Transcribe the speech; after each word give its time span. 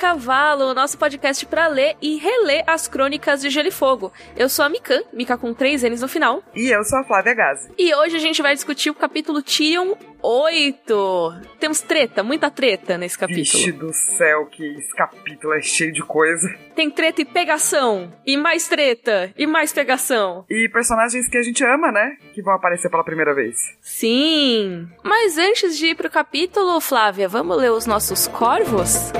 Cavalo, 0.00 0.72
nosso 0.72 0.96
podcast 0.96 1.44
para 1.44 1.66
ler 1.66 1.94
e 2.00 2.16
reler 2.16 2.64
as 2.66 2.88
crônicas 2.88 3.42
de 3.42 3.50
Gelo 3.50 3.68
e 3.68 3.70
Fogo. 3.70 4.10
Eu 4.34 4.48
sou 4.48 4.64
a 4.64 4.68
Mikan, 4.70 5.02
Mika 5.12 5.36
com 5.36 5.52
três 5.52 5.82
N's 5.82 6.00
no 6.00 6.08
final. 6.08 6.42
E 6.54 6.74
eu 6.74 6.82
sou 6.84 7.00
a 7.00 7.04
Flávia 7.04 7.34
Gazi. 7.34 7.70
E 7.76 7.94
hoje 7.94 8.16
a 8.16 8.18
gente 8.18 8.40
vai 8.40 8.54
discutir 8.54 8.88
o 8.88 8.94
capítulo 8.94 9.42
Tyrion 9.42 9.94
8. 10.22 11.34
Temos 11.58 11.82
treta, 11.82 12.22
muita 12.22 12.50
treta 12.50 12.96
nesse 12.96 13.18
capítulo. 13.18 13.44
Vixe 13.44 13.72
do 13.72 13.92
céu, 13.92 14.46
que 14.46 14.64
esse 14.78 14.96
capítulo 14.96 15.52
é 15.52 15.60
cheio 15.60 15.92
de 15.92 16.02
coisa. 16.02 16.48
Tem 16.74 16.90
treta 16.90 17.20
e 17.20 17.26
pegação, 17.26 18.10
e 18.26 18.38
mais 18.38 18.68
treta, 18.68 19.30
e 19.36 19.46
mais 19.46 19.70
pegação. 19.70 20.46
E 20.48 20.66
personagens 20.72 21.28
que 21.28 21.36
a 21.36 21.42
gente 21.42 21.62
ama, 21.62 21.92
né? 21.92 22.16
Que 22.32 22.40
vão 22.40 22.54
aparecer 22.54 22.88
pela 22.88 23.04
primeira 23.04 23.34
vez. 23.34 23.76
Sim. 23.82 24.88
Mas 25.04 25.36
antes 25.36 25.76
de 25.76 25.88
ir 25.88 25.94
pro 25.94 26.08
capítulo, 26.08 26.80
Flávia, 26.80 27.28
vamos 27.28 27.58
ler 27.58 27.70
os 27.70 27.84
nossos 27.84 28.26
corvos? 28.28 29.12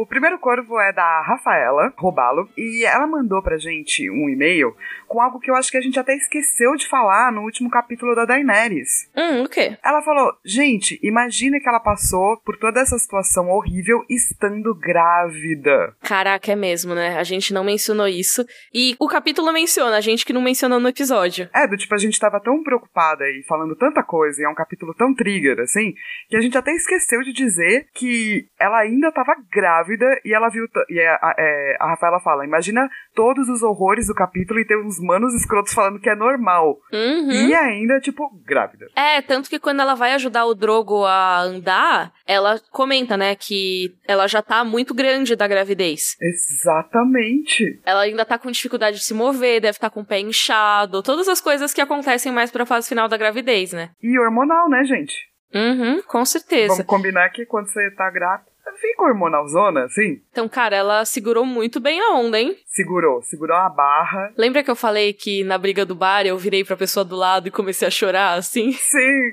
O 0.00 0.06
primeiro 0.06 0.38
corvo 0.38 0.80
é 0.80 0.94
da 0.94 1.20
Rafaela 1.20 1.92
Robalo 1.98 2.48
e 2.56 2.86
ela 2.86 3.06
mandou 3.06 3.42
pra 3.42 3.58
gente 3.58 4.10
um 4.10 4.30
e-mail 4.30 4.74
com 5.06 5.20
algo 5.20 5.38
que 5.38 5.50
eu 5.50 5.54
acho 5.54 5.70
que 5.70 5.76
a 5.76 5.80
gente 5.82 6.00
até 6.00 6.14
esqueceu 6.14 6.74
de 6.74 6.88
falar 6.88 7.30
no 7.30 7.42
último 7.42 7.68
capítulo 7.68 8.14
da 8.14 8.24
Daenerys. 8.24 9.10
Hum, 9.14 9.42
o 9.42 9.48
quê? 9.48 9.76
Ela 9.84 10.00
falou: 10.00 10.32
gente, 10.42 10.98
imagina 11.02 11.60
que 11.60 11.68
ela 11.68 11.80
passou 11.80 12.40
por 12.46 12.56
toda 12.56 12.80
essa 12.80 12.98
situação 12.98 13.50
horrível 13.50 14.02
estando 14.08 14.74
grávida. 14.74 15.94
Caraca, 16.00 16.50
é 16.50 16.56
mesmo, 16.56 16.94
né? 16.94 17.18
A 17.18 17.22
gente 17.22 17.52
não 17.52 17.62
mencionou 17.62 18.08
isso. 18.08 18.46
E 18.72 18.96
o 18.98 19.06
capítulo 19.06 19.52
menciona, 19.52 19.98
a 19.98 20.00
gente 20.00 20.24
que 20.24 20.32
não 20.32 20.40
mencionou 20.40 20.80
no 20.80 20.88
episódio. 20.88 21.50
É, 21.54 21.66
do 21.66 21.76
tipo, 21.76 21.94
a 21.94 21.98
gente 21.98 22.18
tava 22.18 22.40
tão 22.40 22.62
preocupada 22.62 23.28
e 23.28 23.42
falando 23.46 23.76
tanta 23.76 24.02
coisa, 24.02 24.40
e 24.40 24.46
é 24.46 24.48
um 24.48 24.54
capítulo 24.54 24.94
tão 24.94 25.14
trigger, 25.14 25.60
assim, 25.60 25.92
que 26.30 26.36
a 26.38 26.40
gente 26.40 26.56
até 26.56 26.72
esqueceu 26.72 27.20
de 27.20 27.34
dizer 27.34 27.86
que 27.92 28.46
ela 28.58 28.78
ainda 28.78 29.12
tava 29.12 29.34
grávida 29.52 29.89
e 30.24 30.34
ela 30.34 30.48
viu. 30.48 30.66
E 30.88 31.00
a, 31.00 31.34
é, 31.38 31.76
a 31.80 31.90
Rafaela 31.90 32.20
fala: 32.20 32.44
imagina 32.44 32.88
todos 33.14 33.48
os 33.48 33.62
horrores 33.62 34.06
do 34.06 34.14
capítulo 34.14 34.60
e 34.60 34.66
ter 34.66 34.76
uns 34.76 35.00
manos 35.00 35.34
escrotos 35.34 35.72
falando 35.72 36.00
que 36.00 36.10
é 36.10 36.14
normal. 36.14 36.78
Uhum. 36.92 37.30
E 37.30 37.54
ainda, 37.54 38.00
tipo, 38.00 38.30
grávida. 38.44 38.86
É, 38.96 39.20
tanto 39.22 39.48
que 39.48 39.58
quando 39.58 39.80
ela 39.80 39.94
vai 39.94 40.12
ajudar 40.12 40.44
o 40.46 40.54
Drogo 40.54 41.04
a 41.04 41.40
andar, 41.40 42.12
ela 42.26 42.60
comenta, 42.70 43.16
né, 43.16 43.34
que 43.34 43.94
ela 44.06 44.26
já 44.26 44.42
tá 44.42 44.64
muito 44.64 44.94
grande 44.94 45.36
da 45.36 45.46
gravidez. 45.46 46.16
Exatamente. 46.20 47.80
Ela 47.84 48.02
ainda 48.02 48.24
tá 48.24 48.38
com 48.38 48.50
dificuldade 48.50 48.98
de 48.98 49.04
se 49.04 49.14
mover, 49.14 49.60
deve 49.60 49.76
estar 49.76 49.90
tá 49.90 49.94
com 49.94 50.00
o 50.00 50.06
pé 50.06 50.20
inchado, 50.20 51.02
todas 51.02 51.28
as 51.28 51.40
coisas 51.40 51.72
que 51.72 51.80
acontecem 51.80 52.32
mais 52.32 52.50
pra 52.50 52.66
fase 52.66 52.88
final 52.88 53.08
da 53.08 53.16
gravidez, 53.16 53.72
né? 53.72 53.90
E 54.02 54.18
hormonal, 54.18 54.68
né, 54.68 54.84
gente? 54.84 55.30
Uhum, 55.54 56.02
com 56.02 56.24
certeza. 56.24 56.68
Vamos 56.68 56.86
combinar 56.86 57.28
que 57.30 57.44
quando 57.44 57.68
você 57.68 57.90
tá 57.92 58.08
grávida, 58.10 58.49
fica 58.72 59.02
hormonalzona, 59.02 59.84
assim. 59.84 60.20
Então, 60.30 60.48
cara, 60.48 60.76
ela 60.76 61.04
segurou 61.04 61.44
muito 61.44 61.80
bem 61.80 62.00
a 62.00 62.14
onda, 62.14 62.38
hein? 62.38 62.56
Segurou, 62.66 63.22
segurou 63.22 63.56
a 63.56 63.68
barra. 63.68 64.32
Lembra 64.36 64.62
que 64.62 64.70
eu 64.70 64.76
falei 64.76 65.12
que 65.12 65.44
na 65.44 65.58
briga 65.58 65.84
do 65.84 65.94
bar 65.94 66.26
eu 66.26 66.38
virei 66.38 66.64
pra 66.64 66.76
pessoa 66.76 67.04
do 67.04 67.16
lado 67.16 67.48
e 67.48 67.50
comecei 67.50 67.86
a 67.86 67.90
chorar, 67.90 68.34
assim? 68.34 68.72
Sim. 68.78 69.32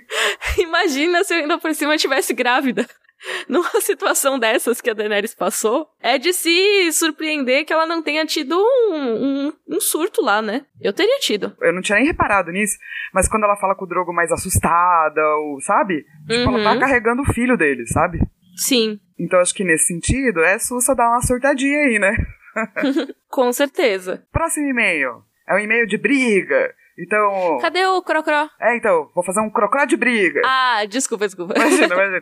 Imagina 0.60 1.24
se 1.24 1.34
eu 1.34 1.40
ainda 1.40 1.58
por 1.58 1.74
cima 1.74 1.96
estivesse 1.96 2.34
grávida. 2.34 2.88
Numa 3.50 3.82
situação 3.82 4.38
dessas 4.38 4.80
que 4.82 4.90
a 4.90 4.94
Daenerys 4.94 5.34
passou, 5.34 5.88
é 6.02 6.18
de 6.18 6.34
se 6.34 6.92
surpreender 6.92 7.66
que 7.66 7.74
ela 7.74 7.86
não 7.86 8.02
tenha 8.02 8.26
tido 8.26 8.56
um, 8.56 8.94
um, 8.94 9.54
um, 9.68 9.80
surto 9.80 10.22
lá, 10.22 10.42
né? 10.42 10.66
Eu 10.82 10.94
teria 10.94 11.18
tido. 11.20 11.56
Eu 11.62 11.74
não 11.74 11.82
tinha 11.82 11.98
nem 11.98 12.08
reparado 12.08 12.52
nisso, 12.52 12.78
mas 13.14 13.28
quando 13.28 13.44
ela 13.44 13.58
fala 13.58 13.76
com 13.76 13.86
o 13.86 13.88
Drogo 13.88 14.14
mais 14.14 14.32
assustada, 14.32 15.22
ou, 15.38 15.60
sabe? 15.62 16.06
Tipo, 16.28 16.50
uhum. 16.50 16.60
ela 16.60 16.74
tá 16.74 16.80
carregando 16.80 17.22
o 17.24 17.34
filho 17.34 17.58
dele, 17.58 17.86
sabe? 17.88 18.20
Sim. 18.56 19.00
Então 19.20 19.40
acho 19.40 19.54
que 19.54 19.64
nesse 19.64 19.88
sentido 19.88 20.44
é 20.44 20.60
sussa 20.60 20.96
dar 20.96 21.10
uma 21.10 21.22
surtadinha 21.22 21.80
aí, 21.80 22.00
né? 22.00 22.16
Com 23.30 23.52
certeza. 23.52 24.24
Próximo 24.32 24.68
e-mail. 24.68 25.24
É 25.48 25.56
um 25.56 25.60
e-mail 25.60 25.88
de 25.88 25.98
briga. 25.98 26.74
Então. 26.98 27.60
Cadê 27.62 27.86
o 27.86 28.02
crocró? 28.02 28.50
É, 28.60 28.76
então, 28.76 29.10
vou 29.14 29.24
fazer 29.24 29.40
um 29.40 29.50
crocró 29.50 29.86
de 29.86 29.96
briga. 29.96 30.42
Ah, 30.44 30.84
desculpa, 30.86 31.26
desculpa. 31.26 31.54
Imagina, 31.56 31.86
imagina. 31.94 32.22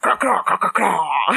crocró, 0.00 0.42
crocró. 0.42 1.00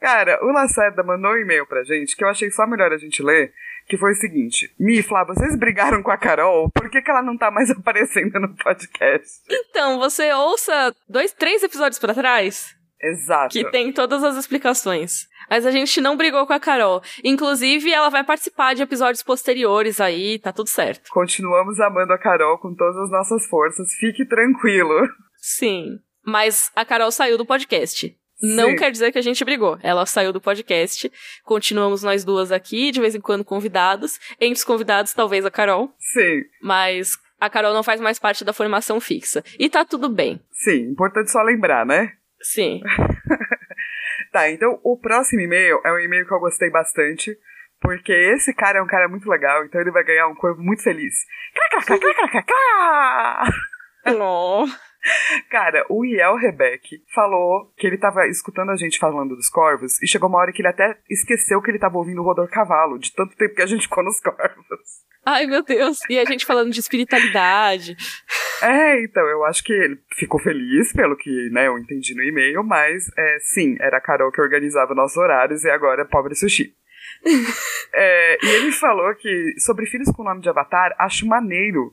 Cara, 0.00 0.40
o 0.42 0.50
Lacerda 0.50 1.04
mandou 1.04 1.30
um 1.30 1.36
e-mail 1.36 1.64
pra 1.66 1.84
gente 1.84 2.16
que 2.16 2.24
eu 2.24 2.28
achei 2.28 2.50
só 2.50 2.66
melhor 2.66 2.92
a 2.92 2.96
gente 2.96 3.22
ler, 3.22 3.52
que 3.86 3.96
foi 3.96 4.12
o 4.12 4.16
seguinte: 4.16 4.72
Mi, 4.78 5.02
Flá, 5.02 5.24
vocês 5.24 5.58
brigaram 5.58 6.02
com 6.02 6.10
a 6.10 6.16
Carol, 6.16 6.70
por 6.70 6.90
que, 6.90 7.02
que 7.02 7.10
ela 7.10 7.22
não 7.22 7.36
tá 7.36 7.50
mais 7.50 7.70
aparecendo 7.72 8.38
no 8.40 8.54
podcast? 8.56 9.42
Então, 9.50 9.98
você 9.98 10.32
ouça 10.32 10.94
dois, 11.08 11.32
três 11.32 11.62
episódios 11.62 11.98
para 11.98 12.14
trás. 12.14 12.74
Exato. 13.00 13.52
Que 13.52 13.68
tem 13.70 13.92
todas 13.92 14.22
as 14.22 14.36
explicações. 14.36 15.26
Mas 15.50 15.66
a 15.66 15.70
gente 15.70 16.00
não 16.00 16.16
brigou 16.16 16.46
com 16.46 16.52
a 16.52 16.60
Carol. 16.60 17.02
Inclusive, 17.22 17.92
ela 17.92 18.08
vai 18.08 18.24
participar 18.24 18.74
de 18.74 18.82
episódios 18.82 19.22
posteriores 19.22 20.00
aí, 20.00 20.38
tá 20.38 20.52
tudo 20.52 20.68
certo. 20.68 21.10
Continuamos 21.10 21.80
amando 21.80 22.12
a 22.12 22.18
Carol 22.18 22.58
com 22.58 22.74
todas 22.74 22.96
as 22.96 23.10
nossas 23.10 23.46
forças, 23.46 23.92
fique 23.94 24.24
tranquilo. 24.24 25.08
Sim. 25.36 25.98
Mas 26.24 26.70
a 26.76 26.84
Carol 26.84 27.10
saiu 27.10 27.36
do 27.36 27.44
podcast. 27.44 28.16
Não 28.42 28.70
Sim. 28.70 28.76
quer 28.76 28.90
dizer 28.90 29.12
que 29.12 29.18
a 29.18 29.22
gente 29.22 29.44
brigou. 29.44 29.78
Ela 29.82 30.04
saiu 30.04 30.32
do 30.32 30.40
podcast. 30.40 31.10
Continuamos 31.44 32.02
nós 32.02 32.24
duas 32.24 32.50
aqui, 32.50 32.90
de 32.90 33.00
vez 33.00 33.14
em 33.14 33.20
quando 33.20 33.44
convidados. 33.44 34.18
Entre 34.40 34.58
os 34.58 34.64
convidados, 34.64 35.14
talvez 35.14 35.46
a 35.46 35.50
Carol. 35.50 35.94
Sim. 35.98 36.42
Mas 36.60 37.16
a 37.40 37.48
Carol 37.48 37.72
não 37.72 37.84
faz 37.84 38.00
mais 38.00 38.18
parte 38.18 38.44
da 38.44 38.52
formação 38.52 39.00
fixa. 39.00 39.44
E 39.58 39.70
tá 39.70 39.84
tudo 39.84 40.08
bem. 40.08 40.40
Sim, 40.50 40.90
importante 40.90 41.30
só 41.30 41.40
lembrar, 41.42 41.86
né? 41.86 42.12
Sim. 42.40 42.80
tá, 44.32 44.50
então 44.50 44.80
o 44.82 44.98
próximo 44.98 45.40
e-mail 45.40 45.80
é 45.84 45.92
um 45.92 46.00
e-mail 46.00 46.26
que 46.26 46.34
eu 46.34 46.40
gostei 46.40 46.68
bastante. 46.70 47.38
Porque 47.80 48.12
esse 48.12 48.54
cara 48.54 48.78
é 48.78 48.82
um 48.82 48.86
cara 48.86 49.08
muito 49.08 49.28
legal, 49.28 49.64
então 49.64 49.80
ele 49.80 49.90
vai 49.90 50.04
ganhar 50.04 50.28
um 50.28 50.36
corpo 50.36 50.62
muito 50.62 50.84
feliz. 50.84 51.14
oh. 54.06 54.66
Cara, 55.50 55.84
o 55.88 56.04
Iel 56.04 56.36
Rebeck 56.36 57.02
falou 57.14 57.72
que 57.76 57.86
ele 57.86 57.98
tava 57.98 58.26
escutando 58.28 58.70
a 58.70 58.76
gente 58.76 58.98
falando 58.98 59.34
dos 59.34 59.48
corvos 59.48 60.00
e 60.02 60.06
chegou 60.06 60.28
uma 60.28 60.38
hora 60.38 60.52
que 60.52 60.62
ele 60.62 60.68
até 60.68 60.96
esqueceu 61.10 61.60
que 61.60 61.70
ele 61.70 61.78
tava 61.78 61.98
ouvindo 61.98 62.20
o 62.20 62.24
Rodor 62.24 62.48
Cavalo, 62.48 62.98
de 62.98 63.12
tanto 63.12 63.36
tempo 63.36 63.54
que 63.54 63.62
a 63.62 63.66
gente 63.66 63.82
ficou 63.82 64.04
nos 64.04 64.20
corvos. 64.20 65.02
Ai, 65.24 65.46
meu 65.46 65.62
Deus. 65.62 65.98
E 66.10 66.18
a 66.18 66.24
gente 66.24 66.44
falando 66.44 66.72
de 66.72 66.80
espiritualidade. 66.80 67.96
É, 68.60 69.02
então, 69.02 69.24
eu 69.26 69.44
acho 69.44 69.62
que 69.64 69.72
ele 69.72 69.98
ficou 70.16 70.40
feliz 70.40 70.92
pelo 70.92 71.16
que, 71.16 71.50
né, 71.50 71.66
eu 71.66 71.78
entendi 71.78 72.14
no 72.14 72.22
e-mail, 72.22 72.62
mas, 72.62 73.10
é, 73.16 73.38
sim, 73.40 73.76
era 73.80 73.98
a 73.98 74.00
Carol 74.00 74.30
que 74.30 74.40
organizava 74.40 74.94
nossos 74.94 75.16
horários 75.16 75.64
e 75.64 75.70
agora 75.70 76.02
é 76.02 76.04
pobre 76.04 76.34
sushi. 76.34 76.72
é, 77.92 78.38
e 78.44 78.48
ele 78.56 78.72
falou 78.72 79.14
que, 79.16 79.54
sobre 79.58 79.86
filhos 79.86 80.10
com 80.10 80.22
nome 80.22 80.40
de 80.40 80.48
avatar, 80.48 80.94
acho 80.98 81.26
maneiro 81.26 81.92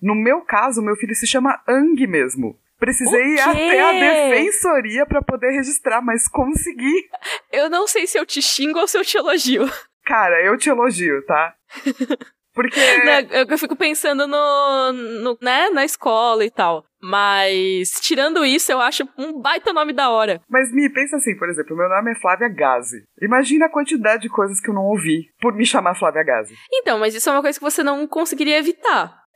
no 0.00 0.14
meu 0.14 0.40
caso, 0.42 0.82
meu 0.82 0.96
filho 0.96 1.14
se 1.14 1.26
chama 1.26 1.60
Ang 1.68 2.06
mesmo. 2.06 2.58
Precisei 2.78 3.34
ir 3.34 3.40
até 3.40 3.80
a 3.80 3.92
defensoria 3.92 5.04
para 5.04 5.20
poder 5.20 5.50
registrar, 5.50 6.00
mas 6.00 6.28
consegui. 6.28 7.08
Eu 7.50 7.68
não 7.68 7.88
sei 7.88 8.06
se 8.06 8.16
eu 8.16 8.24
te 8.24 8.40
xingo 8.40 8.78
ou 8.78 8.86
se 8.86 8.96
eu 8.96 9.04
te 9.04 9.16
elogio. 9.16 9.68
Cara, 10.04 10.40
eu 10.44 10.56
te 10.56 10.70
elogio, 10.70 11.24
tá? 11.26 11.54
Porque. 12.54 12.80
Não, 13.04 13.46
eu 13.48 13.58
fico 13.58 13.76
pensando 13.76 14.26
no, 14.26 14.92
no, 14.92 15.38
né, 15.40 15.70
na 15.70 15.84
escola 15.84 16.44
e 16.44 16.50
tal. 16.50 16.84
Mas, 17.00 18.00
tirando 18.00 18.44
isso, 18.44 18.72
eu 18.72 18.80
acho 18.80 19.08
um 19.16 19.40
baita 19.40 19.72
nome 19.72 19.92
da 19.92 20.10
hora. 20.10 20.40
Mas 20.48 20.72
me 20.72 20.92
pensa 20.92 21.16
assim, 21.18 21.36
por 21.36 21.48
exemplo, 21.48 21.76
meu 21.76 21.88
nome 21.88 22.10
é 22.10 22.20
Flávia 22.20 22.48
Gazi. 22.48 23.04
Imagina 23.22 23.66
a 23.66 23.70
quantidade 23.70 24.22
de 24.22 24.28
coisas 24.28 24.60
que 24.60 24.70
eu 24.70 24.74
não 24.74 24.86
ouvi 24.86 25.28
por 25.40 25.54
me 25.54 25.64
chamar 25.64 25.94
Flávia 25.94 26.24
Gazi. 26.24 26.56
Então, 26.72 26.98
mas 26.98 27.14
isso 27.14 27.28
é 27.28 27.32
uma 27.32 27.42
coisa 27.42 27.56
que 27.56 27.64
você 27.64 27.84
não 27.84 28.08
conseguiria 28.08 28.58
evitar. 28.58 29.27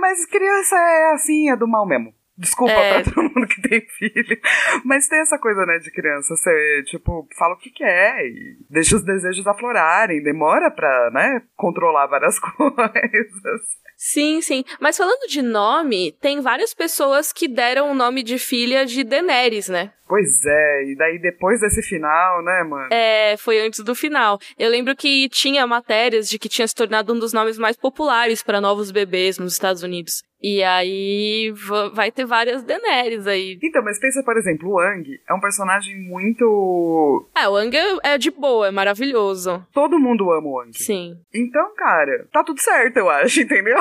Mas 0.00 0.26
criança 0.26 0.76
é 0.76 1.12
assim, 1.12 1.50
é 1.50 1.56
do 1.56 1.66
mal 1.68 1.86
mesmo. 1.86 2.14
Desculpa 2.42 2.72
É. 2.72 3.02
pra 3.02 3.12
todo 3.12 3.22
mundo 3.22 3.46
que 3.46 3.62
tem 3.62 3.80
filho. 3.98 4.38
Mas 4.84 5.06
tem 5.06 5.20
essa 5.20 5.38
coisa, 5.38 5.64
né, 5.64 5.78
de 5.78 5.92
criança. 5.92 6.34
Você, 6.34 6.82
tipo, 6.86 7.26
fala 7.38 7.54
o 7.54 7.58
que 7.58 7.70
quer 7.70 8.26
e 8.26 8.56
deixa 8.68 8.96
os 8.96 9.04
desejos 9.04 9.46
aflorarem. 9.46 10.22
Demora 10.22 10.70
pra, 10.70 11.10
né, 11.12 11.42
controlar 11.56 12.06
várias 12.08 12.38
coisas. 12.40 13.60
Sim, 13.96 14.40
sim. 14.40 14.64
Mas 14.80 14.96
falando 14.96 15.28
de 15.28 15.40
nome, 15.40 16.10
tem 16.20 16.40
várias 16.40 16.74
pessoas 16.74 17.32
que 17.32 17.46
deram 17.46 17.92
o 17.92 17.94
nome 17.94 18.24
de 18.24 18.36
filha 18.36 18.84
de 18.84 19.04
Daenerys, 19.04 19.68
né? 19.68 19.92
Pois 20.08 20.44
é, 20.44 20.84
e 20.90 20.96
daí 20.96 21.18
depois 21.20 21.60
desse 21.60 21.80
final, 21.82 22.42
né, 22.42 22.64
mano? 22.68 22.88
É, 22.90 23.36
foi 23.38 23.60
antes 23.60 23.80
do 23.80 23.94
final. 23.94 24.38
Eu 24.58 24.68
lembro 24.68 24.96
que 24.96 25.28
tinha 25.28 25.64
matérias 25.66 26.28
de 26.28 26.38
que 26.38 26.48
tinha 26.48 26.66
se 26.66 26.74
tornado 26.74 27.14
um 27.14 27.18
dos 27.18 27.32
nomes 27.32 27.56
mais 27.56 27.76
populares 27.76 28.42
para 28.42 28.60
novos 28.60 28.90
bebês 28.90 29.38
nos 29.38 29.52
Estados 29.52 29.82
Unidos. 29.84 30.22
E 30.42 30.62
aí 30.62 31.52
vai 31.92 32.10
ter 32.10 32.24
várias 32.24 32.64
Daenerys 32.64 33.26
aí. 33.26 33.58
Então, 33.62 33.82
mas 33.82 34.00
pensa, 34.00 34.22
por 34.24 34.36
exemplo, 34.36 34.70
o 34.70 34.78
Ang 34.80 35.20
é 35.28 35.32
um 35.32 35.40
personagem 35.40 35.96
muito. 36.08 37.28
É, 37.36 37.48
o 37.48 37.56
Ang 37.56 37.76
é 38.02 38.18
de 38.18 38.30
boa, 38.30 38.68
é 38.68 38.70
maravilhoso. 38.70 39.64
Todo 39.72 40.00
mundo 40.00 40.32
ama 40.32 40.48
o 40.48 40.60
Ang. 40.60 40.72
Sim. 40.72 41.16
Então, 41.32 41.74
cara, 41.76 42.26
tá 42.32 42.42
tudo 42.42 42.60
certo, 42.60 42.96
eu 42.96 43.08
acho, 43.08 43.40
entendeu? 43.42 43.76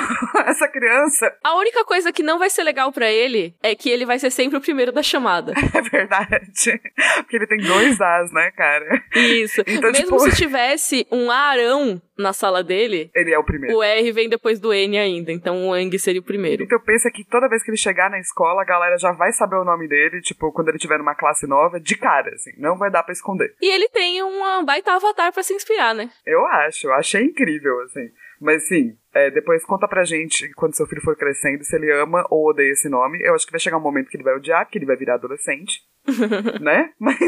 Essa 0.46 0.68
criança. 0.68 1.34
A 1.44 1.56
única 1.58 1.84
coisa 1.84 2.12
que 2.12 2.22
não 2.22 2.38
vai 2.38 2.50
ser 2.50 2.64
legal 2.64 2.92
para 2.92 3.12
ele 3.12 3.56
é 3.64 3.74
que 3.74 3.90
ele 3.90 4.06
vai 4.06 4.20
ser 4.20 4.30
sempre 4.30 4.58
o 4.58 4.62
primeiro 4.62 4.92
da 4.92 5.02
chamada. 5.02 5.54
É 5.74 5.82
verdade. 5.82 6.82
Porque 7.18 7.38
ele 7.38 7.48
tem 7.48 7.58
dois 7.60 8.00
As, 8.00 8.32
né, 8.32 8.52
cara? 8.52 9.04
Isso. 9.16 9.62
Então, 9.66 9.92
Mesmo 9.92 10.18
tipo... 10.18 10.20
se 10.20 10.36
tivesse 10.36 11.08
um 11.10 11.32
Arão 11.32 12.02
na 12.18 12.34
sala 12.34 12.64
dele. 12.64 13.10
Ele 13.16 13.34
é 13.34 13.40
o 13.40 13.44
primeiro. 13.44 13.78
O 13.78 13.84
R 13.84 14.12
vem 14.12 14.30
depois 14.30 14.60
do 14.60 14.74
N 14.74 14.98
ainda, 14.98 15.32
então 15.32 15.68
o 15.68 15.74
Ang 15.74 15.98
seria 15.98 16.22
o 16.22 16.24
primeiro. 16.24 16.64
Então 16.64 16.80
pensa 16.80 17.10
que 17.12 17.26
toda 17.26 17.50
vez 17.50 17.64
que 17.64 17.72
ele 17.72 17.78
chegar 17.78 18.10
na 18.10 18.20
escola, 18.20 18.62
a 18.62 18.66
galera 18.66 18.98
já 18.98 19.12
vai 19.12 19.32
saber 19.32 19.56
o 19.56 19.66
nome 19.66 19.88
dele, 19.88 20.22
tipo, 20.22 20.52
quando 20.52 20.70
ele 20.70 20.78
tiver 20.78 20.98
numa 20.98 21.16
classe 21.16 21.48
nova, 21.48 21.80
de 21.80 21.98
cara, 21.98 22.34
assim, 22.34 22.52
não 22.58 22.78
vai 22.78 22.92
dar 22.92 23.04
para 23.04 23.14
esconder. 23.14 23.54
E 23.62 23.74
ele 23.74 23.90
tem 23.90 24.22
uma 24.24 24.64
baita 24.64 24.94
avatar 24.94 25.32
para 25.34 25.44
se 25.44 25.54
inspirar, 25.54 25.94
né? 25.96 26.10
Eu 26.26 26.46
acho, 26.48 26.88
eu 26.88 26.94
achei 26.94 27.24
incrível, 27.24 27.80
assim. 27.82 28.10
Mas 28.42 28.68
sim, 28.68 28.98
é, 29.14 29.30
depois 29.30 29.64
conta 29.64 29.88
pra 29.88 30.04
gente, 30.04 30.52
quando 30.56 30.76
seu 30.76 30.88
filho 30.88 31.02
for 31.02 31.16
crescendo, 31.16 31.64
se 31.64 31.76
ele 31.76 31.92
ama 31.92 32.26
ou 32.32 32.50
odeia 32.50 32.72
esse 32.72 32.90
nome. 32.90 33.20
Eu 33.22 33.36
acho 33.36 33.46
que 33.46 33.52
vai 33.52 33.60
chegar 33.60 33.78
um 33.78 33.82
momento 33.82 34.10
que 34.10 34.18
ele 34.18 34.24
vai 34.24 34.36
odiar, 34.36 34.68
que 34.68 34.80
ele 34.80 34.86
vai 34.86 34.96
virar 34.96 35.14
adolescente, 35.14 35.82
né? 36.60 36.92
Mas 37.00 37.20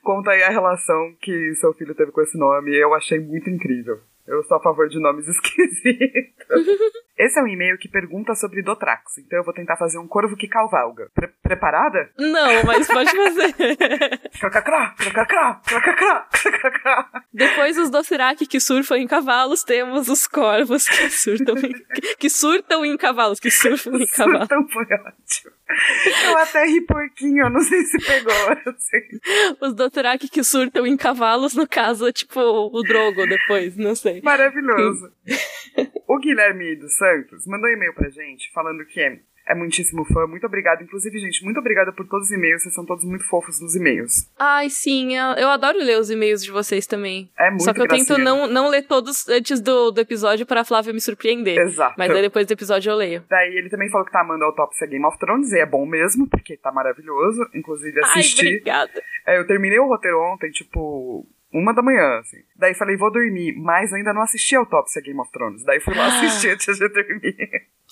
conta 0.00 0.30
aí 0.30 0.42
a 0.44 0.50
relação 0.50 1.12
que 1.20 1.54
seu 1.56 1.74
filho 1.74 1.92
teve 1.92 2.12
com 2.12 2.22
esse 2.22 2.38
nome. 2.38 2.72
Eu 2.72 2.94
achei 2.94 3.18
muito 3.18 3.50
incrível. 3.50 3.98
Eu 4.28 4.42
sou 4.44 4.58
a 4.58 4.62
favor 4.62 4.86
de 4.88 5.00
nomes 5.00 5.26
esquisitos. 5.28 6.46
Esse 7.16 7.40
é 7.40 7.42
um 7.42 7.48
e-mail 7.48 7.78
que 7.78 7.88
pergunta 7.88 8.34
sobre 8.34 8.62
Dotrax, 8.62 9.18
então 9.18 9.38
eu 9.38 9.44
vou 9.44 9.54
tentar 9.54 9.76
fazer 9.76 9.98
um 9.98 10.06
corvo 10.06 10.36
que 10.36 10.46
cavalga. 10.46 11.10
Pre 11.14 11.28
preparada? 11.42 12.10
Não, 12.18 12.62
mas 12.64 12.86
pode 12.86 13.10
fazer. 13.10 13.54
Depois 17.32 17.76
dos 17.76 17.90
Dothraki 17.90 18.46
que 18.46 18.60
surfam 18.60 18.98
em 18.98 19.06
cavalos, 19.06 19.64
temos 19.64 20.08
os 20.08 20.26
corvos 20.26 20.86
que 20.86 21.08
surtam 21.08 21.56
em, 21.56 21.72
que 22.18 22.28
surtam 22.28 22.84
em 22.84 22.96
cavalos, 22.98 23.40
que 23.40 23.50
surfam 23.50 23.96
em 23.96 24.06
cavalos. 24.06 24.46
Surtam 24.46 24.68
foi 24.68 24.84
ótimo. 24.84 25.57
Eu 26.24 26.38
até 26.38 26.64
ri 26.64 26.80
porquinho, 26.82 27.50
não 27.50 27.60
sei 27.60 27.82
se 27.82 27.98
pegou. 27.98 28.32
Assim. 28.66 29.56
Os 29.60 29.74
Dothraki 29.74 30.28
que 30.28 30.42
surtam 30.42 30.86
em 30.86 30.96
cavalos, 30.96 31.54
no 31.54 31.68
caso, 31.68 32.10
tipo 32.12 32.40
o 32.40 32.82
Drogo 32.82 33.26
depois, 33.26 33.76
não 33.76 33.94
sei. 33.94 34.20
Maravilhoso. 34.22 35.12
o 36.08 36.18
Guilherme 36.18 36.76
dos 36.76 36.96
Santos 36.96 37.46
mandou 37.46 37.68
um 37.68 37.72
e-mail 37.72 37.94
pra 37.94 38.08
gente 38.08 38.50
falando 38.52 38.84
que 38.86 39.20
é 39.48 39.54
muitíssimo 39.54 40.04
fã. 40.04 40.26
Muito 40.26 40.46
obrigada. 40.46 40.82
Inclusive, 40.82 41.18
gente, 41.18 41.42
muito 41.42 41.58
obrigada 41.58 41.90
por 41.92 42.06
todos 42.06 42.26
os 42.26 42.32
e-mails. 42.32 42.62
Vocês 42.62 42.74
são 42.74 42.84
todos 42.84 43.04
muito 43.04 43.26
fofos 43.26 43.60
nos 43.60 43.74
e-mails. 43.74 44.30
Ai, 44.38 44.68
sim. 44.68 45.16
Eu, 45.16 45.32
eu 45.32 45.48
adoro 45.48 45.78
ler 45.78 45.98
os 45.98 46.10
e-mails 46.10 46.44
de 46.44 46.50
vocês 46.50 46.86
também. 46.86 47.30
É 47.38 47.48
muito 47.48 47.64
Só 47.64 47.72
que 47.72 47.80
eu 47.80 47.86
gracinha. 47.86 48.06
tento 48.06 48.18
não, 48.18 48.46
não 48.46 48.68
ler 48.68 48.82
todos 48.82 49.26
antes 49.28 49.60
do, 49.60 49.90
do 49.90 50.00
episódio 50.00 50.44
pra 50.44 50.64
Flávia 50.64 50.92
me 50.92 51.00
surpreender. 51.00 51.58
Exato. 51.58 51.94
Mas 51.96 52.12
depois 52.12 52.46
do 52.46 52.52
episódio 52.52 52.90
eu 52.90 52.96
leio. 52.96 53.24
Daí 53.28 53.56
ele 53.56 53.70
também 53.70 53.90
falou 53.90 54.04
que 54.04 54.12
tá 54.12 54.20
amando 54.20 54.44
a 54.44 54.48
autópsia 54.48 54.86
Game 54.86 55.04
of 55.06 55.18
Thrones. 55.18 55.50
E 55.52 55.58
é 55.58 55.66
bom 55.66 55.86
mesmo, 55.86 56.28
porque 56.28 56.56
tá 56.56 56.70
maravilhoso. 56.70 57.48
Inclusive, 57.54 57.98
assisti. 58.00 58.42
Ai, 58.42 58.52
obrigada. 58.52 59.02
É, 59.26 59.38
eu 59.38 59.46
terminei 59.46 59.78
o 59.78 59.86
roteiro 59.86 60.20
ontem, 60.20 60.50
tipo 60.50 61.26
uma 61.52 61.72
da 61.72 61.82
manhã, 61.82 62.18
assim. 62.18 62.38
Daí 62.56 62.74
falei, 62.74 62.96
vou 62.96 63.10
dormir, 63.10 63.54
mas 63.56 63.92
ainda 63.92 64.12
não 64.12 64.22
assisti 64.22 64.54
a 64.54 64.60
autópsia 64.60 65.02
Game 65.02 65.18
of 65.20 65.30
Thrones. 65.32 65.64
Daí 65.64 65.80
fui 65.80 65.94
lá 65.94 66.04
ah. 66.04 66.08
assistir 66.08 66.50
antes 66.50 66.78
de 66.78 66.88
dormir. 66.88 67.36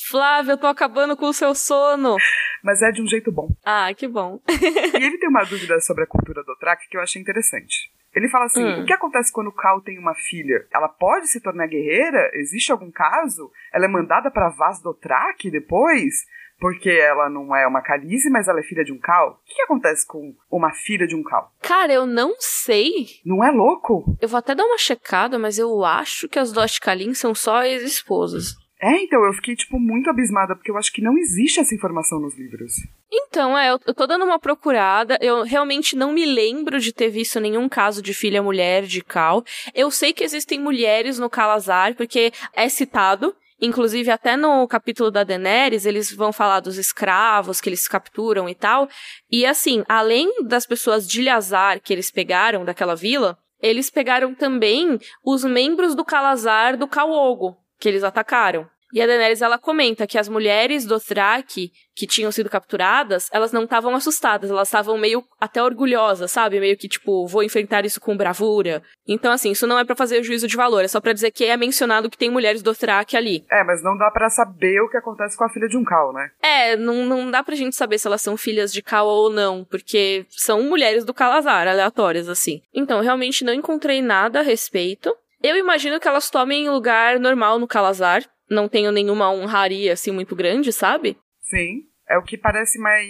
Flávia, 0.08 0.52
eu 0.52 0.58
tô 0.58 0.66
acabando 0.66 1.16
com 1.16 1.26
o 1.26 1.32
seu 1.32 1.54
sono. 1.54 2.16
Mas 2.62 2.82
é 2.82 2.90
de 2.92 3.02
um 3.02 3.06
jeito 3.06 3.32
bom. 3.32 3.48
Ah, 3.64 3.92
que 3.94 4.06
bom. 4.06 4.40
e 4.48 5.04
ele 5.04 5.18
tem 5.18 5.28
uma 5.28 5.44
dúvida 5.44 5.80
sobre 5.80 6.04
a 6.04 6.06
cultura 6.06 6.42
do 6.44 6.56
Track 6.56 6.88
que 6.88 6.96
eu 6.96 7.00
achei 7.00 7.20
interessante. 7.20 7.90
Ele 8.14 8.28
fala 8.28 8.46
assim: 8.46 8.64
hum. 8.64 8.82
o 8.82 8.86
que 8.86 8.92
acontece 8.92 9.32
quando 9.32 9.52
Cal 9.52 9.82
tem 9.82 9.98
uma 9.98 10.14
filha? 10.14 10.66
Ela 10.74 10.88
pode 10.88 11.28
se 11.28 11.40
tornar 11.40 11.66
guerreira? 11.66 12.30
Existe 12.34 12.72
algum 12.72 12.90
caso? 12.90 13.50
Ela 13.72 13.84
é 13.84 13.88
mandada 13.88 14.30
para 14.30 14.48
Vaz 14.50 14.80
do 14.80 14.94
Track 14.94 15.50
depois? 15.50 16.24
Porque 16.58 16.90
ela 16.90 17.28
não 17.28 17.54
é 17.54 17.66
uma 17.66 17.82
Khaleesi, 17.82 18.30
mas 18.30 18.48
ela 18.48 18.60
é 18.60 18.62
filha 18.62 18.84
de 18.84 18.92
um 18.92 18.98
Cal. 18.98 19.32
O 19.32 19.46
que, 19.46 19.54
que, 19.54 19.62
acontece 19.62 20.06
com 20.06 20.34
uma 20.50 20.72
filha 20.72 21.06
de 21.06 21.14
um 21.14 21.22
Cal? 21.22 21.52
Cara, 21.62 21.92
eu 21.92 22.06
não 22.06 22.34
sei. 22.38 23.06
Não 23.24 23.44
é 23.44 23.50
louco? 23.50 24.16
Eu 24.20 24.28
vou 24.28 24.38
até 24.38 24.54
dar 24.54 24.64
uma 24.64 24.78
checada, 24.78 25.38
mas 25.38 25.58
eu 25.58 25.84
acho 25.84 26.28
que 26.28 26.38
as 26.38 26.52
Dost 26.52 26.80
Kalin 26.80 27.14
são 27.14 27.34
só 27.34 27.62
ex-esposas. 27.62 28.54
É, 28.80 29.02
então, 29.02 29.24
eu 29.24 29.32
fiquei, 29.32 29.56
tipo, 29.56 29.78
muito 29.80 30.10
abismada, 30.10 30.54
porque 30.54 30.70
eu 30.70 30.76
acho 30.76 30.92
que 30.92 31.00
não 31.00 31.16
existe 31.16 31.60
essa 31.60 31.74
informação 31.74 32.20
nos 32.20 32.36
livros. 32.36 32.74
Então, 33.10 33.56
é, 33.56 33.70
eu, 33.70 33.80
eu 33.86 33.94
tô 33.94 34.06
dando 34.06 34.24
uma 34.24 34.38
procurada, 34.38 35.18
eu 35.22 35.44
realmente 35.44 35.96
não 35.96 36.12
me 36.12 36.26
lembro 36.26 36.78
de 36.78 36.92
ter 36.92 37.08
visto 37.08 37.40
nenhum 37.40 37.70
caso 37.70 38.02
de 38.02 38.12
filha 38.12 38.42
mulher 38.42 38.82
de 38.82 39.02
Cal. 39.02 39.42
Eu 39.74 39.90
sei 39.90 40.12
que 40.12 40.22
existem 40.22 40.60
mulheres 40.60 41.18
no 41.18 41.30
Calazar, 41.30 41.94
porque 41.94 42.30
é 42.52 42.68
citado, 42.68 43.34
Inclusive, 43.60 44.10
até 44.10 44.36
no 44.36 44.66
capítulo 44.68 45.10
da 45.10 45.24
Daenerys, 45.24 45.86
eles 45.86 46.12
vão 46.12 46.32
falar 46.32 46.60
dos 46.60 46.76
escravos 46.76 47.60
que 47.60 47.68
eles 47.68 47.88
capturam 47.88 48.48
e 48.48 48.54
tal. 48.54 48.88
E 49.30 49.46
assim, 49.46 49.82
além 49.88 50.42
das 50.44 50.66
pessoas 50.66 51.08
de 51.08 51.20
Ilhazar 51.20 51.80
que 51.80 51.92
eles 51.92 52.10
pegaram 52.10 52.64
daquela 52.64 52.94
vila, 52.94 53.38
eles 53.60 53.88
pegaram 53.88 54.34
também 54.34 54.98
os 55.24 55.42
membros 55.44 55.94
do 55.94 56.04
Calazar 56.04 56.76
do 56.76 56.86
Kawogo, 56.86 57.56
que 57.78 57.88
eles 57.88 58.04
atacaram. 58.04 58.68
E 58.96 59.02
a 59.02 59.06
Daenerys 59.06 59.42
ela 59.42 59.58
comenta 59.58 60.06
que 60.06 60.16
as 60.16 60.26
mulheres 60.26 60.86
do 60.86 60.98
Thrak 60.98 61.70
que 61.94 62.06
tinham 62.06 62.32
sido 62.32 62.48
capturadas, 62.48 63.28
elas 63.30 63.52
não 63.52 63.64
estavam 63.64 63.94
assustadas, 63.94 64.50
elas 64.50 64.68
estavam 64.68 64.96
meio 64.96 65.22
até 65.38 65.62
orgulhosas, 65.62 66.32
sabe? 66.32 66.58
Meio 66.58 66.78
que 66.78 66.88
tipo, 66.88 67.26
vou 67.26 67.42
enfrentar 67.42 67.84
isso 67.84 68.00
com 68.00 68.16
bravura. 68.16 68.82
Então 69.06 69.30
assim, 69.30 69.50
isso 69.50 69.66
não 69.66 69.78
é 69.78 69.84
para 69.84 69.94
fazer 69.94 70.22
juízo 70.22 70.48
de 70.48 70.56
valor, 70.56 70.82
é 70.82 70.88
só 70.88 70.98
para 70.98 71.12
dizer 71.12 71.30
que 71.30 71.44
é 71.44 71.58
mencionado 71.58 72.08
que 72.08 72.16
tem 72.16 72.30
mulheres 72.30 72.62
do 72.62 72.74
Thrak 72.74 73.14
ali. 73.14 73.44
É, 73.52 73.62
mas 73.64 73.82
não 73.82 73.98
dá 73.98 74.10
para 74.10 74.30
saber 74.30 74.80
o 74.80 74.88
que 74.88 74.96
acontece 74.96 75.36
com 75.36 75.44
a 75.44 75.50
filha 75.50 75.68
de 75.68 75.76
um 75.76 75.84
Cal, 75.84 76.14
né? 76.14 76.30
É, 76.42 76.74
não, 76.74 77.04
não 77.04 77.30
dá 77.30 77.42
pra 77.42 77.54
gente 77.54 77.76
saber 77.76 77.98
se 77.98 78.06
elas 78.06 78.22
são 78.22 78.34
filhas 78.34 78.72
de 78.72 78.80
Cal 78.80 79.06
ou 79.06 79.28
não, 79.28 79.62
porque 79.62 80.24
são 80.30 80.62
mulheres 80.62 81.04
do 81.04 81.12
Calazar, 81.12 81.68
aleatórias 81.68 82.30
assim. 82.30 82.62
Então, 82.72 83.02
realmente 83.02 83.44
não 83.44 83.52
encontrei 83.52 84.00
nada 84.00 84.40
a 84.40 84.42
respeito. 84.42 85.14
Eu 85.42 85.54
imagino 85.56 86.00
que 86.00 86.08
elas 86.08 86.30
tomem 86.30 86.70
lugar 86.70 87.20
normal 87.20 87.58
no 87.58 87.68
Calazar, 87.68 88.24
não 88.48 88.68
tenho 88.68 88.92
nenhuma 88.92 89.30
honraria 89.30 89.92
assim 89.92 90.12
muito 90.12 90.34
grande, 90.34 90.72
sabe? 90.72 91.16
Sim, 91.42 91.82
é 92.08 92.16
o 92.18 92.22
que 92.22 92.38
parece 92.38 92.78
mais 92.78 93.06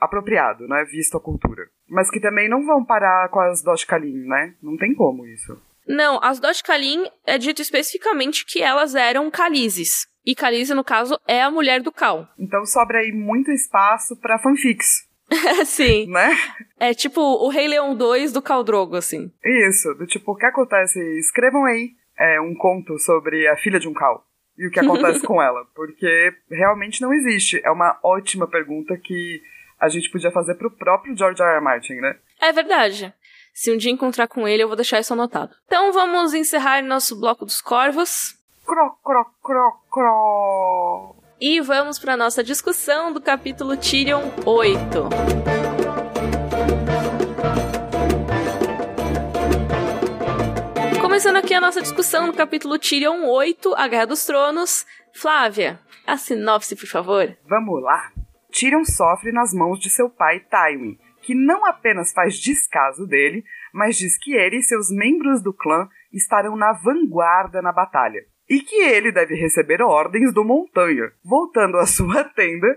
apropriado, 0.00 0.66
né, 0.66 0.84
visto 0.84 1.16
a 1.16 1.20
cultura. 1.20 1.68
Mas 1.88 2.10
que 2.10 2.20
também 2.20 2.48
não 2.48 2.64
vão 2.64 2.84
parar 2.84 3.28
com 3.28 3.40
as 3.40 3.62
Doshkalin, 3.62 4.26
né? 4.26 4.54
Não 4.62 4.76
tem 4.76 4.94
como 4.94 5.26
isso. 5.26 5.60
Não, 5.86 6.18
as 6.22 6.40
Doshkalin 6.40 7.04
é 7.26 7.36
dito 7.38 7.60
especificamente 7.60 8.44
que 8.46 8.62
elas 8.62 8.94
eram 8.94 9.30
Khaleesis. 9.30 10.06
E 10.24 10.34
Khaleesi, 10.34 10.72
no 10.72 10.82
caso, 10.82 11.20
é 11.28 11.42
a 11.42 11.50
mulher 11.50 11.82
do 11.82 11.92
Cal. 11.92 12.26
Então 12.38 12.64
sobra 12.64 12.98
aí 12.98 13.12
muito 13.12 13.50
espaço 13.50 14.16
para 14.16 14.38
fanfics. 14.38 15.06
Sim. 15.66 16.06
Né? 16.08 16.30
É 16.78 16.94
tipo 16.94 17.20
o 17.20 17.48
Rei 17.48 17.68
Leão 17.68 17.94
2 17.94 18.32
do 18.32 18.42
Caldrogo, 18.42 18.96
assim. 18.96 19.30
Isso, 19.68 19.94
do 19.94 20.06
tipo, 20.06 20.32
o 20.32 20.36
que 20.36 20.46
acontece? 20.46 20.98
Escrevam 21.18 21.64
aí 21.64 21.90
é, 22.18 22.40
um 22.40 22.54
conto 22.54 22.98
sobre 22.98 23.46
a 23.48 23.56
filha 23.56 23.78
de 23.78 23.88
um 23.88 23.94
Cal 23.94 24.24
e 24.56 24.66
o 24.66 24.70
que 24.70 24.80
acontece 24.80 25.20
com 25.26 25.42
ela, 25.42 25.64
porque 25.74 26.34
realmente 26.50 27.00
não 27.02 27.12
existe. 27.12 27.60
É 27.64 27.70
uma 27.70 27.98
ótima 28.02 28.46
pergunta 28.46 28.96
que 28.96 29.42
a 29.80 29.88
gente 29.88 30.10
podia 30.10 30.30
fazer 30.30 30.54
pro 30.54 30.70
próprio 30.70 31.16
George 31.16 31.42
R. 31.42 31.56
R. 31.56 31.60
Martin, 31.60 31.94
né? 31.94 32.16
É 32.40 32.52
verdade. 32.52 33.12
Se 33.52 33.72
um 33.72 33.76
dia 33.76 33.90
encontrar 33.90 34.26
com 34.26 34.48
ele, 34.48 34.62
eu 34.62 34.66
vou 34.66 34.76
deixar 34.76 35.00
isso 35.00 35.12
anotado. 35.12 35.54
Então 35.66 35.92
vamos 35.92 36.34
encerrar 36.34 36.82
nosso 36.82 37.18
bloco 37.18 37.44
dos 37.44 37.60
corvos. 37.60 38.36
Cro, 38.66 38.96
cro, 39.04 39.26
cro, 39.42 39.72
cro. 39.90 41.16
E 41.40 41.60
vamos 41.60 41.98
para 41.98 42.16
nossa 42.16 42.42
discussão 42.42 43.12
do 43.12 43.20
capítulo 43.20 43.76
Tyrion 43.76 44.22
8. 44.44 45.53
Começando 51.24 51.42
aqui 51.42 51.54
a 51.54 51.60
nossa 51.62 51.80
discussão 51.80 52.26
no 52.26 52.34
capítulo 52.34 52.78
Tyrion 52.78 53.24
8, 53.24 53.74
A 53.78 53.88
Guerra 53.88 54.04
dos 54.04 54.26
Tronos. 54.26 54.84
Flávia, 55.14 55.80
a 56.06 56.18
sinopse, 56.18 56.76
por 56.76 56.86
favor. 56.86 57.34
Vamos 57.48 57.82
lá. 57.82 58.12
Tyrion 58.52 58.84
sofre 58.84 59.32
nas 59.32 59.54
mãos 59.54 59.80
de 59.80 59.88
seu 59.88 60.10
pai 60.10 60.40
Tywin, 60.40 60.98
que 61.22 61.34
não 61.34 61.64
apenas 61.64 62.12
faz 62.12 62.38
descaso 62.38 63.06
dele, 63.06 63.42
mas 63.72 63.96
diz 63.96 64.18
que 64.18 64.34
ele 64.34 64.58
e 64.58 64.62
seus 64.62 64.90
membros 64.90 65.42
do 65.42 65.54
clã 65.54 65.88
estarão 66.12 66.56
na 66.56 66.74
vanguarda 66.74 67.62
na 67.62 67.72
batalha. 67.72 68.20
E 68.46 68.60
que 68.60 68.76
ele 68.76 69.10
deve 69.10 69.34
receber 69.34 69.80
ordens 69.80 70.30
do 70.30 70.44
Montanha. 70.44 71.10
Voltando 71.24 71.78
à 71.78 71.86
sua 71.88 72.22
tenda, 72.22 72.68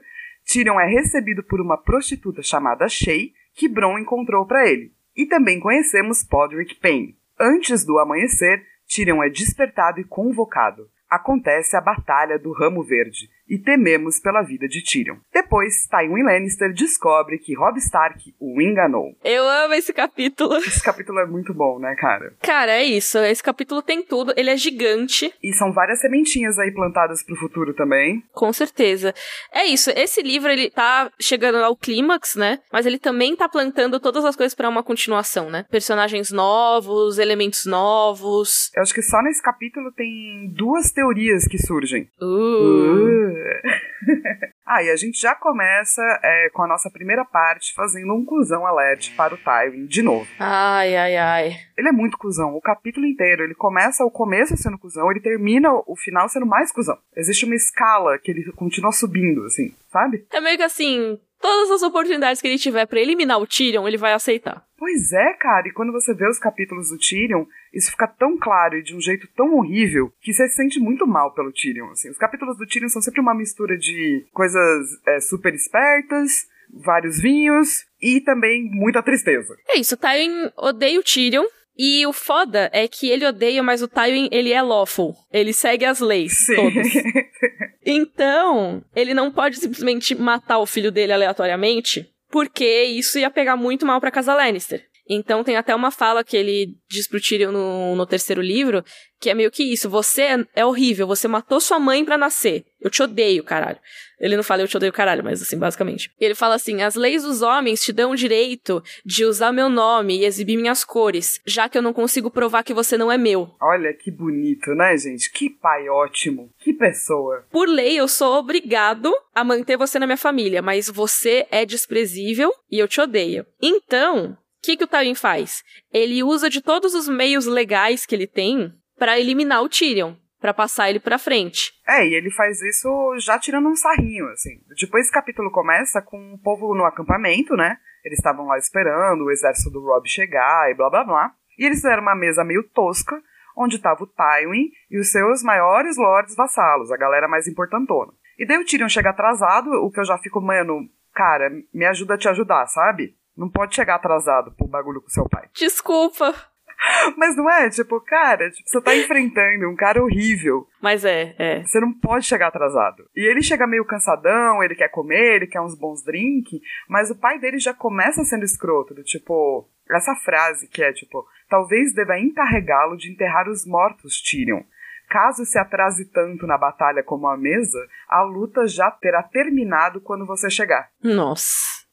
Tyrion 0.45 0.79
é 0.79 0.87
recebido 0.87 1.43
por 1.43 1.59
uma 1.59 1.75
prostituta 1.75 2.41
chamada 2.41 2.87
Shay, 2.87 3.33
que 3.53 3.67
Bron 3.67 3.99
encontrou 3.99 4.47
para 4.47 4.69
ele. 4.69 4.93
E 5.17 5.25
também 5.25 5.59
conhecemos 5.59 6.23
Podrick 6.23 6.75
Payne. 6.75 7.17
Antes 7.39 7.85
do 7.85 7.99
amanhecer, 7.99 8.65
Tyrion 8.87 9.21
é 9.21 9.29
despertado 9.29 9.99
e 9.99 10.03
convocado. 10.03 10.89
Acontece 11.09 11.77
a 11.77 11.81
Batalha 11.81 12.39
do 12.39 12.51
Ramo 12.51 12.83
Verde, 12.83 13.29
e 13.49 13.57
tememos 13.57 14.19
pela 14.19 14.41
vida 14.41 14.67
de 14.67 14.83
Tyrion. 14.83 15.17
Depois, 15.33 15.87
Tywin 15.87 16.23
Lannister 16.23 16.73
descobre 16.73 17.37
que 17.37 17.55
Robb 17.55 17.77
Stark 17.77 18.33
o 18.39 18.61
enganou. 18.61 19.15
Eu 19.23 19.47
amo 19.47 19.73
esse 19.73 19.93
capítulo. 19.93 20.57
Esse 20.67 20.83
capítulo 20.83 21.19
é 21.19 21.25
muito 21.25 21.53
bom, 21.53 21.79
né, 21.79 21.95
cara? 21.95 22.33
Cara, 22.41 22.71
é 22.71 22.83
isso. 22.83 23.17
Esse 23.19 23.41
capítulo 23.41 23.81
tem 23.81 24.03
tudo. 24.03 24.33
Ele 24.35 24.49
é 24.49 24.57
gigante. 24.57 25.33
E 25.41 25.53
são 25.53 25.71
várias 25.71 25.99
sementinhas 25.99 26.59
aí 26.59 26.71
plantadas 26.71 27.23
pro 27.23 27.35
futuro 27.35 27.73
também. 27.73 28.23
Com 28.33 28.51
certeza. 28.51 29.13
É 29.53 29.65
isso. 29.65 29.89
Esse 29.91 30.21
livro, 30.21 30.49
ele 30.51 30.69
tá 30.69 31.09
chegando 31.19 31.57
ao 31.57 31.75
clímax, 31.75 32.35
né? 32.35 32.59
Mas 32.71 32.85
ele 32.85 32.99
também 32.99 33.35
tá 33.35 33.47
plantando 33.47 33.99
todas 33.99 34.25
as 34.25 34.35
coisas 34.35 34.53
para 34.53 34.69
uma 34.69 34.83
continuação, 34.83 35.49
né? 35.49 35.65
Personagens 35.69 36.31
novos, 36.31 37.17
elementos 37.17 37.65
novos. 37.65 38.71
Eu 38.75 38.81
acho 38.81 38.93
que 38.93 39.01
só 39.01 39.21
nesse 39.21 39.41
capítulo 39.41 39.91
tem 39.91 40.51
duas 40.53 40.91
teorias 40.91 41.47
que 41.47 41.57
surgem. 41.57 42.09
Uh. 42.21 42.25
Uh. 42.25 43.36
ah, 44.65 44.83
e 44.83 44.89
a 44.89 44.95
gente 44.95 45.19
já 45.19 45.35
começa 45.35 46.01
é, 46.23 46.49
com 46.53 46.63
a 46.63 46.67
nossa 46.67 46.89
primeira 46.89 47.25
parte 47.25 47.73
fazendo 47.73 48.13
um 48.13 48.25
cuzão 48.25 48.65
alert 48.65 49.15
para 49.15 49.33
o 49.33 49.37
Tywin 49.37 49.85
de 49.85 50.01
novo. 50.01 50.27
Ai, 50.39 50.95
ai, 50.95 51.17
ai. 51.17 51.55
Ele 51.77 51.89
é 51.89 51.91
muito 51.91 52.17
cuzão, 52.17 52.55
o 52.55 52.61
capítulo 52.61 53.05
inteiro. 53.05 53.43
Ele 53.43 53.55
começa 53.55 54.03
o 54.03 54.11
começo 54.11 54.57
sendo 54.57 54.77
cuzão, 54.77 55.09
ele 55.11 55.21
termina 55.21 55.71
o 55.85 55.95
final 55.95 56.27
sendo 56.29 56.45
mais 56.45 56.71
cuzão. 56.71 56.97
Existe 57.15 57.45
uma 57.45 57.55
escala 57.55 58.17
que 58.17 58.31
ele 58.31 58.51
continua 58.53 58.91
subindo, 58.91 59.43
assim, 59.45 59.73
sabe? 59.91 60.25
É 60.31 60.41
meio 60.41 60.57
que 60.57 60.63
assim, 60.63 61.19
todas 61.41 61.71
as 61.71 61.81
oportunidades 61.81 62.41
que 62.41 62.47
ele 62.47 62.57
tiver 62.57 62.85
para 62.85 62.99
eliminar 62.99 63.39
o 63.39 63.47
Tyrion, 63.47 63.87
ele 63.87 63.97
vai 63.97 64.13
aceitar. 64.13 64.63
Pois 64.77 65.11
é, 65.11 65.33
cara, 65.33 65.67
e 65.67 65.73
quando 65.73 65.91
você 65.91 66.13
vê 66.13 66.27
os 66.27 66.37
capítulos 66.37 66.89
do 66.89 66.97
Tyrion, 66.97 67.45
isso 67.73 67.91
fica 67.91 68.07
tão 68.07 68.37
claro 68.37 68.77
e 68.77 68.83
de 68.83 68.95
um 68.95 69.01
jeito 69.01 69.27
tão 69.35 69.55
horrível 69.55 70.11
que 70.21 70.31
você 70.31 70.47
se 70.47 70.55
sente 70.55 70.79
muito 70.79 71.07
mal 71.07 71.33
pelo 71.33 71.51
Tyrion. 71.51 71.89
Assim. 71.91 72.09
Os 72.09 72.17
capítulos 72.17 72.57
do 72.57 72.65
Tyrion 72.65 72.89
são 72.89 73.01
sempre 73.01 73.19
uma 73.19 73.35
mistura 73.35 73.75
de 73.77 74.27
coisas 74.31 74.87
é, 75.07 75.19
super 75.19 75.53
espertas, 75.53 76.45
vários 76.71 77.19
vinhos 77.19 77.85
e 78.01 78.21
também 78.21 78.69
muita 78.71 79.01
tristeza. 79.01 79.55
É 79.69 79.79
isso, 79.79 79.97
Tywin 79.97 80.51
odeia 80.55 80.99
o 80.99 81.03
Tyrion. 81.03 81.45
E 81.79 82.07
o 82.07 82.11
foda 82.11 82.71
é 82.73 82.87
que 82.87 83.07
ele 83.07 83.23
odeia, 83.23 83.61
mas 83.61 83.83
o 83.83 83.87
Tywin, 83.87 84.29
ele 84.31 84.51
é 84.51 84.59
lawful. 84.63 85.13
Ele 85.31 85.53
segue 85.53 85.85
as 85.85 85.99
leis, 85.99 86.45
Sim. 86.45 86.55
todas. 86.55 86.87
Então, 87.89 88.83
ele 88.93 89.13
não 89.13 89.31
pode 89.31 89.55
simplesmente 89.55 90.13
matar 90.13 90.59
o 90.59 90.65
filho 90.65 90.91
dele 90.91 91.13
aleatoriamente, 91.13 92.05
porque 92.29 92.83
isso 92.83 93.17
ia 93.17 93.29
pegar 93.29 93.55
muito 93.55 93.85
mal 93.85 94.01
pra 94.01 94.11
casa 94.11 94.35
Lannister. 94.35 94.86
Então 95.09 95.43
tem 95.43 95.55
até 95.55 95.73
uma 95.73 95.91
fala 95.91 96.23
que 96.23 96.35
ele 96.35 96.75
diz 96.89 97.07
pro 97.07 97.21
Tyrion 97.21 97.51
no, 97.51 97.95
no 97.95 98.05
terceiro 98.05 98.41
livro, 98.41 98.83
que 99.19 99.29
é 99.29 99.33
meio 99.33 99.49
que 99.49 99.63
isso, 99.63 99.89
você 99.89 100.45
é, 100.55 100.65
horrível, 100.65 101.07
você 101.07 101.27
matou 101.27 101.59
sua 101.59 101.79
mãe 101.79 102.05
para 102.05 102.17
nascer. 102.17 102.65
Eu 102.79 102.89
te 102.89 103.01
odeio, 103.01 103.43
caralho. 103.43 103.79
Ele 104.19 104.35
não 104.35 104.43
fala 104.43 104.61
eu 104.61 104.67
te 104.67 104.77
odeio, 104.77 104.93
caralho, 104.93 105.23
mas 105.23 105.41
assim, 105.41 105.57
basicamente. 105.57 106.11
Ele 106.19 106.35
fala 106.35 106.55
assim: 106.55 106.81
as 106.81 106.95
leis 106.95 107.23
dos 107.23 107.41
homens 107.41 107.83
te 107.83 107.91
dão 107.91 108.11
o 108.11 108.15
direito 108.15 108.83
de 109.03 109.25
usar 109.25 109.51
meu 109.51 109.69
nome 109.69 110.19
e 110.19 110.25
exibir 110.25 110.57
minhas 110.57 110.83
cores, 110.83 111.41
já 111.45 111.67
que 111.67 111.77
eu 111.77 111.81
não 111.81 111.93
consigo 111.93 112.29
provar 112.29 112.63
que 112.63 112.73
você 112.73 112.97
não 112.97 113.11
é 113.11 113.17
meu. 113.17 113.49
Olha 113.59 113.93
que 113.93 114.11
bonito, 114.11 114.73
né, 114.75 114.95
gente? 114.97 115.31
Que 115.31 115.49
pai 115.49 115.89
ótimo. 115.89 116.51
Que 116.59 116.73
pessoa. 116.73 117.45
Por 117.51 117.67
lei, 117.67 117.99
eu 117.99 118.07
sou 118.07 118.37
obrigado 118.37 119.11
a 119.33 119.43
manter 119.43 119.77
você 119.77 119.97
na 119.97 120.05
minha 120.05 120.17
família, 120.17 120.61
mas 120.61 120.87
você 120.87 121.47
é 121.49 121.65
desprezível 121.65 122.51
e 122.71 122.77
eu 122.77 122.87
te 122.87 123.01
odeio. 123.01 123.45
Então, 123.61 124.37
que, 124.61 124.77
que 124.77 124.83
o 124.83 124.87
Tywin 124.87 125.15
faz? 125.15 125.63
Ele 125.91 126.23
usa 126.23 126.49
de 126.49 126.61
todos 126.61 126.93
os 126.93 127.07
meios 127.07 127.45
legais 127.45 128.05
que 128.05 128.15
ele 128.15 128.27
tem 128.27 128.73
para 128.97 129.19
eliminar 129.19 129.61
o 129.61 129.69
Tyrion, 129.69 130.15
para 130.39 130.53
passar 130.53 130.89
ele 130.89 130.99
pra 130.99 131.17
frente. 131.17 131.71
É, 131.87 132.05
e 132.07 132.13
ele 132.13 132.31
faz 132.31 132.61
isso 132.61 132.89
já 133.19 133.39
tirando 133.39 133.67
um 133.67 133.75
sarrinho, 133.75 134.27
assim. 134.29 134.59
Tipo, 134.75 134.97
esse 134.97 135.11
capítulo 135.11 135.51
começa 135.51 136.01
com 136.01 136.33
o 136.33 136.39
povo 136.39 136.73
no 136.75 136.85
acampamento, 136.85 137.55
né? 137.55 137.77
Eles 138.03 138.19
estavam 138.19 138.45
lá 138.45 138.57
esperando 138.57 139.25
o 139.25 139.31
exército 139.31 139.69
do 139.71 139.81
Rob 139.81 140.07
chegar 140.07 140.71
e 140.71 140.75
blá 140.75 140.89
blá 140.89 141.03
blá. 141.03 141.31
E 141.57 141.65
eles 141.65 141.77
fizeram 141.79 142.01
uma 142.01 142.15
mesa 142.15 142.43
meio 142.43 142.63
tosca, 142.69 143.21
onde 143.55 143.79
tava 143.79 144.03
o 144.03 144.07
Tywin 144.07 144.69
e 144.89 144.99
os 144.99 145.11
seus 145.11 145.41
maiores 145.41 145.97
lords 145.97 146.35
vassalos, 146.35 146.91
a 146.91 146.97
galera 146.97 147.27
mais 147.27 147.47
importantona. 147.47 148.13
E 148.37 148.45
daí 148.45 148.57
o 148.57 148.65
Tyrion 148.65 148.87
chega 148.87 149.09
atrasado, 149.09 149.71
o 149.83 149.91
que 149.91 149.99
eu 149.99 150.05
já 150.05 150.17
fico, 150.19 150.39
mano, 150.39 150.87
cara, 151.13 151.49
me 151.73 151.85
ajuda 151.85 152.13
a 152.13 152.17
te 152.17 152.29
ajudar, 152.29 152.67
sabe? 152.67 153.16
Não 153.37 153.49
pode 153.49 153.75
chegar 153.75 153.95
atrasado 153.95 154.51
pro 154.51 154.67
bagulho 154.67 155.01
com 155.01 155.09
seu 155.09 155.29
pai. 155.29 155.47
Desculpa. 155.53 156.33
Mas 157.17 157.35
não 157.35 157.49
é? 157.49 157.69
Tipo, 157.69 157.99
cara, 158.01 158.49
tipo, 158.49 158.67
você 158.67 158.81
tá 158.81 158.95
enfrentando 158.95 159.69
um 159.69 159.75
cara 159.75 160.01
horrível. 160.01 160.67
Mas 160.81 161.03
é, 161.05 161.35
é. 161.37 161.63
Você 161.63 161.79
não 161.79 161.93
pode 161.93 162.25
chegar 162.25 162.47
atrasado. 162.47 163.07
E 163.15 163.29
ele 163.29 163.41
chega 163.41 163.67
meio 163.67 163.85
cansadão, 163.85 164.63
ele 164.63 164.75
quer 164.75 164.89
comer, 164.89 165.35
ele 165.35 165.47
quer 165.47 165.61
uns 165.61 165.77
bons 165.77 166.03
drinks, 166.03 166.59
mas 166.87 167.09
o 167.09 167.15
pai 167.15 167.39
dele 167.39 167.59
já 167.59 167.73
começa 167.73 168.23
sendo 168.23 168.43
escroto, 168.43 168.93
do 168.93 169.03
tipo, 169.03 169.69
essa 169.89 170.15
frase 170.15 170.67
que 170.67 170.83
é 170.83 170.93
tipo, 170.93 171.25
talvez 171.49 171.93
deva 171.93 172.19
encarregá-lo 172.19 172.97
de 172.97 173.11
enterrar 173.11 173.47
os 173.47 173.65
mortos, 173.65 174.21
Tyrion. 174.21 174.61
Caso 175.09 175.45
se 175.45 175.57
atrase 175.57 176.05
tanto 176.11 176.45
na 176.45 176.57
batalha 176.57 177.01
como 177.01 177.27
a 177.27 177.37
mesa, 177.37 177.79
a 178.09 178.23
luta 178.23 178.67
já 178.67 178.91
terá 178.91 179.23
terminado 179.23 180.01
quando 180.01 180.25
você 180.25 180.49
chegar. 180.49 180.89
Nossa. 181.01 181.47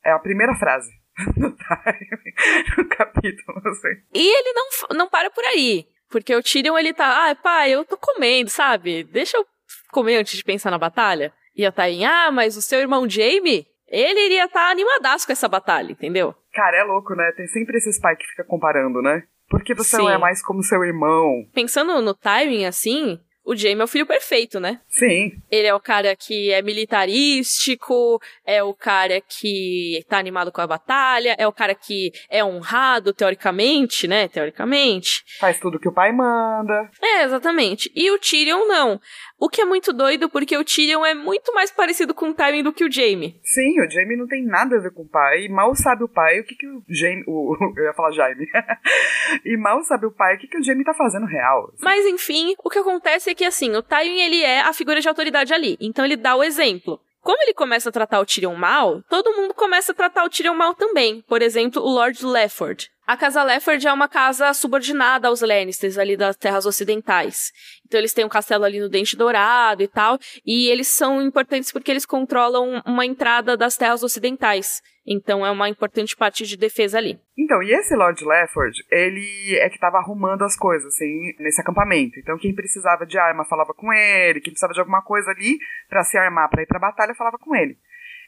É 0.04 0.10
a 0.10 0.18
primeira 0.18 0.54
frase 0.56 0.90
no, 1.36 1.50
time, 1.52 2.34
no 2.78 2.88
capítulo, 2.88 3.62
assim. 3.68 4.02
E 4.12 4.38
ele 4.38 4.52
não, 4.52 4.96
não 4.96 5.08
para 5.08 5.30
por 5.30 5.44
aí. 5.44 5.86
Porque 6.10 6.34
o 6.34 6.42
Tyrion, 6.42 6.78
ele 6.78 6.92
tá, 6.92 7.30
ah, 7.30 7.34
pai, 7.34 7.70
eu 7.70 7.84
tô 7.84 7.96
comendo, 7.96 8.50
sabe? 8.50 9.04
Deixa 9.04 9.36
eu 9.36 9.46
comer 9.90 10.16
antes 10.16 10.36
de 10.36 10.44
pensar 10.44 10.70
na 10.70 10.78
batalha. 10.78 11.32
E 11.56 11.64
a 11.64 11.72
Tywin, 11.72 12.04
ah, 12.04 12.30
mas 12.32 12.56
o 12.56 12.62
seu 12.62 12.80
irmão 12.80 13.08
Jaime, 13.08 13.66
ele 13.88 14.26
iria 14.26 14.44
estar 14.44 14.66
tá 14.66 14.70
animadaço 14.70 15.26
com 15.26 15.32
essa 15.32 15.48
batalha, 15.48 15.92
entendeu? 15.92 16.34
Cara, 16.52 16.76
é 16.76 16.84
louco, 16.84 17.14
né? 17.14 17.32
Tem 17.36 17.46
sempre 17.46 17.76
esses 17.78 18.00
pais 18.00 18.18
que 18.18 18.26
fica 18.26 18.44
comparando, 18.44 19.00
né? 19.00 19.22
Porque 19.48 19.74
você 19.74 19.96
Sim. 19.96 20.02
não 20.02 20.10
é 20.10 20.18
mais 20.18 20.42
como 20.42 20.62
seu 20.62 20.82
irmão. 20.84 21.46
Pensando 21.52 22.00
no 22.00 22.14
timing, 22.14 22.64
assim, 22.64 23.20
o 23.44 23.54
Jaime 23.54 23.80
é 23.80 23.84
o 23.84 23.88
filho 23.88 24.06
perfeito, 24.06 24.58
né? 24.58 24.80
Sim. 24.88 25.32
Ele 25.50 25.66
é 25.66 25.74
o 25.74 25.80
cara 25.80 26.16
que 26.16 26.50
é 26.50 26.62
militarístico, 26.62 28.20
é 28.46 28.62
o 28.62 28.72
cara 28.72 29.20
que 29.20 30.02
tá 30.08 30.18
animado 30.18 30.50
com 30.50 30.60
a 30.60 30.66
batalha, 30.66 31.36
é 31.38 31.46
o 31.46 31.52
cara 31.52 31.74
que 31.74 32.10
é 32.30 32.42
honrado, 32.42 33.12
teoricamente, 33.12 34.08
né? 34.08 34.28
Teoricamente. 34.28 35.22
Faz 35.38 35.60
tudo 35.60 35.78
que 35.78 35.88
o 35.88 35.92
pai 35.92 36.10
manda. 36.12 36.90
É, 37.02 37.24
exatamente. 37.24 37.90
E 37.94 38.10
o 38.10 38.18
Tyrion 38.18 38.66
não. 38.66 39.00
O 39.38 39.48
que 39.48 39.60
é 39.60 39.64
muito 39.64 39.92
doido, 39.92 40.28
porque 40.30 40.56
o 40.56 40.64
Tyrion 40.64 41.04
é 41.04 41.12
muito 41.12 41.52
mais 41.52 41.70
parecido 41.70 42.14
com 42.14 42.30
o 42.30 42.34
Tywin 42.34 42.62
do 42.62 42.72
que 42.72 42.84
o 42.84 42.90
Jaime. 42.90 43.38
Sim, 43.42 43.80
o 43.80 43.90
Jaime 43.90 44.16
não 44.16 44.26
tem 44.26 44.44
nada 44.44 44.76
a 44.76 44.80
ver 44.80 44.92
com 44.92 45.02
o 45.02 45.08
pai. 45.08 45.44
E 45.44 45.48
mal 45.50 45.74
sabe 45.74 46.04
o 46.04 46.08
pai 46.08 46.40
o 46.40 46.44
que, 46.44 46.54
que 46.54 46.66
o 46.66 46.82
Jaime. 46.88 47.24
O, 47.26 47.54
eu 47.76 47.84
ia 47.84 47.92
falar 47.92 48.12
Jaime. 48.12 48.46
e 49.44 49.56
mal 49.58 49.82
sabe 49.82 50.06
o 50.06 50.12
pai 50.12 50.36
o 50.36 50.38
que, 50.38 50.46
que 50.46 50.58
o 50.58 50.62
Jaime 50.62 50.84
tá 50.84 50.94
fazendo 50.94 51.26
real. 51.26 51.70
Assim. 51.74 51.84
Mas 51.84 52.06
enfim, 52.06 52.54
o 52.64 52.70
que 52.70 52.78
acontece 52.78 53.28
é 53.28 53.33
que 53.34 53.44
assim, 53.44 53.74
o 53.74 53.82
Tywin 53.82 54.20
ele 54.20 54.42
é 54.42 54.60
a 54.60 54.72
figura 54.72 55.00
de 55.00 55.08
autoridade 55.08 55.52
ali. 55.52 55.76
Então 55.80 56.04
ele 56.04 56.16
dá 56.16 56.36
o 56.36 56.44
exemplo. 56.44 57.00
Como 57.20 57.42
ele 57.42 57.54
começa 57.54 57.88
a 57.88 57.92
tratar 57.92 58.20
o 58.20 58.26
Tyrion 58.26 58.54
mal, 58.54 59.02
todo 59.08 59.32
mundo 59.32 59.54
começa 59.54 59.92
a 59.92 59.94
tratar 59.94 60.24
o 60.24 60.28
Tyrion 60.28 60.54
mal 60.54 60.74
também. 60.74 61.22
Por 61.22 61.40
exemplo, 61.40 61.82
o 61.82 61.88
Lord 61.88 62.24
Lefford. 62.24 62.90
A 63.06 63.18
casa 63.18 63.42
Lefford 63.42 63.86
é 63.86 63.92
uma 63.92 64.08
casa 64.08 64.54
subordinada 64.54 65.28
aos 65.28 65.42
Lannisters 65.42 65.98
ali 65.98 66.16
das 66.16 66.36
terras 66.36 66.64
ocidentais. 66.64 67.52
Então 67.86 68.00
eles 68.00 68.14
têm 68.14 68.24
um 68.24 68.30
castelo 68.30 68.64
ali 68.64 68.80
no 68.80 68.88
Dente 68.88 69.14
Dourado 69.14 69.82
e 69.82 69.88
tal, 69.88 70.18
e 70.44 70.70
eles 70.70 70.88
são 70.88 71.20
importantes 71.20 71.70
porque 71.70 71.90
eles 71.90 72.06
controlam 72.06 72.82
uma 72.86 73.04
entrada 73.04 73.58
das 73.58 73.76
terras 73.76 74.02
ocidentais. 74.02 74.80
Então 75.06 75.44
é 75.44 75.50
uma 75.50 75.68
importante 75.68 76.16
parte 76.16 76.46
de 76.46 76.56
defesa 76.56 76.96
ali. 76.96 77.20
Então, 77.36 77.62
e 77.62 77.74
esse 77.74 77.94
Lord 77.94 78.24
Lefford, 78.24 78.74
ele 78.90 79.54
é 79.58 79.68
que 79.68 79.74
estava 79.74 79.98
arrumando 79.98 80.42
as 80.42 80.56
coisas, 80.56 80.86
assim, 80.86 81.34
nesse 81.38 81.60
acampamento. 81.60 82.18
Então, 82.18 82.38
quem 82.38 82.54
precisava 82.54 83.04
de 83.04 83.18
arma 83.18 83.44
falava 83.44 83.74
com 83.74 83.92
ele, 83.92 84.40
quem 84.40 84.52
precisava 84.52 84.72
de 84.72 84.80
alguma 84.80 85.02
coisa 85.02 85.30
ali 85.30 85.58
para 85.90 86.02
se 86.04 86.16
armar 86.16 86.48
para 86.48 86.62
ir 86.62 86.66
pra 86.66 86.78
batalha 86.78 87.14
falava 87.14 87.36
com 87.38 87.54
ele. 87.54 87.76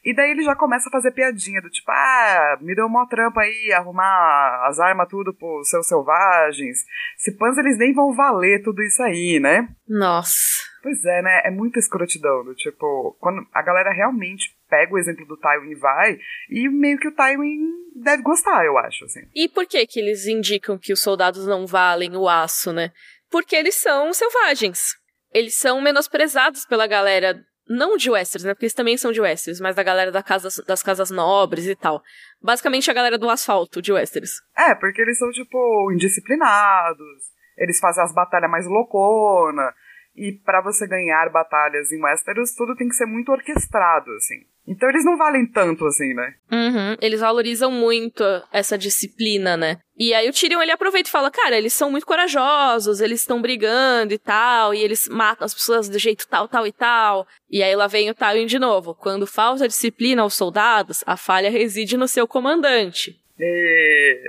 E 0.04 0.14
daí 0.14 0.30
ele 0.30 0.42
já 0.42 0.54
começa 0.54 0.88
a 0.88 0.92
fazer 0.92 1.10
piadinha 1.10 1.60
do 1.60 1.70
tipo, 1.70 1.90
ah, 1.90 2.58
me 2.60 2.74
deu 2.74 2.86
uma 2.86 3.06
trampa 3.08 3.40
aí, 3.40 3.72
arrumar 3.72 4.66
as 4.66 4.78
armas 4.78 5.08
tudo 5.08 5.34
pros 5.34 5.68
seus 5.68 5.86
selvagens. 5.86 6.78
Se 7.16 7.32
pans 7.32 7.58
eles 7.58 7.78
nem 7.78 7.92
vão 7.92 8.14
valer 8.14 8.62
tudo 8.62 8.82
isso 8.82 9.02
aí, 9.02 9.40
né? 9.40 9.68
Nossa. 9.88 10.66
Pois 10.82 11.04
é, 11.04 11.22
né? 11.22 11.42
É 11.44 11.50
muita 11.50 11.80
escrotidão, 11.80 12.44
do 12.44 12.54
tipo, 12.54 13.16
quando 13.18 13.44
a 13.52 13.60
galera 13.60 13.92
realmente 13.92 14.56
pega 14.68 14.94
o 14.94 14.98
exemplo 14.98 15.26
do 15.26 15.36
Tywin 15.36 15.70
e 15.70 15.74
vai, 15.74 16.18
e 16.48 16.68
meio 16.68 16.98
que 16.98 17.08
o 17.08 17.14
Tywin 17.14 17.58
deve 17.96 18.22
gostar, 18.22 18.64
eu 18.64 18.78
acho, 18.78 19.04
assim. 19.04 19.22
E 19.34 19.48
por 19.48 19.66
que 19.66 19.84
que 19.86 19.98
eles 19.98 20.26
indicam 20.26 20.78
que 20.78 20.92
os 20.92 21.02
soldados 21.02 21.46
não 21.46 21.66
valem 21.66 22.16
o 22.16 22.28
aço, 22.28 22.72
né? 22.72 22.92
Porque 23.28 23.56
eles 23.56 23.74
são 23.74 24.12
selvagens. 24.12 24.94
Eles 25.32 25.58
são 25.58 25.80
menosprezados 25.80 26.64
pela 26.64 26.86
galera 26.86 27.36
não 27.68 27.96
de 27.96 28.10
Westeros, 28.10 28.44
né? 28.44 28.54
Porque 28.54 28.66
eles 28.66 28.74
também 28.74 28.96
são 28.96 29.12
de 29.12 29.20
Westeros, 29.20 29.60
mas 29.60 29.74
da 29.74 29.82
galera 29.82 30.12
da 30.12 30.22
casa, 30.22 30.48
das 30.66 30.82
casas 30.82 31.10
nobres 31.10 31.66
e 31.66 31.74
tal. 31.74 32.02
Basicamente 32.40 32.90
a 32.90 32.94
galera 32.94 33.18
do 33.18 33.28
asfalto 33.28 33.82
de 33.82 33.92
Westeros. 33.92 34.30
É, 34.56 34.74
porque 34.74 35.02
eles 35.02 35.18
são, 35.18 35.30
tipo, 35.30 35.92
indisciplinados, 35.92 37.22
eles 37.56 37.78
fazem 37.78 38.04
as 38.04 38.14
batalhas 38.14 38.50
mais 38.50 38.66
loucona. 38.66 39.72
E 40.16 40.32
para 40.32 40.62
você 40.62 40.86
ganhar 40.86 41.30
batalhas 41.30 41.92
em 41.92 42.02
Westeros, 42.02 42.54
tudo 42.54 42.74
tem 42.74 42.88
que 42.88 42.94
ser 42.94 43.06
muito 43.06 43.30
orquestrado, 43.30 44.10
assim. 44.12 44.44
Então 44.66 44.88
eles 44.88 45.04
não 45.04 45.16
valem 45.16 45.46
tanto 45.46 45.86
assim, 45.86 46.12
né? 46.12 46.34
Uhum, 46.50 46.96
eles 47.00 47.20
valorizam 47.20 47.70
muito 47.70 48.24
essa 48.52 48.76
disciplina, 48.76 49.56
né? 49.56 49.78
E 49.96 50.12
aí 50.12 50.28
o 50.28 50.32
Tyrion 50.32 50.60
ele 50.60 50.72
aproveita 50.72 51.08
e 51.08 51.12
fala: 51.12 51.30
"Cara, 51.30 51.56
eles 51.56 51.72
são 51.72 51.90
muito 51.90 52.06
corajosos, 52.06 53.00
eles 53.00 53.20
estão 53.20 53.40
brigando 53.40 54.12
e 54.12 54.18
tal, 54.18 54.74
e 54.74 54.82
eles 54.82 55.08
matam 55.08 55.44
as 55.44 55.54
pessoas 55.54 55.88
do 55.88 55.98
jeito 55.98 56.26
tal, 56.26 56.48
tal 56.48 56.66
e 56.66 56.72
tal". 56.72 57.26
E 57.48 57.62
aí 57.62 57.76
lá 57.76 57.86
vem 57.86 58.10
o 58.10 58.14
Tywin 58.14 58.46
de 58.46 58.58
novo. 58.58 58.94
Quando 58.94 59.26
falta 59.26 59.68
disciplina 59.68 60.22
aos 60.22 60.34
soldados, 60.34 61.04
a 61.06 61.16
falha 61.16 61.50
reside 61.50 61.96
no 61.96 62.08
seu 62.08 62.26
comandante. 62.26 63.16
E... 63.38 64.20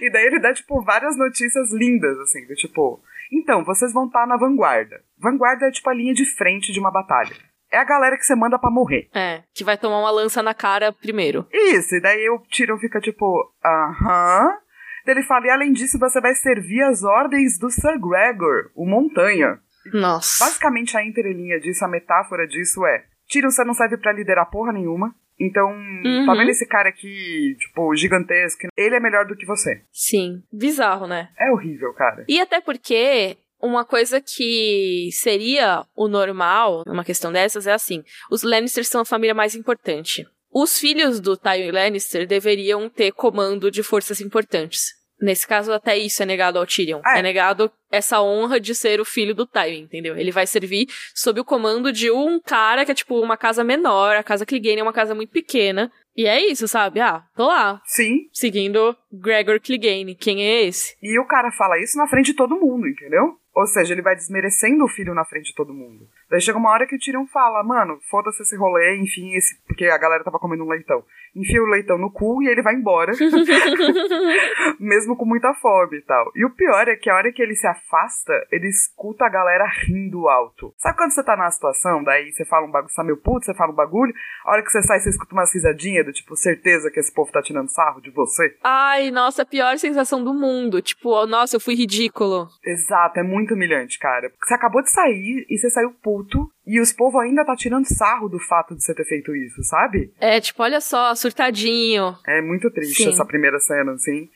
e 0.00 0.12
daí 0.12 0.26
ele 0.26 0.38
dá, 0.38 0.52
tipo, 0.52 0.82
várias 0.84 1.16
notícias 1.16 1.72
lindas, 1.72 2.18
assim, 2.20 2.46
do 2.46 2.54
tipo, 2.54 3.02
então, 3.32 3.64
vocês 3.64 3.92
vão 3.92 4.06
estar 4.06 4.20
tá 4.20 4.26
na 4.26 4.36
vanguarda. 4.36 5.02
Vanguarda 5.18 5.66
é 5.66 5.70
tipo 5.70 5.88
a 5.88 5.94
linha 5.94 6.12
de 6.12 6.24
frente 6.24 6.72
de 6.72 6.78
uma 6.78 6.90
batalha. 6.90 7.34
É 7.70 7.78
a 7.78 7.84
galera 7.84 8.18
que 8.18 8.24
você 8.24 8.34
manda 8.34 8.58
para 8.58 8.70
morrer. 8.70 9.08
É, 9.14 9.42
que 9.54 9.64
vai 9.64 9.78
tomar 9.78 10.00
uma 10.00 10.10
lança 10.10 10.42
na 10.42 10.52
cara 10.52 10.92
primeiro. 10.92 11.46
Isso, 11.50 11.96
e 11.96 12.00
daí 12.02 12.28
o 12.28 12.38
Tyrion 12.40 12.76
fica 12.78 13.00
tipo, 13.00 13.24
aham. 13.64 14.58
Ele 15.06 15.22
fala, 15.22 15.46
e 15.46 15.50
além 15.50 15.72
disso, 15.72 15.98
você 15.98 16.20
vai 16.20 16.34
servir 16.34 16.82
as 16.82 17.02
ordens 17.02 17.58
do 17.58 17.70
Sir 17.70 17.98
Gregor, 17.98 18.70
o 18.76 18.86
Montanha. 18.86 19.58
Nossa. 19.92 20.44
Basicamente, 20.44 20.96
a 20.96 21.04
entrelinha 21.04 21.58
disso, 21.58 21.84
a 21.84 21.88
metáfora 21.88 22.46
disso 22.46 22.86
é: 22.86 23.04
Tyrion, 23.28 23.50
você 23.50 23.64
não 23.64 23.74
serve 23.74 23.96
para 23.96 24.12
liderar 24.12 24.50
porra 24.50 24.72
nenhuma. 24.72 25.14
Então, 25.42 25.70
uhum. 25.70 26.24
tá 26.24 26.34
vendo 26.34 26.50
esse 26.50 26.66
cara 26.66 26.88
aqui, 26.88 27.56
tipo, 27.58 27.96
gigantesco? 27.96 28.68
Ele 28.76 28.94
é 28.94 29.00
melhor 29.00 29.26
do 29.26 29.36
que 29.36 29.44
você. 29.44 29.82
Sim. 29.90 30.42
Bizarro, 30.52 31.08
né? 31.08 31.30
É 31.38 31.50
horrível, 31.50 31.92
cara. 31.94 32.24
E 32.28 32.40
até 32.40 32.60
porque 32.60 33.36
uma 33.60 33.84
coisa 33.84 34.20
que 34.20 35.08
seria 35.12 35.84
o 35.96 36.06
normal 36.06 36.82
numa 36.86 37.04
questão 37.04 37.32
dessas 37.32 37.66
é 37.66 37.72
assim: 37.72 38.04
os 38.30 38.42
Lannisters 38.42 38.88
são 38.88 39.00
a 39.00 39.04
família 39.04 39.34
mais 39.34 39.56
importante. 39.56 40.24
Os 40.54 40.78
filhos 40.78 41.18
do 41.18 41.36
Tywin 41.36 41.70
Lannister 41.70 42.26
deveriam 42.26 42.88
ter 42.88 43.10
comando 43.12 43.70
de 43.70 43.82
forças 43.82 44.20
importantes. 44.20 45.01
Nesse 45.22 45.46
caso, 45.46 45.72
até 45.72 45.96
isso 45.96 46.20
é 46.20 46.26
negado 46.26 46.58
ao 46.58 46.66
Tyrion. 46.66 47.00
Ah, 47.04 47.16
é. 47.16 47.20
é 47.20 47.22
negado 47.22 47.70
essa 47.92 48.20
honra 48.20 48.58
de 48.58 48.74
ser 48.74 49.00
o 49.00 49.04
filho 49.04 49.34
do 49.34 49.46
Tywin, 49.46 49.82
entendeu? 49.82 50.16
Ele 50.16 50.32
vai 50.32 50.46
servir 50.48 50.88
sob 51.14 51.40
o 51.40 51.44
comando 51.44 51.92
de 51.92 52.10
um 52.10 52.40
cara 52.40 52.84
que 52.84 52.90
é 52.90 52.94
tipo 52.94 53.20
uma 53.20 53.36
casa 53.36 53.62
menor, 53.62 54.16
a 54.16 54.22
casa 54.24 54.44
Clegane 54.44 54.80
é 54.80 54.82
uma 54.82 54.92
casa 54.92 55.14
muito 55.14 55.30
pequena. 55.30 55.92
E 56.16 56.26
é 56.26 56.44
isso, 56.44 56.66
sabe? 56.66 57.00
Ah, 57.00 57.22
tô 57.36 57.46
lá. 57.46 57.80
Sim. 57.86 58.28
Seguindo 58.32 58.94
Gregor 59.10 59.60
Clegane. 59.60 60.14
Quem 60.14 60.44
é 60.44 60.64
esse? 60.64 60.94
E 61.00 61.18
o 61.18 61.26
cara 61.26 61.50
fala 61.52 61.78
isso 61.78 61.96
na 61.96 62.08
frente 62.08 62.26
de 62.26 62.34
todo 62.34 62.58
mundo, 62.58 62.86
entendeu? 62.86 63.38
Ou 63.54 63.66
seja, 63.66 63.92
ele 63.92 64.02
vai 64.02 64.14
desmerecendo 64.14 64.84
o 64.84 64.88
filho 64.88 65.14
na 65.14 65.24
frente 65.24 65.46
de 65.46 65.54
todo 65.54 65.74
mundo. 65.74 66.06
Daí 66.30 66.40
chega 66.40 66.58
uma 66.58 66.70
hora 66.70 66.86
que 66.86 66.96
o 66.96 66.98
Tyrion 66.98 67.26
fala, 67.26 67.62
mano, 67.62 67.98
foda-se 68.10 68.42
esse 68.42 68.56
rolê, 68.56 68.96
enfim, 68.96 69.34
esse... 69.34 69.60
porque 69.66 69.86
a 69.86 69.98
galera 69.98 70.24
tava 70.24 70.38
comendo 70.38 70.64
um 70.64 70.68
leitão. 70.68 71.04
Enfia 71.34 71.62
o 71.62 71.66
leitão 71.66 71.96
no 71.96 72.10
cu 72.10 72.42
e 72.42 72.48
ele 72.48 72.62
vai 72.62 72.74
embora. 72.74 73.12
Mesmo 74.78 75.16
com 75.16 75.24
muita 75.24 75.54
fome 75.54 75.98
e 75.98 76.02
tal. 76.02 76.30
E 76.34 76.44
o 76.44 76.50
pior 76.50 76.88
é 76.88 76.96
que 76.96 77.08
a 77.08 77.16
hora 77.16 77.32
que 77.32 77.42
ele 77.42 77.54
se 77.54 77.66
afasta, 77.66 78.32
ele 78.50 78.68
escuta 78.68 79.24
a 79.24 79.30
galera 79.30 79.66
rindo 79.86 80.28
alto. 80.28 80.74
Sabe 80.76 80.96
quando 80.96 81.12
você 81.12 81.24
tá 81.24 81.36
numa 81.36 81.50
situação, 81.50 82.04
daí 82.04 82.30
você 82.32 82.44
fala 82.44 82.66
um 82.66 82.70
bagulho, 82.70 82.90
você 82.90 82.96
tá 82.96 83.04
meio 83.04 83.16
puto, 83.16 83.46
você 83.46 83.54
fala 83.54 83.72
um 83.72 83.74
bagulho, 83.74 84.12
a 84.44 84.52
hora 84.52 84.62
que 84.62 84.70
você 84.70 84.82
sai, 84.82 85.00
você 85.00 85.08
escuta 85.08 85.34
umas 85.34 85.52
risadinhas 85.54 86.04
do 86.04 86.12
tipo, 86.12 86.36
certeza 86.36 86.90
que 86.90 87.00
esse 87.00 87.12
povo 87.12 87.32
tá 87.32 87.42
tirando 87.42 87.70
sarro 87.70 88.00
de 88.02 88.10
você? 88.10 88.54
Ai, 88.62 89.10
nossa, 89.10 89.42
a 89.42 89.46
pior 89.46 89.78
sensação 89.78 90.22
do 90.22 90.34
mundo. 90.34 90.82
Tipo, 90.82 91.26
nossa, 91.26 91.56
eu 91.56 91.60
fui 91.60 91.74
ridículo. 91.74 92.48
Exato, 92.64 93.18
é 93.18 93.22
muito 93.22 93.41
humilhante, 93.50 93.98
cara. 93.98 94.30
Porque 94.30 94.46
você 94.46 94.54
acabou 94.54 94.82
de 94.82 94.90
sair 94.90 95.44
e 95.48 95.58
você 95.58 95.68
saiu 95.68 95.90
puto 96.02 96.50
e 96.66 96.80
os 96.80 96.92
povos 96.92 97.20
ainda 97.20 97.44
tá 97.44 97.56
tirando 97.56 97.86
sarro 97.86 98.28
do 98.28 98.38
fato 98.38 98.76
de 98.76 98.82
você 98.84 98.94
ter 98.94 99.04
feito 99.04 99.34
isso, 99.34 99.62
sabe? 99.64 100.12
É, 100.20 100.40
tipo, 100.40 100.62
olha 100.62 100.80
só, 100.80 101.14
surtadinho. 101.14 102.16
É 102.26 102.40
muito 102.40 102.70
triste 102.70 103.02
Sim. 103.02 103.08
essa 103.08 103.24
primeira 103.24 103.58
cena, 103.58 103.92
assim. 103.92 104.28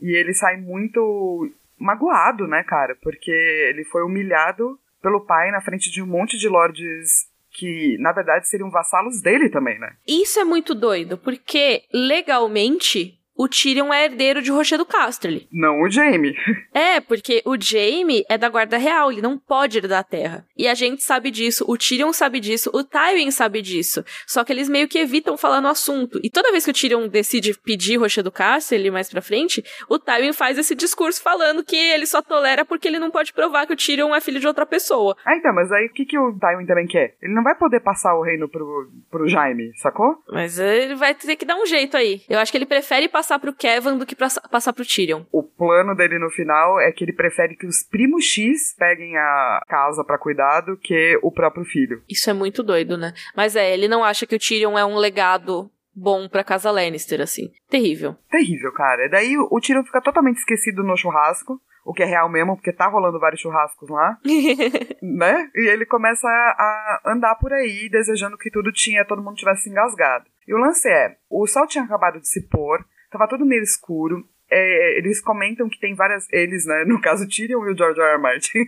E 0.00 0.16
ele 0.16 0.32
sai 0.32 0.56
muito 0.56 1.50
magoado, 1.78 2.46
né, 2.46 2.62
cara? 2.62 2.96
Porque 3.02 3.30
ele 3.30 3.84
foi 3.84 4.02
humilhado 4.02 4.78
pelo 5.02 5.20
pai 5.20 5.50
na 5.50 5.60
frente 5.60 5.90
de 5.90 6.02
um 6.02 6.06
monte 6.06 6.38
de 6.38 6.48
lords 6.48 7.28
que, 7.50 7.96
na 8.00 8.12
verdade, 8.12 8.48
seriam 8.48 8.70
vassalos 8.70 9.20
dele 9.20 9.48
também, 9.48 9.78
né? 9.78 9.92
Isso 10.06 10.40
é 10.40 10.44
muito 10.44 10.74
doido, 10.74 11.16
porque 11.16 11.82
legalmente 11.92 13.18
o 13.36 13.48
Tyrion 13.48 13.92
é 13.92 14.04
herdeiro 14.04 14.40
de 14.40 14.50
Rochedo 14.50 14.86
Casterly. 14.86 15.48
Não 15.52 15.82
o 15.82 15.90
Jaime. 15.90 16.34
É, 16.74 17.00
porque 17.00 17.40
o 17.44 17.56
Jaime 17.60 18.24
é 18.28 18.36
da 18.36 18.48
Guarda 18.48 18.76
Real, 18.76 19.10
ele 19.10 19.22
não 19.22 19.38
pode 19.38 19.78
herdar 19.78 20.00
a 20.00 20.04
terra. 20.04 20.44
E 20.56 20.66
a 20.66 20.74
gente 20.74 21.02
sabe 21.04 21.30
disso, 21.30 21.64
o 21.68 21.76
Tyrion 21.76 22.12
sabe 22.12 22.40
disso, 22.40 22.68
o 22.74 22.82
Tywin 22.82 23.30
sabe 23.30 23.62
disso. 23.62 24.04
Só 24.26 24.42
que 24.42 24.52
eles 24.52 24.68
meio 24.68 24.88
que 24.88 24.98
evitam 24.98 25.36
falar 25.36 25.60
no 25.60 25.68
assunto. 25.68 26.18
E 26.22 26.30
toda 26.30 26.50
vez 26.50 26.64
que 26.64 26.70
o 26.70 26.74
Tyrion 26.74 27.06
decide 27.06 27.54
pedir 27.54 27.96
Rochedo 27.96 28.32
Casterly 28.32 28.90
mais 28.90 29.08
pra 29.08 29.22
frente, 29.22 29.64
o 29.88 29.98
Tywin 29.98 30.32
faz 30.32 30.58
esse 30.58 30.74
discurso 30.74 31.22
falando 31.22 31.64
que 31.64 31.76
ele 31.76 32.06
só 32.06 32.20
tolera 32.20 32.64
porque 32.64 32.88
ele 32.88 32.98
não 32.98 33.10
pode 33.10 33.32
provar 33.32 33.66
que 33.66 33.72
o 33.72 33.76
Tyrion 33.76 34.14
é 34.14 34.20
filho 34.20 34.40
de 34.40 34.46
outra 34.46 34.66
pessoa. 34.66 35.16
Ah, 35.24 35.36
então, 35.36 35.54
mas 35.54 35.70
aí 35.70 35.86
o 35.86 35.92
que, 35.92 36.04
que 36.04 36.18
o 36.18 36.36
Tywin 36.38 36.66
também 36.66 36.86
quer? 36.86 37.14
Ele 37.22 37.34
não 37.34 37.42
vai 37.42 37.54
poder 37.54 37.80
passar 37.80 38.14
o 38.16 38.22
reino 38.22 38.48
pro, 38.48 38.90
pro 39.10 39.28
Jaime, 39.28 39.70
sacou? 39.76 40.16
Mas 40.28 40.58
ele 40.58 40.96
vai 40.96 41.14
ter 41.14 41.36
que 41.36 41.44
dar 41.44 41.56
um 41.56 41.66
jeito 41.66 41.96
aí. 41.96 42.22
Eu 42.28 42.38
acho 42.40 42.50
que 42.50 42.58
ele 42.58 42.66
prefere 42.66 43.08
passar 43.08 43.23
passar 43.24 43.38
pro 43.38 43.54
Kevin 43.54 43.96
do 43.96 44.04
que 44.04 44.14
pra, 44.14 44.28
passar 44.50 44.72
pro 44.74 44.84
Tyrion. 44.84 45.22
O 45.32 45.42
plano 45.42 45.94
dele 45.94 46.18
no 46.18 46.30
final 46.30 46.78
é 46.78 46.92
que 46.92 47.02
ele 47.02 47.12
prefere 47.12 47.56
que 47.56 47.66
os 47.66 47.82
primos 47.82 48.24
X 48.24 48.74
peguem 48.78 49.16
a 49.16 49.60
casa 49.66 50.04
para 50.04 50.18
cuidar 50.18 50.60
do 50.60 50.76
que 50.76 51.18
o 51.22 51.32
próprio 51.32 51.64
filho. 51.64 52.02
Isso 52.08 52.28
é 52.28 52.34
muito 52.34 52.62
doido, 52.62 52.98
né? 52.98 53.14
Mas 53.34 53.56
é, 53.56 53.72
ele 53.72 53.88
não 53.88 54.04
acha 54.04 54.26
que 54.26 54.36
o 54.36 54.38
Tyrion 54.38 54.76
é 54.76 54.84
um 54.84 54.96
legado 54.96 55.70
bom 55.94 56.28
pra 56.28 56.44
casa 56.44 56.70
Lannister, 56.70 57.20
assim. 57.20 57.50
Terrível. 57.70 58.14
Terrível, 58.30 58.72
cara. 58.72 59.08
Daí 59.08 59.38
o 59.38 59.60
Tyrion 59.60 59.84
fica 59.84 60.02
totalmente 60.02 60.38
esquecido 60.38 60.82
no 60.82 60.96
churrasco 60.96 61.58
o 61.86 61.92
que 61.92 62.02
é 62.02 62.06
real 62.06 62.30
mesmo, 62.30 62.56
porque 62.56 62.72
tá 62.72 62.86
rolando 62.86 63.20
vários 63.20 63.42
churrascos 63.42 63.90
lá, 63.90 64.18
né? 65.02 65.50
E 65.54 65.68
ele 65.68 65.84
começa 65.84 66.26
a, 66.26 67.02
andar 67.04 67.34
por 67.34 67.52
aí, 67.52 67.90
desejando 67.90 68.38
que 68.38 68.50
tudo 68.50 68.72
tinha, 68.72 69.04
todo 69.04 69.22
mundo 69.22 69.36
tivesse 69.36 69.68
engasgado. 69.68 70.24
E 70.48 70.54
o 70.54 70.58
lance 70.58 70.88
é, 70.88 71.16
o 71.28 71.46
sol 71.46 71.66
tinha 71.66 71.84
acabado 71.84 72.18
de 72.18 72.26
se 72.26 72.48
pôr, 72.48 72.82
Tava 73.14 73.28
tudo 73.28 73.46
meio 73.46 73.62
escuro. 73.62 74.28
É, 74.50 74.98
eles 74.98 75.20
comentam 75.20 75.68
que 75.68 75.78
tem 75.78 75.94
várias. 75.94 76.26
Eles, 76.32 76.66
né? 76.66 76.84
No 76.84 77.00
caso, 77.00 77.28
Tyrion 77.28 77.64
e 77.64 77.72
o 77.72 77.76
George 77.76 78.00
R. 78.00 78.14
R. 78.14 78.18
Martin. 78.20 78.64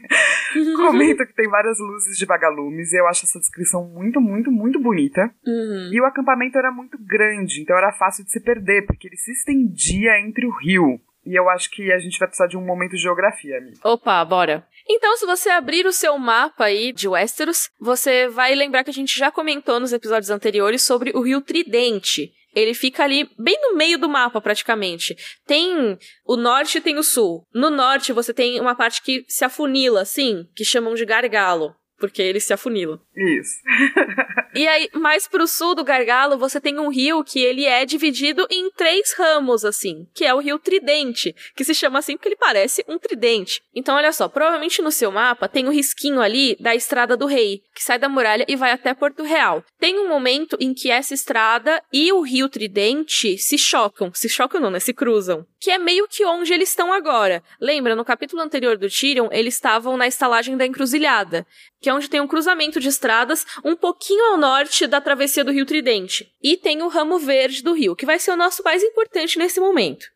comentam 0.76 1.26
que 1.26 1.34
tem 1.34 1.48
várias 1.48 1.80
luzes 1.80 2.16
de 2.16 2.24
vagalumes. 2.24 2.92
E 2.92 2.96
eu 2.96 3.08
acho 3.08 3.24
essa 3.24 3.40
descrição 3.40 3.84
muito, 3.88 4.20
muito, 4.20 4.52
muito 4.52 4.78
bonita. 4.78 5.28
Uhum. 5.44 5.90
E 5.92 6.00
o 6.00 6.04
acampamento 6.04 6.56
era 6.56 6.70
muito 6.70 6.96
grande, 6.96 7.60
então 7.60 7.76
era 7.76 7.90
fácil 7.92 8.24
de 8.24 8.30
se 8.30 8.38
perder, 8.38 8.86
porque 8.86 9.08
ele 9.08 9.16
se 9.16 9.32
estendia 9.32 10.20
entre 10.20 10.46
o 10.46 10.56
rio. 10.56 11.00
E 11.24 11.36
eu 11.36 11.50
acho 11.50 11.68
que 11.72 11.90
a 11.90 11.98
gente 11.98 12.20
vai 12.20 12.28
precisar 12.28 12.46
de 12.46 12.56
um 12.56 12.64
momento 12.64 12.92
de 12.92 13.02
geografia, 13.02 13.58
amigo. 13.58 13.76
Opa, 13.82 14.24
bora. 14.24 14.64
Então, 14.88 15.16
se 15.16 15.26
você 15.26 15.50
abrir 15.50 15.84
o 15.84 15.92
seu 15.92 16.16
mapa 16.16 16.66
aí 16.66 16.92
de 16.92 17.08
Westeros, 17.08 17.68
você 17.80 18.28
vai 18.28 18.54
lembrar 18.54 18.84
que 18.84 18.90
a 18.90 18.94
gente 18.94 19.18
já 19.18 19.32
comentou 19.32 19.80
nos 19.80 19.92
episódios 19.92 20.30
anteriores 20.30 20.82
sobre 20.82 21.10
o 21.16 21.20
rio 21.20 21.40
Tridente, 21.40 22.32
ele 22.56 22.72
fica 22.72 23.04
ali 23.04 23.28
bem 23.38 23.56
no 23.60 23.76
meio 23.76 23.98
do 23.98 24.08
mapa, 24.08 24.40
praticamente. 24.40 25.14
Tem 25.46 25.98
o 26.24 26.36
norte 26.36 26.78
e 26.78 26.80
tem 26.80 26.96
o 26.96 27.02
sul. 27.02 27.46
No 27.54 27.68
norte 27.68 28.12
você 28.12 28.32
tem 28.32 28.58
uma 28.58 28.74
parte 28.74 29.02
que 29.02 29.24
se 29.28 29.44
afunila, 29.44 30.00
assim, 30.00 30.48
que 30.56 30.64
chamam 30.64 30.94
de 30.94 31.04
gargalo 31.04 31.74
porque 31.98 32.22
ele 32.22 32.40
se 32.40 32.52
afunila. 32.52 33.00
Isso. 33.16 33.54
e 34.56 34.66
aí, 34.66 34.88
mais 34.94 35.28
pro 35.28 35.46
sul 35.46 35.74
do 35.74 35.84
Gargalo, 35.84 36.38
você 36.38 36.60
tem 36.60 36.78
um 36.78 36.88
rio 36.88 37.22
que 37.22 37.40
ele 37.40 37.66
é 37.66 37.84
dividido 37.84 38.46
em 38.50 38.70
três 38.70 39.12
ramos, 39.12 39.64
assim, 39.64 40.06
que 40.14 40.24
é 40.24 40.34
o 40.34 40.38
rio 40.38 40.58
Tridente, 40.58 41.34
que 41.54 41.64
se 41.64 41.74
chama 41.74 41.98
assim 41.98 42.16
porque 42.16 42.28
ele 42.28 42.36
parece 42.36 42.84
um 42.88 42.98
tridente. 42.98 43.62
Então, 43.74 43.94
olha 43.96 44.12
só, 44.12 44.28
provavelmente 44.28 44.80
no 44.80 44.90
seu 44.90 45.12
mapa 45.12 45.46
tem 45.46 45.66
o 45.66 45.68
um 45.68 45.72
risquinho 45.72 46.20
ali 46.20 46.56
da 46.58 46.74
Estrada 46.74 47.16
do 47.16 47.26
Rei, 47.26 47.62
que 47.74 47.82
sai 47.82 47.98
da 47.98 48.08
muralha 48.08 48.46
e 48.48 48.56
vai 48.56 48.70
até 48.70 48.94
Porto 48.94 49.22
Real. 49.22 49.62
Tem 49.78 49.98
um 49.98 50.08
momento 50.08 50.56
em 50.58 50.72
que 50.72 50.90
essa 50.90 51.12
estrada 51.12 51.82
e 51.92 52.10
o 52.12 52.22
rio 52.22 52.48
Tridente 52.48 53.36
se 53.36 53.58
chocam. 53.58 54.10
Se 54.14 54.28
chocam 54.28 54.60
não, 54.60 54.70
né? 54.70 54.80
Se 54.80 54.94
cruzam. 54.94 55.46
Que 55.60 55.70
é 55.70 55.78
meio 55.78 56.06
que 56.08 56.24
onde 56.24 56.52
eles 56.52 56.70
estão 56.70 56.92
agora. 56.92 57.42
Lembra, 57.60 57.94
no 57.94 58.04
capítulo 58.04 58.40
anterior 58.40 58.78
do 58.78 58.88
Tyrion, 58.88 59.28
eles 59.30 59.54
estavam 59.54 59.96
na 59.96 60.06
estalagem 60.06 60.56
da 60.56 60.66
encruzilhada 60.66 61.46
que 61.86 61.90
é 61.90 61.94
onde 61.94 62.10
tem 62.10 62.20
um 62.20 62.26
cruzamento 62.26 62.80
de 62.80 62.88
estradas 62.88 63.46
um 63.64 63.76
pouquinho 63.76 64.32
ao 64.32 64.36
norte 64.36 64.45
da 64.88 65.00
travessia 65.00 65.44
do 65.44 65.50
Rio 65.52 65.66
Tridente. 65.66 66.28
E 66.42 66.56
tem 66.56 66.82
o 66.82 66.88
ramo 66.88 67.18
verde 67.18 67.62
do 67.62 67.72
rio, 67.72 67.96
que 67.96 68.06
vai 68.06 68.18
ser 68.18 68.30
o 68.30 68.36
nosso 68.36 68.62
mais 68.62 68.82
importante 68.82 69.38
nesse 69.38 69.58
momento. 69.58 70.06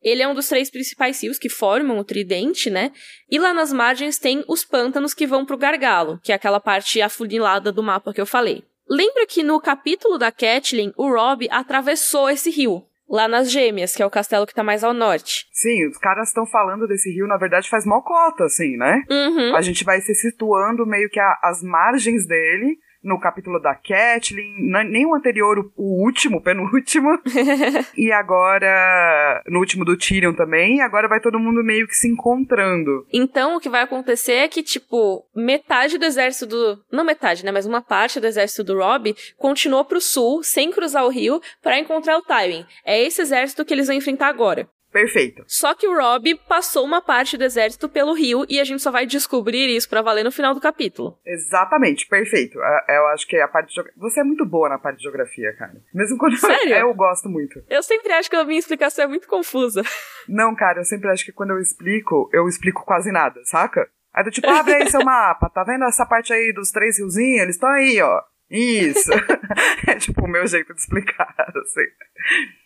Ele 0.00 0.22
é 0.22 0.28
um 0.28 0.34
dos 0.34 0.48
três 0.48 0.70
principais 0.70 1.22
rios 1.22 1.38
que 1.38 1.48
formam 1.48 1.98
o 1.98 2.04
Tridente, 2.04 2.68
né? 2.70 2.90
E 3.30 3.38
lá 3.38 3.52
nas 3.52 3.72
margens 3.72 4.18
tem 4.18 4.44
os 4.48 4.64
pântanos 4.64 5.14
que 5.14 5.26
vão 5.26 5.46
para 5.46 5.54
o 5.54 5.58
Gargalo, 5.58 6.18
que 6.22 6.32
é 6.32 6.34
aquela 6.34 6.58
parte 6.58 7.00
afunilada 7.00 7.70
do 7.70 7.82
mapa 7.82 8.12
que 8.12 8.20
eu 8.20 8.26
falei. 8.26 8.64
Lembra 8.88 9.26
que 9.26 9.42
no 9.42 9.60
capítulo 9.60 10.18
da 10.18 10.32
Catelyn, 10.32 10.92
o 10.96 11.08
Robb 11.08 11.48
atravessou 11.50 12.28
esse 12.28 12.50
rio. 12.50 12.84
lá 13.12 13.28
nas 13.28 13.50
Gêmeas, 13.50 13.94
que 13.94 14.02
é 14.02 14.06
o 14.06 14.10
castelo 14.10 14.46
que 14.46 14.54
tá 14.54 14.64
mais 14.64 14.82
ao 14.82 14.94
norte. 14.94 15.46
Sim, 15.52 15.86
os 15.86 15.98
caras 15.98 16.28
estão 16.28 16.46
falando 16.46 16.88
desse 16.88 17.12
rio, 17.12 17.26
na 17.26 17.36
verdade, 17.36 17.68
faz 17.68 17.84
mocota, 17.84 18.44
assim, 18.44 18.76
né? 18.78 19.02
Uhum. 19.10 19.54
A 19.54 19.60
gente 19.60 19.84
vai 19.84 20.00
se 20.00 20.14
situando 20.14 20.86
meio 20.86 21.10
que 21.10 21.20
às 21.20 21.62
margens 21.62 22.26
dele, 22.26 22.78
no 23.02 23.18
capítulo 23.18 23.60
da 23.60 23.74
Catelyn, 23.74 24.70
nem 24.88 25.06
o 25.06 25.14
anterior, 25.14 25.58
o, 25.58 25.72
o 25.76 26.04
último, 26.04 26.38
o 26.38 26.40
penúltimo. 26.40 27.08
e 27.96 28.12
agora, 28.12 29.42
no 29.48 29.58
último 29.58 29.84
do 29.84 29.96
Tyrion 29.96 30.32
também, 30.32 30.76
e 30.76 30.80
agora 30.80 31.08
vai 31.08 31.20
todo 31.20 31.38
mundo 31.38 31.64
meio 31.64 31.86
que 31.86 31.94
se 31.94 32.08
encontrando. 32.08 33.06
Então, 33.12 33.56
o 33.56 33.60
que 33.60 33.68
vai 33.68 33.82
acontecer 33.82 34.34
é 34.34 34.48
que, 34.48 34.62
tipo, 34.62 35.24
metade 35.34 35.98
do 35.98 36.04
exército 36.04 36.46
do. 36.46 36.78
Não 36.90 37.04
metade, 37.04 37.44
né? 37.44 37.50
Mas 37.50 37.66
uma 37.66 37.82
parte 37.82 38.20
do 38.20 38.26
exército 38.26 38.64
do 38.64 38.78
Robb 38.78 39.14
continuou 39.36 39.84
pro 39.84 40.00
sul, 40.00 40.42
sem 40.42 40.70
cruzar 40.70 41.04
o 41.04 41.10
rio, 41.10 41.40
para 41.62 41.78
encontrar 41.78 42.16
o 42.18 42.22
Tywin. 42.22 42.64
É 42.84 43.00
esse 43.00 43.20
exército 43.20 43.64
que 43.64 43.74
eles 43.74 43.86
vão 43.86 43.96
enfrentar 43.96 44.28
agora. 44.28 44.68
Perfeito. 44.92 45.42
Só 45.46 45.74
que 45.74 45.88
o 45.88 45.96
Rob 45.96 46.34
passou 46.46 46.84
uma 46.84 47.00
parte 47.00 47.36
do 47.38 47.44
exército 47.44 47.88
pelo 47.88 48.12
rio 48.12 48.44
e 48.48 48.60
a 48.60 48.64
gente 48.64 48.82
só 48.82 48.90
vai 48.90 49.06
descobrir 49.06 49.74
isso 49.74 49.88
para 49.88 50.02
valer 50.02 50.22
no 50.22 50.30
final 50.30 50.54
do 50.54 50.60
capítulo. 50.60 51.18
Exatamente, 51.24 52.06
perfeito. 52.06 52.58
Eu 52.88 53.06
acho 53.08 53.26
que 53.26 53.36
a 53.36 53.48
parte 53.48 53.74
de 53.74 53.90
Você 53.96 54.20
é 54.20 54.24
muito 54.24 54.44
boa 54.44 54.68
na 54.68 54.78
parte 54.78 54.98
de 54.98 55.04
geografia, 55.04 55.54
cara. 55.56 55.74
Mesmo 55.94 56.18
quando 56.18 56.36
Sério? 56.36 56.74
eu 56.76 56.94
gosto 56.94 57.28
muito. 57.28 57.62
Eu 57.70 57.82
sempre 57.82 58.12
acho 58.12 58.28
que 58.28 58.36
a 58.36 58.44
minha 58.44 58.58
explicação 58.58 59.04
é 59.04 59.08
muito 59.08 59.26
confusa. 59.26 59.82
Não, 60.28 60.54
cara, 60.54 60.80
eu 60.80 60.84
sempre 60.84 61.08
acho 61.10 61.24
que 61.24 61.32
quando 61.32 61.50
eu 61.50 61.60
explico, 61.60 62.28
eu 62.32 62.46
explico 62.46 62.84
quase 62.84 63.10
nada, 63.10 63.40
saca? 63.44 63.88
Aí 64.12 64.22
do 64.22 64.30
tipo, 64.30 64.48
abre 64.48 64.74
aí 64.74 64.90
seu 64.90 65.02
mapa, 65.02 65.48
tá 65.48 65.64
vendo 65.64 65.84
essa 65.84 66.04
parte 66.04 66.34
aí 66.34 66.52
dos 66.52 66.70
três 66.70 66.98
riozinhos? 66.98 67.42
Eles 67.42 67.54
estão 67.54 67.70
aí, 67.70 68.00
ó. 68.02 68.20
Isso! 68.52 69.10
é 69.88 69.94
tipo 69.94 70.26
o 70.26 70.28
meu 70.28 70.46
jeito 70.46 70.74
de 70.74 70.80
explicar, 70.80 71.34
assim. 71.56 71.86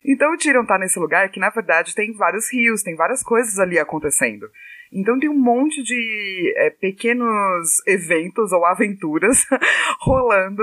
Então 0.04 0.34
o 0.34 0.36
Tyrion 0.36 0.66
tá 0.66 0.76
nesse 0.76 0.98
lugar 0.98 1.28
que, 1.30 1.38
na 1.38 1.48
verdade, 1.48 1.94
tem 1.94 2.12
vários 2.12 2.52
rios, 2.52 2.82
tem 2.82 2.96
várias 2.96 3.22
coisas 3.22 3.56
ali 3.60 3.78
acontecendo. 3.78 4.50
Então 4.92 5.18
tem 5.18 5.28
um 5.28 5.38
monte 5.38 5.82
de 5.84 6.54
é, 6.56 6.70
pequenos 6.70 7.86
eventos 7.86 8.50
ou 8.50 8.64
aventuras 8.66 9.46
rolando 10.02 10.62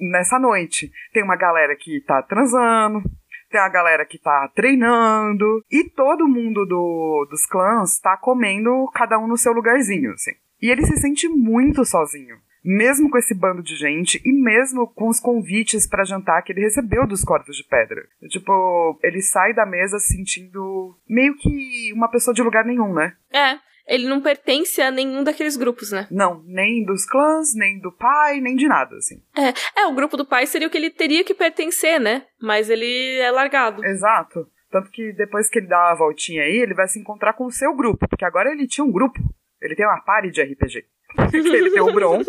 nessa 0.00 0.36
noite. 0.38 0.90
Tem 1.12 1.22
uma 1.22 1.36
galera 1.36 1.76
que 1.76 2.00
tá 2.00 2.20
transando, 2.20 3.02
tem 3.50 3.60
a 3.60 3.68
galera 3.68 4.04
que 4.04 4.18
tá 4.18 4.50
treinando, 4.54 5.64
e 5.70 5.84
todo 5.84 6.28
mundo 6.28 6.66
do, 6.66 7.26
dos 7.30 7.46
clãs 7.46 8.00
tá 8.00 8.16
comendo 8.16 8.90
cada 8.94 9.16
um 9.16 9.28
no 9.28 9.36
seu 9.36 9.52
lugarzinho, 9.52 10.12
assim. 10.12 10.32
E 10.60 10.70
ele 10.70 10.84
se 10.84 10.96
sente 10.96 11.28
muito 11.28 11.84
sozinho 11.84 12.36
mesmo 12.64 13.10
com 13.10 13.18
esse 13.18 13.34
bando 13.34 13.62
de 13.62 13.74
gente 13.74 14.20
e 14.24 14.32
mesmo 14.32 14.86
com 14.86 15.08
os 15.08 15.20
convites 15.20 15.86
para 15.86 16.04
jantar 16.04 16.42
que 16.42 16.52
ele 16.52 16.60
recebeu 16.60 17.06
dos 17.06 17.22
Corvos 17.22 17.56
de 17.56 17.64
Pedra. 17.64 18.06
Tipo, 18.28 18.98
ele 19.02 19.20
sai 19.20 19.54
da 19.54 19.66
mesa 19.66 19.98
sentindo 19.98 20.96
meio 21.08 21.36
que 21.36 21.92
uma 21.94 22.10
pessoa 22.10 22.34
de 22.34 22.42
lugar 22.42 22.64
nenhum, 22.64 22.92
né? 22.92 23.14
É. 23.32 23.58
Ele 23.86 24.06
não 24.06 24.20
pertence 24.20 24.80
a 24.80 24.90
nenhum 24.90 25.24
daqueles 25.24 25.56
grupos, 25.56 25.90
né? 25.90 26.06
Não, 26.12 26.44
nem 26.46 26.84
dos 26.84 27.04
clãs, 27.04 27.54
nem 27.56 27.80
do 27.80 27.90
pai, 27.90 28.40
nem 28.40 28.54
de 28.54 28.68
nada, 28.68 28.94
assim. 28.96 29.20
É, 29.36 29.80
é, 29.80 29.86
o 29.86 29.94
grupo 29.94 30.16
do 30.16 30.24
pai 30.24 30.46
seria 30.46 30.68
o 30.68 30.70
que 30.70 30.78
ele 30.78 30.90
teria 30.90 31.24
que 31.24 31.34
pertencer, 31.34 31.98
né? 31.98 32.24
Mas 32.40 32.70
ele 32.70 33.18
é 33.18 33.30
largado. 33.32 33.84
Exato. 33.84 34.46
Tanto 34.70 34.90
que 34.90 35.12
depois 35.14 35.50
que 35.50 35.58
ele 35.58 35.66
dá 35.66 35.88
uma 35.88 35.96
voltinha 35.96 36.44
aí, 36.44 36.58
ele 36.58 36.74
vai 36.74 36.86
se 36.86 37.00
encontrar 37.00 37.32
com 37.32 37.46
o 37.46 37.50
seu 37.50 37.74
grupo, 37.74 38.06
porque 38.08 38.24
agora 38.24 38.52
ele 38.52 38.68
tinha 38.68 38.84
um 38.84 38.92
grupo. 38.92 39.18
Ele 39.60 39.74
tem 39.74 39.84
uma 39.84 40.00
party 40.00 40.30
de 40.30 40.40
RPG. 40.40 40.86
Ele 41.32 41.70
tem 41.70 41.82
um 41.82 41.92
Bron, 41.92 42.22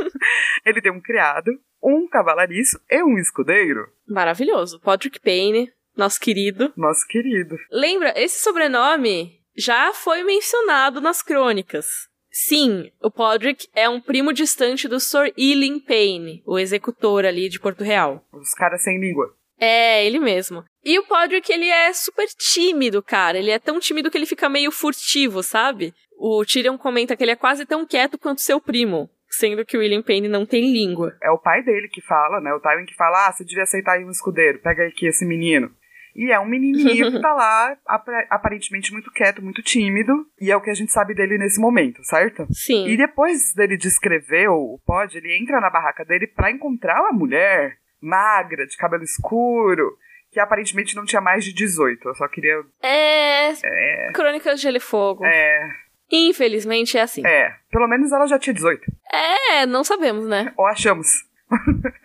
ele 0.65 0.81
tem 0.81 0.91
um 0.91 1.01
criado, 1.01 1.51
um 1.81 2.07
cavalariço 2.07 2.79
e 2.89 3.03
um 3.03 3.17
escudeiro. 3.17 3.87
Maravilhoso. 4.07 4.79
Podrick 4.79 5.19
Payne, 5.19 5.71
nosso 5.95 6.19
querido. 6.19 6.71
Nosso 6.75 7.05
querido. 7.07 7.57
Lembra, 7.71 8.13
esse 8.15 8.41
sobrenome 8.41 9.39
já 9.55 9.93
foi 9.93 10.23
mencionado 10.23 11.01
nas 11.01 11.21
crônicas. 11.21 12.09
Sim, 12.31 12.89
o 13.01 13.11
Podrick 13.11 13.67
é 13.75 13.89
um 13.89 13.99
primo 13.99 14.31
distante 14.31 14.87
do 14.87 15.01
Sir 15.01 15.33
Ealing 15.37 15.79
Payne, 15.79 16.41
o 16.45 16.57
executor 16.57 17.25
ali 17.25 17.49
de 17.49 17.59
Porto 17.59 17.83
Real. 17.83 18.25
Os 18.31 18.53
caras 18.53 18.81
sem 18.83 18.99
língua. 18.99 19.35
É, 19.59 20.03
ele 20.05 20.17
mesmo. 20.17 20.63
E 20.83 20.97
o 20.97 21.03
Podrick, 21.03 21.51
ele 21.51 21.67
é 21.67 21.93
super 21.93 22.27
tímido, 22.29 23.03
cara. 23.03 23.37
Ele 23.37 23.51
é 23.51 23.59
tão 23.59 23.79
tímido 23.79 24.09
que 24.09 24.17
ele 24.17 24.25
fica 24.25 24.49
meio 24.49 24.71
furtivo, 24.71 25.43
sabe? 25.43 25.93
O 26.23 26.45
Tyrion 26.45 26.77
comenta 26.77 27.17
que 27.17 27.23
ele 27.23 27.31
é 27.31 27.35
quase 27.35 27.65
tão 27.65 27.83
quieto 27.83 28.15
quanto 28.15 28.41
seu 28.41 28.61
primo, 28.61 29.09
sendo 29.27 29.65
que 29.65 29.75
o 29.75 29.79
William 29.79 30.03
Payne 30.03 30.27
não 30.27 30.45
tem 30.45 30.71
língua. 30.71 31.17
É 31.19 31.31
o 31.31 31.39
pai 31.39 31.63
dele 31.63 31.87
que 31.87 31.99
fala, 31.99 32.39
né? 32.39 32.53
O 32.53 32.59
Tywin 32.59 32.85
que 32.85 32.93
fala, 32.93 33.27
ah, 33.27 33.31
você 33.31 33.43
devia 33.43 33.63
aceitar 33.63 33.93
aí 33.93 34.05
um 34.05 34.11
escudeiro, 34.11 34.59
pega 34.59 34.85
aqui 34.85 35.07
esse 35.07 35.25
menino. 35.25 35.71
E 36.15 36.31
é 36.31 36.39
um 36.39 36.45
menininho 36.45 37.11
que 37.11 37.19
tá 37.19 37.33
lá, 37.33 37.75
aparentemente 38.29 38.93
muito 38.93 39.11
quieto, 39.11 39.41
muito 39.41 39.63
tímido, 39.63 40.13
e 40.39 40.51
é 40.51 40.55
o 40.55 40.61
que 40.61 40.69
a 40.69 40.75
gente 40.75 40.91
sabe 40.91 41.15
dele 41.15 41.39
nesse 41.39 41.59
momento, 41.59 42.03
certo? 42.03 42.45
Sim. 42.51 42.87
E 42.87 42.95
depois 42.95 43.55
dele 43.55 43.75
descrever 43.75 44.47
o 44.47 44.79
Pod, 44.85 45.17
ele 45.17 45.35
entra 45.35 45.59
na 45.59 45.71
barraca 45.71 46.05
dele 46.05 46.27
para 46.27 46.51
encontrar 46.51 47.01
uma 47.01 47.13
mulher 47.13 47.77
magra, 47.99 48.67
de 48.67 48.77
cabelo 48.77 49.03
escuro, 49.03 49.97
que 50.31 50.39
aparentemente 50.39 50.95
não 50.95 51.03
tinha 51.03 51.21
mais 51.21 51.43
de 51.43 51.51
18. 51.51 52.07
Eu 52.07 52.13
só 52.13 52.27
queria. 52.27 52.61
É. 52.83 53.49
é... 53.49 54.11
Crônicas 54.13 54.59
de 54.59 54.63
Gelo 54.63 54.77
e 54.77 54.79
Fogo. 54.79 55.25
É. 55.25 55.81
Infelizmente 56.11 56.97
é 56.97 57.01
assim. 57.01 57.25
É, 57.25 57.55
pelo 57.71 57.87
menos 57.87 58.11
ela 58.11 58.27
já 58.27 58.37
tinha 58.37 58.53
18. 58.53 58.81
É, 59.11 59.65
não 59.65 59.83
sabemos, 59.83 60.27
né? 60.27 60.53
Ou 60.57 60.65
achamos. 60.65 61.07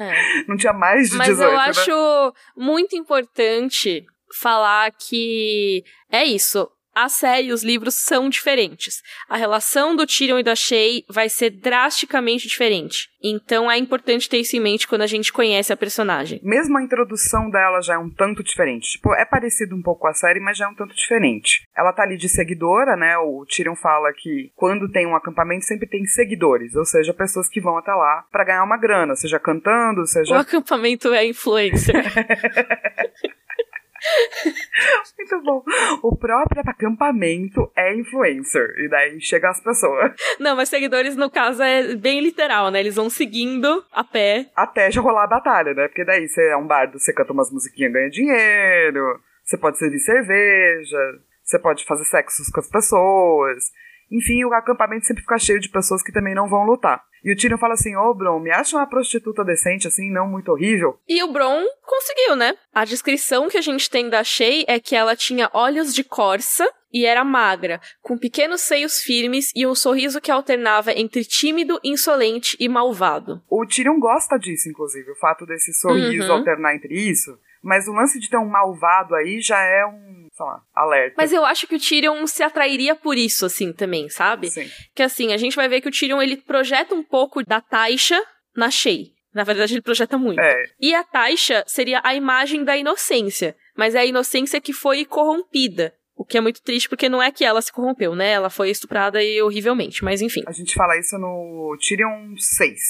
É. 0.00 0.44
Não 0.46 0.56
tinha 0.56 0.72
mais 0.72 1.10
de 1.10 1.16
Mas 1.16 1.26
18. 1.26 1.52
Mas 1.52 1.76
eu 1.76 1.92
né? 1.92 1.98
acho 1.98 2.34
muito 2.56 2.94
importante 2.94 4.06
falar 4.40 4.92
que 4.92 5.82
é 6.08 6.24
isso 6.24 6.70
a 7.04 7.08
série 7.08 7.48
e 7.48 7.52
os 7.52 7.62
livros 7.62 7.94
são 7.94 8.28
diferentes. 8.28 9.02
A 9.28 9.36
relação 9.36 9.94
do 9.94 10.06
Tyrion 10.06 10.38
e 10.38 10.42
da 10.42 10.56
Shay 10.56 11.04
vai 11.08 11.28
ser 11.28 11.50
drasticamente 11.50 12.48
diferente. 12.48 13.08
Então 13.22 13.70
é 13.70 13.76
importante 13.76 14.28
ter 14.28 14.38
isso 14.38 14.56
em 14.56 14.60
mente 14.60 14.86
quando 14.86 15.02
a 15.02 15.06
gente 15.06 15.32
conhece 15.32 15.72
a 15.72 15.76
personagem. 15.76 16.40
Mesmo 16.42 16.76
a 16.78 16.82
introdução 16.82 17.50
dela 17.50 17.80
já 17.80 17.94
é 17.94 17.98
um 17.98 18.10
tanto 18.10 18.42
diferente. 18.42 18.92
Tipo, 18.92 19.14
é 19.14 19.24
parecido 19.24 19.74
um 19.76 19.82
pouco 19.82 20.02
com 20.02 20.08
a 20.08 20.14
série, 20.14 20.40
mas 20.40 20.56
já 20.56 20.66
é 20.66 20.68
um 20.68 20.74
tanto 20.74 20.94
diferente. 20.94 21.62
Ela 21.76 21.92
tá 21.92 22.02
ali 22.02 22.16
de 22.16 22.28
seguidora, 22.28 22.96
né? 22.96 23.16
O 23.18 23.44
Tyrion 23.46 23.76
fala 23.76 24.12
que 24.12 24.52
quando 24.54 24.90
tem 24.90 25.06
um 25.06 25.16
acampamento 25.16 25.64
sempre 25.64 25.88
tem 25.88 26.04
seguidores, 26.04 26.74
ou 26.74 26.84
seja, 26.84 27.14
pessoas 27.14 27.48
que 27.48 27.60
vão 27.60 27.76
até 27.76 27.92
lá 27.92 28.24
para 28.30 28.44
ganhar 28.44 28.64
uma 28.64 28.76
grana, 28.76 29.14
seja 29.16 29.38
cantando, 29.38 30.06
seja. 30.06 30.34
O 30.34 30.38
acampamento 30.38 31.12
é 31.12 31.26
influencer. 31.26 31.94
Muito 35.18 35.42
bom. 35.42 35.62
O 36.02 36.16
próprio 36.16 36.62
acampamento 36.66 37.70
é 37.76 37.94
influencer. 37.94 38.74
E 38.78 38.88
daí 38.88 39.20
chega 39.20 39.50
as 39.50 39.60
pessoas. 39.60 40.12
Não, 40.38 40.56
mas 40.56 40.68
seguidores, 40.68 41.16
no 41.16 41.30
caso, 41.30 41.62
é 41.62 41.94
bem 41.94 42.20
literal, 42.20 42.70
né? 42.70 42.80
Eles 42.80 42.96
vão 42.96 43.10
seguindo 43.10 43.84
a 43.92 44.04
pé. 44.04 44.50
Até 44.56 44.90
já 44.90 45.00
rolar 45.00 45.24
a 45.24 45.28
batalha, 45.28 45.74
né? 45.74 45.88
Porque 45.88 46.04
daí 46.04 46.28
você 46.28 46.48
é 46.48 46.56
um 46.56 46.66
bardo, 46.66 46.98
você 46.98 47.12
canta 47.12 47.32
umas 47.32 47.52
musiquinhas, 47.52 47.92
ganha 47.92 48.10
dinheiro. 48.10 49.20
Você 49.44 49.56
pode 49.56 49.78
servir 49.78 49.98
cerveja. 49.98 50.98
Você 51.42 51.58
pode 51.58 51.84
fazer 51.84 52.04
sexos 52.04 52.48
com 52.50 52.60
as 52.60 52.68
pessoas. 52.68 53.64
Enfim, 54.10 54.44
o 54.44 54.52
acampamento 54.54 55.06
sempre 55.06 55.22
fica 55.22 55.38
cheio 55.38 55.60
de 55.60 55.68
pessoas 55.68 56.02
que 56.02 56.12
também 56.12 56.34
não 56.34 56.48
vão 56.48 56.64
lutar. 56.64 57.02
E 57.24 57.32
o 57.32 57.36
Tyrion 57.36 57.58
fala 57.58 57.74
assim: 57.74 57.96
Ô, 57.96 58.10
oh, 58.10 58.14
Bron, 58.14 58.40
me 58.40 58.50
acha 58.50 58.76
uma 58.76 58.88
prostituta 58.88 59.44
decente, 59.44 59.88
assim, 59.88 60.10
não 60.10 60.28
muito 60.28 60.50
horrível. 60.50 60.98
E 61.08 61.22
o 61.22 61.32
Bron 61.32 61.64
conseguiu, 61.82 62.36
né? 62.36 62.54
A 62.72 62.84
descrição 62.84 63.48
que 63.48 63.58
a 63.58 63.60
gente 63.60 63.90
tem 63.90 64.08
da 64.08 64.22
Shay 64.22 64.64
é 64.68 64.78
que 64.78 64.94
ela 64.94 65.16
tinha 65.16 65.50
olhos 65.52 65.94
de 65.94 66.04
corça 66.04 66.66
e 66.92 67.04
era 67.04 67.24
magra, 67.24 67.80
com 68.00 68.16
pequenos 68.16 68.62
seios 68.62 69.02
firmes 69.02 69.52
e 69.54 69.66
um 69.66 69.74
sorriso 69.74 70.20
que 70.20 70.30
alternava 70.30 70.92
entre 70.92 71.24
tímido, 71.24 71.78
insolente 71.84 72.56
e 72.58 72.68
malvado. 72.68 73.42
O 73.50 73.66
Tyrion 73.66 73.98
gosta 73.98 74.38
disso, 74.38 74.68
inclusive, 74.68 75.10
o 75.10 75.16
fato 75.16 75.44
desse 75.44 75.72
sorriso 75.74 76.28
uhum. 76.28 76.38
alternar 76.38 76.74
entre 76.74 76.94
isso. 76.94 77.38
Mas 77.68 77.86
o 77.86 77.92
lance 77.92 78.18
de 78.18 78.30
ter 78.30 78.38
um 78.38 78.48
malvado 78.48 79.14
aí 79.14 79.42
já 79.42 79.60
é 79.60 79.84
um, 79.84 80.26
sei 80.32 80.46
lá, 80.46 80.62
alerta. 80.74 81.16
Mas 81.18 81.34
eu 81.34 81.44
acho 81.44 81.66
que 81.66 81.76
o 81.76 81.78
Tyrion 81.78 82.26
se 82.26 82.42
atrairia 82.42 82.96
por 82.96 83.18
isso, 83.18 83.44
assim, 83.44 83.74
também, 83.74 84.08
sabe? 84.08 84.48
Sim. 84.48 84.66
Que 84.94 85.02
assim, 85.02 85.34
a 85.34 85.36
gente 85.36 85.54
vai 85.54 85.68
ver 85.68 85.82
que 85.82 85.88
o 85.88 85.92
Tyrion, 85.92 86.22
ele 86.22 86.38
projeta 86.38 86.94
um 86.94 87.02
pouco 87.02 87.44
da 87.44 87.60
Taisha 87.60 88.18
na 88.56 88.70
Shay. 88.70 89.08
Na 89.34 89.44
verdade, 89.44 89.74
ele 89.74 89.82
projeta 89.82 90.16
muito. 90.16 90.40
É. 90.40 90.64
E 90.80 90.94
a 90.94 91.04
Taisha 91.04 91.62
seria 91.66 92.00
a 92.02 92.14
imagem 92.14 92.64
da 92.64 92.74
inocência. 92.74 93.54
Mas 93.76 93.94
é 93.94 93.98
a 93.98 94.06
inocência 94.06 94.58
que 94.62 94.72
foi 94.72 95.04
corrompida. 95.04 95.92
O 96.16 96.24
que 96.24 96.38
é 96.38 96.40
muito 96.40 96.62
triste, 96.62 96.88
porque 96.88 97.06
não 97.10 97.22
é 97.22 97.30
que 97.30 97.44
ela 97.44 97.60
se 97.60 97.70
corrompeu, 97.70 98.14
né? 98.14 98.30
Ela 98.30 98.48
foi 98.48 98.70
estuprada 98.70 99.22
e 99.22 99.42
horrivelmente, 99.42 100.02
mas 100.02 100.22
enfim. 100.22 100.42
A 100.46 100.52
gente 100.52 100.74
fala 100.74 100.98
isso 100.98 101.18
no 101.18 101.76
Tyrion 101.86 102.34
6. 102.34 102.80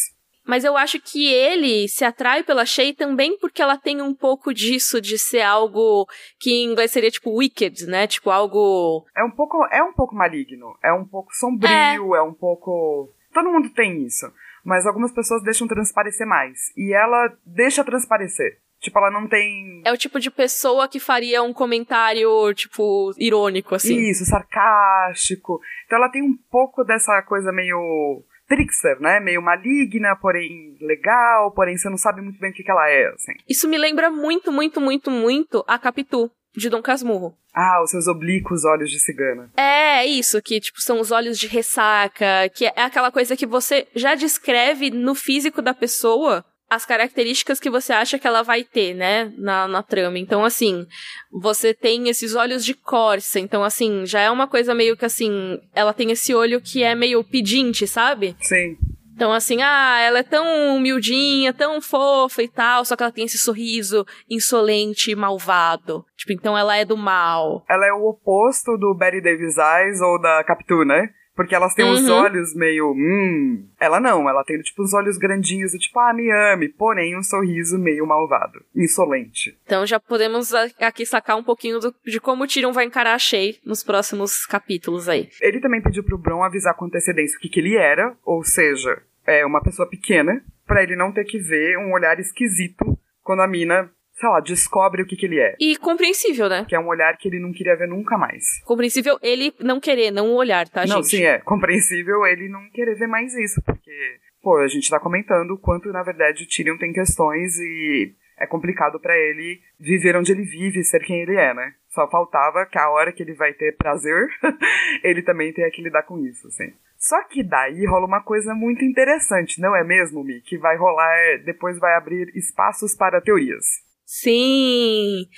Mas 0.49 0.65
eu 0.65 0.77
acho 0.77 0.99
que 0.99 1.31
ele 1.31 1.87
se 1.89 2.05
atrai 2.05 2.43
pela 2.43 2.65
Shay 2.65 2.95
também 2.95 3.39
porque 3.39 3.61
ela 3.61 3.77
tem 3.77 4.01
um 4.01 4.15
pouco 4.15 4.55
disso 4.55 5.01
de 5.01 5.19
ser 5.19 5.43
algo 5.43 6.09
que 6.41 6.51
em 6.51 6.73
inglês 6.73 6.91
seria 6.91 7.11
tipo 7.11 7.37
wicked, 7.37 7.87
né? 7.87 8.07
Tipo 8.07 8.31
algo 8.31 9.07
É 9.15 9.23
um 9.23 9.31
pouco 9.31 9.65
é 9.71 9.83
um 9.83 9.93
pouco 9.93 10.15
maligno, 10.15 10.75
é 10.83 10.93
um 10.93 11.05
pouco 11.05 11.35
sombrio, 11.35 12.15
é, 12.15 12.19
é 12.19 12.23
um 12.23 12.33
pouco 12.33 13.13
Todo 13.33 13.53
mundo 13.53 13.71
tem 13.71 14.07
isso, 14.07 14.27
mas 14.65 14.87
algumas 14.87 15.13
pessoas 15.13 15.43
deixam 15.43 15.69
transparecer 15.69 16.27
mais 16.27 16.73
e 16.77 16.95
ela 16.95 17.33
deixa 17.45 17.85
transparecer. 17.85 18.59
Tipo, 18.81 18.99
ela 18.99 19.11
não 19.11 19.27
tem. 19.27 19.83
É 19.85 19.93
o 19.93 19.97
tipo 19.97 20.21
de 20.21 20.31
pessoa 20.31 20.89
que 20.89 21.01
faria 21.01 21.43
um 21.43 21.53
comentário, 21.53 22.55
tipo, 22.55 23.13
irônico, 23.19 23.75
assim. 23.75 23.97
Isso, 24.09 24.25
sarcástico. 24.25 25.61
Então 25.85 25.99
ela 25.99 26.09
tem 26.09 26.23
um 26.23 26.37
pouco 26.49 26.85
dessa 26.85 27.21
coisa 27.23 27.51
meio 27.53 28.23
trickster, 28.49 28.99
né? 29.01 29.21
Meio 29.21 29.43
maligna, 29.43 30.17
porém 30.21 30.77
legal, 30.81 31.53
porém 31.53 31.77
você 31.77 31.89
não 31.89 31.99
sabe 31.99 32.23
muito 32.23 32.41
bem 32.41 32.51
o 32.51 32.55
que, 32.55 32.65
que 32.65 32.71
ela 32.71 32.89
é, 32.89 33.09
assim. 33.15 33.33
Isso 33.49 33.69
me 33.69 33.79
lembra 33.79 34.11
muito, 34.11 34.51
muito, 34.51 34.81
muito, 34.81 35.11
muito 35.11 35.65
a 35.69 35.79
Capitu, 35.79 36.31
de 36.57 36.71
Dom 36.71 36.83
Casmurro. 36.83 37.37
Ah, 37.55 37.83
os 37.83 37.91
seus 37.91 38.07
oblíquos 38.07 38.65
olhos 38.65 38.91
de 38.91 39.01
cigana. 39.01 39.51
É, 39.57 40.07
isso, 40.07 40.41
que, 40.41 40.61
tipo, 40.61 40.81
são 40.81 41.01
os 41.01 41.11
olhos 41.11 41.39
de 41.39 41.47
ressaca, 41.47 42.49
que 42.55 42.67
é 42.67 42.83
aquela 42.83 43.11
coisa 43.11 43.37
que 43.37 43.47
você 43.47 43.87
já 43.95 44.15
descreve 44.15 44.91
no 44.91 45.15
físico 45.15 45.61
da 45.61 45.75
pessoa 45.75 46.45
as 46.71 46.85
características 46.85 47.59
que 47.59 47.71
você 47.71 47.93
acha 47.93 48.19
que 48.19 48.27
ela 48.27 48.43
vai 48.43 48.63
ter, 48.63 48.95
né, 48.95 49.33
na, 49.37 49.67
na 49.67 49.83
trama. 49.83 50.19
Então, 50.19 50.45
assim, 50.45 50.87
você 51.31 51.73
tem 51.73 52.09
esses 52.09 52.35
olhos 52.35 52.65
de 52.65 52.75
corça, 52.75 53.41
então, 53.41 53.65
assim, 53.65 54.05
já 54.05 54.21
é 54.21 54.31
uma 54.31 54.47
coisa 54.47 54.75
meio 54.75 54.97
que, 54.97 55.05
assim, 55.05 55.59
ela 55.75 55.93
tem 55.93 56.11
esse 56.11 56.35
olho 56.35 56.61
que 56.61 56.83
é 56.83 56.95
meio 56.95 57.25
pedinte, 57.25 57.87
sabe? 57.87 58.37
Sim. 58.41 58.77
Então, 59.19 59.33
assim, 59.33 59.61
ah, 59.63 59.99
ela 60.01 60.21
é 60.21 60.23
tão 60.23 60.77
humildinha, 60.77 61.53
tão 61.53 61.81
fofa 61.81 62.41
e 62.41 62.47
tal, 62.49 62.85
só 62.85 62.95
que 62.95 63.03
ela 63.03 63.11
tem 63.11 63.25
esse 63.25 63.37
sorriso 63.37 64.07
insolente 64.31 65.11
e 65.11 65.17
malvado. 65.17 66.05
Tipo, 66.17 66.35
então 66.35 66.57
ela 66.57 66.77
é 66.77 66.85
do 66.85 66.97
mal. 66.97 67.65
Ela 67.69 67.89
é 67.89 67.93
o 67.93 68.09
oposto 68.09 68.77
do 68.77 68.95
Betty 68.95 69.21
Davis 69.21 69.57
Eyes 69.59 70.01
ou 70.01 70.21
da 70.21 70.45
Capitu, 70.45 70.85
né? 70.85 71.09
Porque 71.39 71.55
elas 71.55 71.73
têm 71.73 71.85
uhum. 71.85 71.93
os 71.93 72.09
olhos 72.09 72.53
meio. 72.53 72.91
Hum. 72.91 73.65
Ela 73.79 74.01
não, 74.01 74.29
ela 74.29 74.43
tem 74.43 74.61
tipo 74.61 74.83
os 74.83 74.93
olhos 74.93 75.17
grandinhos, 75.17 75.71
tipo, 75.71 75.97
ah, 76.01 76.13
me 76.13 76.29
ame, 76.33 76.69
porém 76.69 77.17
um 77.17 77.23
sorriso 77.23 77.79
meio 77.79 78.05
malvado, 78.05 78.61
insolente. 78.75 79.57
Então 79.65 79.87
já 79.87 80.01
podemos 80.01 80.53
aqui 80.53 81.07
sacar 81.07 81.37
um 81.37 81.45
pouquinho 81.45 81.79
do, 81.79 81.95
de 82.05 82.19
como 82.19 82.43
o 82.43 82.47
Tyrion 82.49 82.73
vai 82.73 82.87
encarar 82.87 83.15
a 83.15 83.19
Shay 83.21 83.57
nos 83.65 83.85
próximos 83.85 84.45
capítulos 84.47 85.09
aí. 85.09 85.29
Ele 85.41 85.61
também 85.61 85.81
pediu 85.81 86.03
pro 86.03 86.19
Bron 86.19 86.43
avisar 86.43 86.75
com 86.75 86.87
antecedência 86.87 87.39
o 87.39 87.41
que, 87.41 87.49
que 87.49 87.61
ele 87.61 87.77
era, 87.77 88.17
ou 88.25 88.43
seja, 88.43 89.01
é 89.25 89.47
uma 89.47 89.63
pessoa 89.63 89.89
pequena, 89.89 90.43
para 90.67 90.83
ele 90.83 90.97
não 90.97 91.13
ter 91.13 91.23
que 91.25 91.39
ver 91.39 91.79
um 91.79 91.93
olhar 91.93 92.19
esquisito 92.19 92.99
quando 93.23 93.43
a 93.43 93.47
mina 93.47 93.89
sei 94.19 94.29
lá, 94.29 94.41
descobre 94.41 95.03
o 95.03 95.07
que, 95.07 95.17
que 95.17 95.27
ele 95.27 95.39
é. 95.39 95.55
E 95.61 95.77
compreensível, 95.77 96.49
né? 96.49 96.65
Que 96.69 96.75
é 96.75 96.81
um 96.81 96.89
olhar 96.89 97.17
que 97.17 97.29
ele 97.29 97.39
não 97.39 97.53
queria 97.53 97.77
ver 97.77 97.87
nunca 97.87 98.19
mais. 98.19 98.61
Compreensível 98.65 99.17
ele 99.23 99.55
não 99.61 99.79
querer, 99.79 100.11
não 100.11 100.31
o 100.31 100.35
olhar, 100.35 100.69
tá, 100.69 100.81
não, 100.81 100.87
gente? 100.87 100.97
Não, 100.97 101.03
sim, 101.05 101.23
é. 101.23 101.39
Compreensível 101.39 102.27
ele 102.27 102.49
não 102.49 102.69
querer 102.71 102.97
ver 102.97 103.07
mais 103.07 103.33
isso, 103.35 103.63
porque, 103.63 104.19
pô, 104.43 104.59
a 104.59 104.67
gente 104.67 104.91
tá 104.91 104.99
comentando 104.99 105.53
o 105.53 105.59
quanto, 105.59 105.93
na 105.93 106.03
verdade, 106.03 106.43
o 106.43 106.49
Tyrion 106.49 106.77
tem 106.77 106.93
questões 106.93 107.57
e 107.61 108.13
é 108.37 108.47
complicado 108.47 108.99
para 108.99 109.17
ele 109.17 109.61
viver 109.79 110.17
onde 110.17 110.33
ele 110.33 110.43
vive, 110.43 110.83
ser 110.83 111.01
quem 111.01 111.21
ele 111.21 111.37
é, 111.37 111.55
né? 111.55 111.75
Só 111.89 112.09
faltava 112.09 112.67
que 112.67 112.79
a 112.79 112.91
hora 112.91 113.13
que 113.13 113.23
ele 113.23 113.35
vai 113.35 113.53
ter 113.53 113.77
prazer, 113.77 114.29
ele 115.05 115.23
também 115.23 115.53
tenha 115.53 115.71
que 115.71 115.83
lidar 115.83 116.03
com 116.03 116.19
isso, 116.19 116.49
assim. 116.49 116.73
Só 116.99 117.23
que 117.29 117.45
daí 117.45 117.87
rola 117.87 118.07
uma 118.07 118.23
coisa 118.23 118.53
muito 118.53 118.85
interessante, 118.85 119.61
não 119.61 119.77
é 119.77 119.85
mesmo, 119.85 120.25
Mi? 120.25 120.41
Que 120.41 120.59
vai 120.59 120.77
rolar, 120.77 121.39
depois 121.45 121.79
vai 121.79 121.95
abrir 121.95 122.37
espaços 122.37 122.97
para 122.97 123.21
teorias. 123.21 123.87
Sim! 124.09 125.29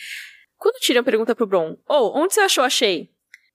Quando 0.56 0.76
o 0.76 0.78
Tyrion 0.78 1.02
pergunta 1.02 1.34
pro 1.34 1.44
Bron, 1.44 1.76
oh, 1.88 2.16
onde 2.16 2.34
você 2.34 2.40
achou 2.40 2.62
achei? 2.62 3.10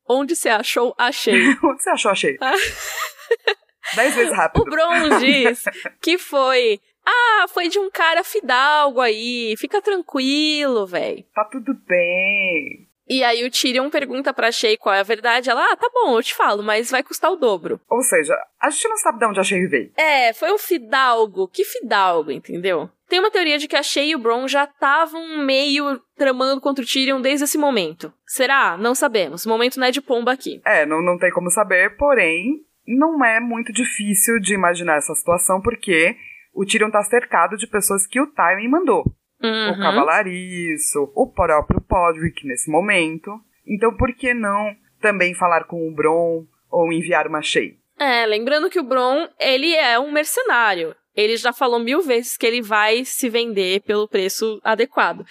Onde 0.05 0.35
você 0.35 0.49
achou 0.49 0.93
achei? 0.97 1.55
onde 1.63 1.81
você 1.81 1.89
achou 1.89 2.11
achei? 2.11 2.37
Dez 3.95 4.13
vezes 4.13 4.35
rápido. 4.35 4.61
O 4.61 4.65
Bron 4.65 5.17
diz 5.19 5.63
que 6.01 6.17
foi 6.17 6.81
ah, 7.05 7.45
foi 7.47 7.69
de 7.69 7.79
um 7.79 7.89
cara 7.89 8.25
fidalgo 8.25 8.99
aí. 8.99 9.55
Fica 9.57 9.81
tranquilo, 9.81 10.85
velho. 10.85 11.23
Tá 11.33 11.45
tudo 11.45 11.73
bem. 11.87 12.89
E 13.07 13.23
aí 13.23 13.45
o 13.45 13.51
Tyrion 13.51 13.89
pergunta 13.89 14.33
pra 14.33 14.51
Shay 14.51 14.75
qual 14.75 14.93
é 14.93 14.99
a 14.99 15.03
verdade. 15.03 15.49
Ela, 15.49 15.71
ah, 15.71 15.77
tá 15.77 15.89
bom, 15.93 16.17
eu 16.17 16.23
te 16.23 16.33
falo, 16.33 16.61
mas 16.61 16.91
vai 16.91 17.03
custar 17.03 17.31
o 17.31 17.37
dobro. 17.37 17.79
Ou 17.89 18.01
seja, 18.01 18.35
a 18.59 18.69
gente 18.69 18.89
não 18.89 18.97
sabe 18.97 19.19
de 19.19 19.25
onde 19.27 19.39
a 19.39 19.43
Shay 19.43 19.65
veio. 19.67 19.93
É, 19.95 20.33
foi 20.33 20.51
um 20.51 20.57
fidalgo. 20.57 21.47
Que 21.47 21.63
fidalgo, 21.63 22.31
entendeu? 22.31 22.89
Tem 23.07 23.19
uma 23.19 23.31
teoria 23.31 23.57
de 23.57 23.67
que 23.67 23.75
a 23.75 23.83
Shay 23.83 24.09
e 24.09 24.15
o 24.15 24.19
Bron 24.19 24.47
já 24.47 24.63
estavam 24.63 25.37
meio 25.45 25.99
tramando 26.17 26.59
contra 26.59 26.83
o 26.83 26.87
Tyrion 26.87 27.21
desde 27.21 27.43
esse 27.43 27.57
momento. 27.57 28.11
Será? 28.25 28.77
Não 28.77 28.95
sabemos. 28.95 29.45
Momento 29.45 29.79
não 29.79 29.87
é 29.87 29.91
de 29.91 30.01
pomba 30.01 30.31
aqui. 30.31 30.59
É, 30.65 30.85
não, 30.85 31.01
não 31.01 31.17
tem 31.17 31.31
como 31.31 31.49
saber, 31.49 31.95
porém, 31.97 32.61
não 32.87 33.23
é 33.23 33.39
muito 33.39 33.71
difícil 33.71 34.39
de 34.39 34.53
imaginar 34.53 34.97
essa 34.97 35.13
situação, 35.13 35.61
porque 35.61 36.15
o 36.53 36.65
Tyrion 36.65 36.89
tá 36.89 37.03
cercado 37.03 37.57
de 37.57 37.67
pessoas 37.67 38.07
que 38.07 38.19
o 38.19 38.27
Tywin 38.27 38.69
mandou. 38.69 39.03
Uhum. 39.41 39.71
O 39.71 39.79
Cavalariço, 39.79 41.11
o 41.13 41.27
próprio 41.27 41.81
Podrick 41.81 42.47
nesse 42.47 42.71
momento. 42.71 43.39
Então 43.67 43.95
por 43.95 44.13
que 44.13 44.33
não 44.33 44.75
também 45.01 45.35
falar 45.35 45.65
com 45.65 45.87
o 45.87 45.93
Bron 45.93 46.45
ou 46.71 46.91
enviar 46.91 47.27
uma 47.27 47.41
Shay? 47.41 47.77
É, 47.99 48.25
lembrando 48.25 48.69
que 48.69 48.79
o 48.79 48.83
Bron, 48.83 49.27
ele 49.39 49.73
é 49.73 49.99
um 49.99 50.11
mercenário 50.11 50.95
ele 51.15 51.37
já 51.37 51.53
falou 51.53 51.79
mil 51.79 52.01
vezes 52.01 52.37
que 52.37 52.45
ele 52.45 52.61
vai 52.61 53.05
se 53.05 53.29
vender 53.29 53.81
pelo 53.81 54.07
preço 54.07 54.59
adequado. 54.63 55.25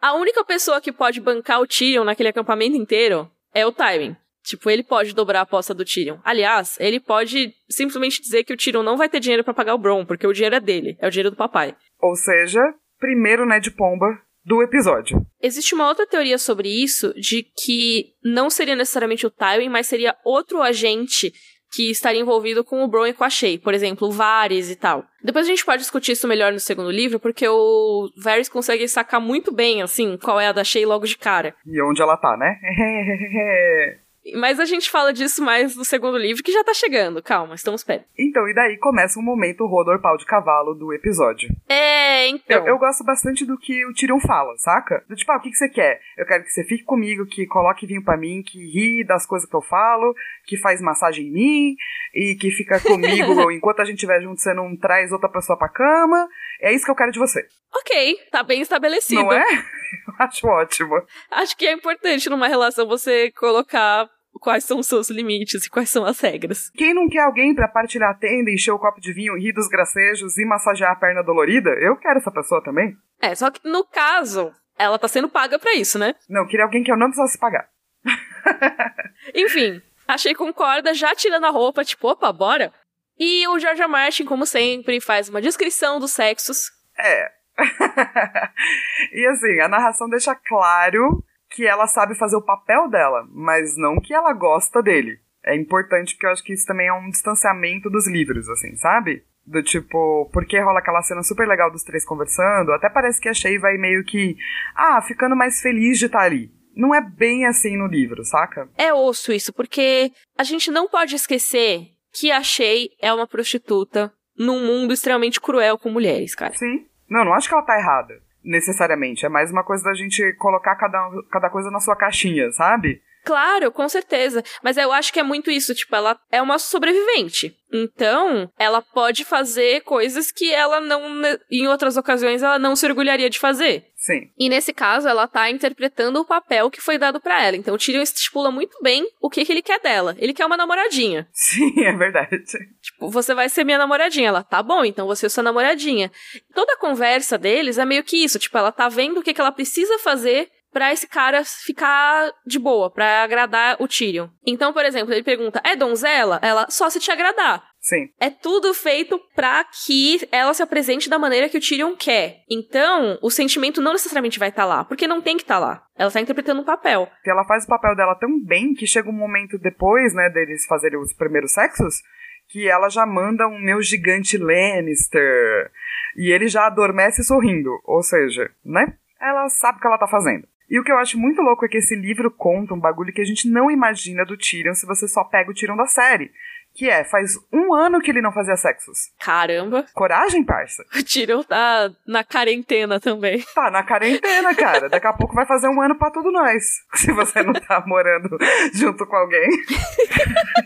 A 0.00 0.14
única 0.14 0.44
pessoa 0.44 0.80
que 0.80 0.92
pode 0.92 1.20
bancar 1.20 1.60
o 1.60 1.66
Tyrion 1.66 2.04
naquele 2.04 2.30
acampamento 2.30 2.76
inteiro 2.76 3.30
é 3.54 3.66
o 3.66 3.72
Tywin. 3.72 4.16
Tipo, 4.42 4.70
ele 4.70 4.82
pode 4.82 5.14
dobrar 5.14 5.40
a 5.40 5.42
aposta 5.42 5.74
do 5.74 5.84
Tyrion. 5.84 6.18
Aliás, 6.24 6.76
ele 6.80 6.98
pode 6.98 7.52
simplesmente 7.68 8.22
dizer 8.22 8.42
que 8.44 8.52
o 8.52 8.56
Tyrion 8.56 8.82
não 8.82 8.96
vai 8.96 9.08
ter 9.08 9.20
dinheiro 9.20 9.44
para 9.44 9.52
pagar 9.52 9.74
o 9.74 9.78
Bron, 9.78 10.06
porque 10.06 10.26
o 10.26 10.32
dinheiro 10.32 10.56
é 10.56 10.60
dele, 10.60 10.96
é 10.98 11.06
o 11.06 11.10
dinheiro 11.10 11.30
do 11.30 11.36
papai. 11.36 11.76
Ou 12.00 12.16
seja, 12.16 12.60
primeiro 12.98 13.46
Ned 13.46 13.70
Pomba 13.72 14.06
do 14.42 14.62
episódio. 14.62 15.20
Existe 15.42 15.74
uma 15.74 15.86
outra 15.86 16.06
teoria 16.06 16.38
sobre 16.38 16.68
isso, 16.68 17.12
de 17.14 17.42
que 17.42 18.14
não 18.24 18.48
seria 18.48 18.74
necessariamente 18.74 19.26
o 19.26 19.30
Tywin, 19.30 19.68
mas 19.68 19.86
seria 19.86 20.16
outro 20.24 20.62
agente 20.62 21.32
que 21.70 21.90
estaria 21.90 22.20
envolvido 22.20 22.64
com 22.64 22.82
o 22.82 22.88
Bron 22.88 23.06
e 23.06 23.12
com 23.12 23.24
a 23.24 23.30
Shay, 23.30 23.58
por 23.58 23.72
exemplo, 23.74 24.08
o 24.08 24.12
Varys 24.12 24.70
e 24.70 24.76
tal. 24.76 25.04
Depois 25.22 25.46
a 25.46 25.48
gente 25.48 25.64
pode 25.64 25.82
discutir 25.82 26.12
isso 26.12 26.26
melhor 26.26 26.52
no 26.52 26.60
segundo 26.60 26.90
livro, 26.90 27.20
porque 27.20 27.46
o 27.48 28.10
Varys 28.16 28.48
consegue 28.48 28.88
sacar 28.88 29.20
muito 29.20 29.52
bem, 29.52 29.82
assim, 29.82 30.16
qual 30.16 30.40
é 30.40 30.48
a 30.48 30.52
da 30.52 30.64
Shay 30.64 30.84
logo 30.84 31.06
de 31.06 31.16
cara. 31.16 31.54
E 31.66 31.82
onde 31.82 32.02
ela 32.02 32.16
tá, 32.16 32.36
né? 32.36 32.56
Mas 34.34 34.60
a 34.60 34.64
gente 34.64 34.90
fala 34.90 35.12
disso 35.12 35.42
mais 35.42 35.74
no 35.76 35.84
segundo 35.84 36.18
livro, 36.18 36.42
que 36.42 36.52
já 36.52 36.62
tá 36.62 36.74
chegando. 36.74 37.22
Calma, 37.22 37.54
estamos 37.54 37.82
perto. 37.82 38.04
Então, 38.18 38.46
e 38.48 38.54
daí 38.54 38.76
começa 38.76 39.18
o 39.18 39.22
momento 39.22 39.66
Rodor 39.66 40.00
Pau 40.00 40.16
de 40.16 40.26
Cavalo 40.26 40.74
do 40.74 40.92
episódio. 40.92 41.48
É, 41.68 41.99
então. 42.28 42.58
Eu, 42.58 42.66
eu, 42.66 42.78
gosto 42.78 43.04
bastante 43.04 43.44
do 43.44 43.58
que 43.58 43.84
o 43.86 43.92
Tyrion 43.94 44.20
fala, 44.20 44.56
saca? 44.56 45.04
Do 45.08 45.14
tipo, 45.14 45.30
ah, 45.32 45.36
o 45.36 45.40
que, 45.40 45.50
que 45.50 45.56
você 45.56 45.68
quer? 45.68 46.00
Eu 46.16 46.26
quero 46.26 46.44
que 46.44 46.50
você 46.50 46.64
fique 46.64 46.84
comigo, 46.84 47.26
que 47.26 47.46
coloque 47.46 47.86
vinho 47.86 48.04
para 48.04 48.16
mim, 48.16 48.42
que 48.42 48.58
ri 48.58 49.04
das 49.04 49.26
coisas 49.26 49.48
que 49.48 49.54
eu 49.54 49.62
falo, 49.62 50.14
que 50.46 50.56
faz 50.56 50.80
massagem 50.80 51.26
em 51.26 51.32
mim, 51.32 51.76
e 52.14 52.34
que 52.34 52.50
fica 52.50 52.80
comigo 52.80 53.50
enquanto 53.52 53.80
a 53.80 53.84
gente 53.84 53.96
estiver 53.96 54.20
junto, 54.22 54.40
você 54.40 54.54
não 54.54 54.76
traz 54.76 55.12
outra 55.12 55.28
pessoa 55.28 55.58
pra 55.58 55.68
cama. 55.68 56.28
É 56.60 56.72
isso 56.72 56.84
que 56.84 56.90
eu 56.90 56.96
quero 56.96 57.12
de 57.12 57.18
você. 57.18 57.46
Ok, 57.74 58.18
tá 58.30 58.42
bem 58.42 58.60
estabelecido. 58.60 59.22
Não 59.22 59.32
é? 59.32 59.44
Eu 60.06 60.14
acho 60.18 60.46
ótimo. 60.46 61.02
Acho 61.30 61.56
que 61.56 61.66
é 61.66 61.72
importante 61.72 62.30
numa 62.30 62.46
relação 62.46 62.86
você 62.86 63.32
colocar 63.32 64.08
quais 64.38 64.64
são 64.64 64.78
os 64.78 64.86
seus 64.86 65.10
limites 65.10 65.64
e 65.64 65.70
quais 65.70 65.90
são 65.90 66.04
as 66.04 66.20
regras. 66.20 66.70
Quem 66.70 66.94
não 66.94 67.08
quer 67.08 67.22
alguém 67.22 67.54
para 67.54 67.68
partilhar 67.68 68.10
a 68.10 68.14
tenda, 68.14 68.50
encher 68.50 68.72
o 68.72 68.78
copo 68.78 69.00
de 69.00 69.12
vinho, 69.12 69.38
rir 69.38 69.52
dos 69.52 69.68
gracejos 69.68 70.38
e 70.38 70.44
massagear 70.44 70.92
a 70.92 70.96
perna 70.96 71.22
dolorida? 71.22 71.70
Eu 71.70 71.96
quero 71.96 72.18
essa 72.18 72.30
pessoa 72.30 72.62
também. 72.62 72.96
É, 73.20 73.34
só 73.34 73.50
que 73.50 73.60
no 73.68 73.84
caso, 73.84 74.52
ela 74.78 74.98
tá 74.98 75.08
sendo 75.08 75.28
paga 75.28 75.58
para 75.58 75.74
isso, 75.74 75.98
né? 75.98 76.14
Não, 76.28 76.46
queria 76.46 76.64
alguém 76.64 76.82
que 76.82 76.90
eu 76.90 76.96
não 76.96 77.06
precisasse 77.08 77.38
pagar. 77.38 77.68
Enfim, 79.34 79.82
achei 80.08 80.34
concorda, 80.34 80.94
já 80.94 81.14
tirando 81.14 81.44
a 81.44 81.50
roupa, 81.50 81.84
tipo, 81.84 82.08
opa, 82.08 82.32
bora. 82.32 82.72
E 83.18 83.46
o 83.48 83.58
George 83.58 83.86
Martin, 83.86 84.24
como 84.24 84.46
sempre, 84.46 85.00
faz 85.00 85.28
uma 85.28 85.42
descrição 85.42 86.00
dos 86.00 86.12
sexos. 86.12 86.70
É. 86.98 87.30
e 89.12 89.26
assim, 89.26 89.60
a 89.60 89.68
narração 89.68 90.08
deixa 90.08 90.34
claro 90.34 91.22
que 91.50 91.66
ela 91.66 91.86
sabe 91.86 92.14
fazer 92.14 92.36
o 92.36 92.42
papel 92.42 92.88
dela, 92.88 93.26
mas 93.30 93.76
não 93.76 94.00
que 94.00 94.14
ela 94.14 94.32
gosta 94.32 94.82
dele. 94.82 95.18
É 95.44 95.56
importante 95.56 96.14
porque 96.14 96.26
eu 96.26 96.30
acho 96.30 96.44
que 96.44 96.52
isso 96.52 96.66
também 96.66 96.86
é 96.86 96.92
um 96.92 97.10
distanciamento 97.10 97.90
dos 97.90 98.06
livros, 98.08 98.48
assim, 98.48 98.76
sabe? 98.76 99.24
Do 99.46 99.62
tipo, 99.62 100.30
porque 100.32 100.60
rola 100.60 100.78
aquela 100.78 101.02
cena 101.02 101.22
super 101.22 101.48
legal 101.48 101.70
dos 101.70 101.82
três 101.82 102.04
conversando, 102.04 102.72
até 102.72 102.88
parece 102.88 103.20
que 103.20 103.28
a 103.28 103.34
Shay 103.34 103.58
vai 103.58 103.76
meio 103.76 104.04
que, 104.04 104.36
ah, 104.76 105.02
ficando 105.02 105.34
mais 105.34 105.60
feliz 105.60 105.98
de 105.98 106.06
estar 106.06 106.20
ali. 106.20 106.52
Não 106.76 106.94
é 106.94 107.00
bem 107.00 107.46
assim 107.46 107.76
no 107.76 107.86
livro, 107.86 108.24
saca? 108.24 108.68
É 108.76 108.92
osso 108.92 109.32
isso, 109.32 109.52
porque 109.52 110.12
a 110.38 110.44
gente 110.44 110.70
não 110.70 110.88
pode 110.88 111.16
esquecer 111.16 111.88
que 112.12 112.30
a 112.30 112.42
Shay 112.42 112.90
é 113.00 113.12
uma 113.12 113.26
prostituta 113.26 114.12
num 114.38 114.64
mundo 114.64 114.92
extremamente 114.92 115.40
cruel 115.40 115.78
com 115.78 115.90
mulheres, 115.90 116.34
cara. 116.34 116.54
Sim. 116.54 116.86
Não, 117.08 117.24
não 117.24 117.34
acho 117.34 117.48
que 117.48 117.54
ela 117.54 117.64
tá 117.64 117.76
errada 117.76 118.14
necessariamente. 118.44 119.26
É 119.26 119.28
mais 119.28 119.50
uma 119.50 119.62
coisa 119.62 119.84
da 119.84 119.94
gente 119.94 120.32
colocar 120.34 120.76
cada, 120.76 121.10
cada 121.30 121.50
coisa 121.50 121.70
na 121.70 121.80
sua 121.80 121.96
caixinha, 121.96 122.50
sabe? 122.52 123.02
Claro, 123.24 123.70
com 123.70 123.88
certeza. 123.88 124.42
Mas 124.62 124.76
eu 124.76 124.92
acho 124.92 125.12
que 125.12 125.20
é 125.20 125.22
muito 125.22 125.50
isso, 125.50 125.74
tipo, 125.74 125.94
ela 125.94 126.18
é 126.30 126.40
uma 126.40 126.58
sobrevivente. 126.58 127.56
Então, 127.72 128.50
ela 128.58 128.82
pode 128.82 129.24
fazer 129.24 129.82
coisas 129.82 130.32
que 130.32 130.52
ela 130.52 130.80
não, 130.80 131.22
em 131.50 131.68
outras 131.68 131.96
ocasiões, 131.96 132.42
ela 132.42 132.58
não 132.58 132.74
se 132.74 132.84
orgulharia 132.86 133.30
de 133.30 133.38
fazer. 133.38 133.86
Sim. 133.94 134.30
E 134.38 134.48
nesse 134.48 134.72
caso, 134.72 135.06
ela 135.06 135.28
tá 135.28 135.50
interpretando 135.50 136.18
o 136.18 136.24
papel 136.24 136.70
que 136.70 136.80
foi 136.80 136.98
dado 136.98 137.20
para 137.20 137.44
ela. 137.44 137.56
Então, 137.56 137.74
o 137.74 137.78
Tyrion 137.78 138.00
estipula 138.00 138.50
muito 138.50 138.76
bem 138.82 139.06
o 139.20 139.28
que, 139.28 139.44
que 139.44 139.52
ele 139.52 139.62
quer 139.62 139.78
dela. 139.78 140.16
Ele 140.18 140.32
quer 140.32 140.46
uma 140.46 140.56
namoradinha. 140.56 141.28
Sim, 141.32 141.72
é 141.84 141.92
verdade. 141.92 142.42
Tipo, 142.80 143.10
você 143.10 143.34
vai 143.34 143.48
ser 143.48 143.62
minha 143.62 143.78
namoradinha. 143.78 144.28
Ela, 144.28 144.42
tá 144.42 144.62
bom, 144.62 144.84
então 144.84 145.06
você 145.06 145.26
é 145.26 145.28
sua 145.28 145.42
namoradinha. 145.42 146.10
Toda 146.54 146.72
a 146.72 146.78
conversa 146.78 147.36
deles 147.36 147.78
é 147.78 147.84
meio 147.84 148.02
que 148.02 148.24
isso. 148.24 148.38
Tipo, 148.38 148.56
ela 148.56 148.72
tá 148.72 148.88
vendo 148.88 149.20
o 149.20 149.22
que, 149.22 149.34
que 149.34 149.40
ela 149.40 149.52
precisa 149.52 149.98
fazer 149.98 150.50
para 150.72 150.92
esse 150.92 151.06
cara 151.06 151.42
ficar 151.44 152.32
de 152.46 152.58
boa, 152.58 152.90
para 152.90 153.22
agradar 153.22 153.76
o 153.80 153.88
Tyrion. 153.88 154.28
Então, 154.46 154.72
por 154.72 154.84
exemplo, 154.84 155.12
ele 155.12 155.22
pergunta: 155.22 155.60
"É 155.64 155.76
donzela?" 155.76 156.38
Ela: 156.42 156.66
"Só 156.70 156.88
se 156.88 157.00
te 157.00 157.10
agradar." 157.10 157.70
Sim. 157.80 158.10
É 158.20 158.28
tudo 158.28 158.74
feito 158.74 159.18
para 159.34 159.64
que 159.64 160.28
ela 160.30 160.52
se 160.52 160.62
apresente 160.62 161.08
da 161.08 161.18
maneira 161.18 161.48
que 161.48 161.56
o 161.56 161.60
Tyrion 161.60 161.96
quer. 161.96 162.42
Então, 162.48 163.18
o 163.22 163.30
sentimento 163.30 163.80
não 163.80 163.92
necessariamente 163.92 164.38
vai 164.38 164.50
estar 164.50 164.62
tá 164.62 164.68
lá, 164.68 164.84
porque 164.84 165.08
não 165.08 165.22
tem 165.22 165.36
que 165.36 165.42
estar 165.42 165.54
tá 165.54 165.60
lá. 165.60 165.82
Ela 165.96 166.10
tá 166.10 166.20
interpretando 166.20 166.60
um 166.60 166.64
papel. 166.64 167.08
Ela 167.24 167.44
faz 167.46 167.64
o 167.64 167.68
papel 167.68 167.96
dela 167.96 168.14
tão 168.16 168.38
bem 168.44 168.74
que 168.74 168.86
chega 168.86 169.08
um 169.08 169.14
momento 169.14 169.58
depois, 169.58 170.14
né, 170.14 170.28
deles 170.28 170.66
fazerem 170.66 171.00
os 171.00 171.14
primeiros 171.14 171.52
sexos, 171.52 172.02
que 172.48 172.68
ela 172.68 172.90
já 172.90 173.06
manda 173.06 173.48
um 173.48 173.58
meu 173.58 173.80
gigante 173.80 174.36
Lannister. 174.36 175.70
E 176.16 176.30
ele 176.30 176.48
já 176.48 176.66
adormece 176.66 177.24
sorrindo. 177.24 177.70
Ou 177.84 178.02
seja, 178.02 178.50
né? 178.64 178.94
Ela 179.20 179.48
sabe 179.48 179.78
o 179.78 179.80
que 179.80 179.86
ela 179.86 179.98
tá 179.98 180.06
fazendo. 180.06 180.46
E 180.70 180.78
o 180.78 180.84
que 180.84 180.92
eu 180.92 180.98
acho 180.98 181.18
muito 181.18 181.42
louco 181.42 181.64
é 181.64 181.68
que 181.68 181.78
esse 181.78 181.96
livro 181.96 182.30
conta 182.30 182.72
um 182.72 182.80
bagulho 182.80 183.12
que 183.12 183.20
a 183.20 183.24
gente 183.24 183.50
não 183.50 183.68
imagina 183.68 184.24
do 184.24 184.36
Tyrion 184.36 184.72
se 184.72 184.86
você 184.86 185.08
só 185.08 185.24
pega 185.24 185.50
o 185.50 185.54
Tyrion 185.54 185.76
da 185.76 185.86
série. 185.86 186.30
Que 186.72 186.88
é, 186.88 187.02
faz 187.02 187.32
um 187.52 187.74
ano 187.74 188.00
que 188.00 188.08
ele 188.12 188.22
não 188.22 188.30
fazia 188.30 188.56
sexos. 188.56 189.10
Caramba. 189.18 189.84
Coragem, 189.92 190.44
parça. 190.44 190.84
O 190.96 191.02
Tyrion 191.02 191.42
tá 191.42 191.90
na 192.06 192.22
quarentena 192.22 193.00
também. 193.00 193.44
Tá 193.52 193.68
na 193.72 193.82
quarentena, 193.82 194.54
cara. 194.54 194.88
Daqui 194.88 195.08
a 195.08 195.12
pouco 195.12 195.34
vai 195.34 195.44
fazer 195.44 195.68
um 195.68 195.82
ano 195.82 195.98
para 195.98 196.12
tudo 196.12 196.30
nós. 196.30 196.62
Se 196.94 197.12
você 197.12 197.42
não 197.42 197.52
tá 197.52 197.82
morando 197.84 198.38
junto 198.72 199.04
com 199.04 199.16
alguém. 199.16 199.50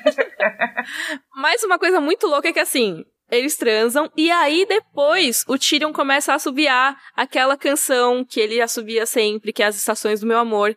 Mas 1.35 1.65
uma 1.65 1.79
coisa 1.79 1.99
muito 2.03 2.27
louca 2.27 2.49
é 2.49 2.53
que 2.53 2.61
assim, 2.61 3.03
eles 3.31 3.57
transam, 3.57 4.11
e 4.17 4.31
aí 4.31 4.67
depois 4.67 5.45
o 5.49 5.59
Tyrion 5.59 5.93
começa 5.93 6.33
a 6.33 6.37
assobiar 6.37 6.97
aquela 7.17 7.57
canção 7.57 8.25
que 8.25 8.41
ele 8.41 8.61
assobia 8.61 9.07
sempre, 9.07 9.53
que 9.53 9.63
é 9.63 9.67
As 9.67 9.77
Estações 9.77 10.21
do 10.21 10.27
Meu 10.27 10.39
Amor. 10.39 10.77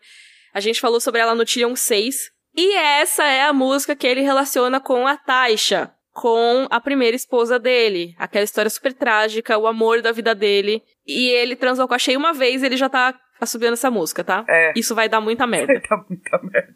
A 0.54 0.60
gente 0.60 0.80
falou 0.80 1.00
sobre 1.00 1.22
ela 1.22 1.36
no 1.36 1.46
Tyrion 1.46 1.76
6. 1.76 2.32
E 2.56 2.74
essa 2.74 3.24
é 3.24 3.44
a 3.44 3.54
música 3.54 3.96
que 3.96 4.08
ele 4.08 4.22
relaciona 4.22 4.80
com 4.80 5.06
a 5.06 5.16
Taisha, 5.16 5.92
com 6.12 6.66
a 6.72 6.80
primeira 6.82 7.16
esposa 7.16 7.60
dele. 7.60 8.16
Aquela 8.18 8.44
história 8.44 8.70
super 8.70 8.94
trágica, 8.94 9.58
o 9.58 9.68
amor 9.68 10.02
da 10.02 10.12
vida 10.12 10.34
dele. 10.34 10.82
E 11.06 11.30
ele 11.30 11.56
transou 11.56 11.88
com 11.88 11.94
a 11.94 12.00
Shea 12.00 12.18
uma 12.18 12.34
vez, 12.34 12.64
ele 12.64 12.76
já 12.76 12.90
tá 12.90 13.14
assobiando 13.40 13.74
essa 13.74 13.92
música, 13.92 14.24
tá? 14.24 14.44
É. 14.50 14.74
Isso 14.76 14.96
vai 14.96 15.08
dar 15.08 15.22
muita 15.22 15.46
merda. 15.48 15.74
Vai 15.74 15.82
dar 15.82 16.06
muita 16.10 16.40
merda. 16.42 16.76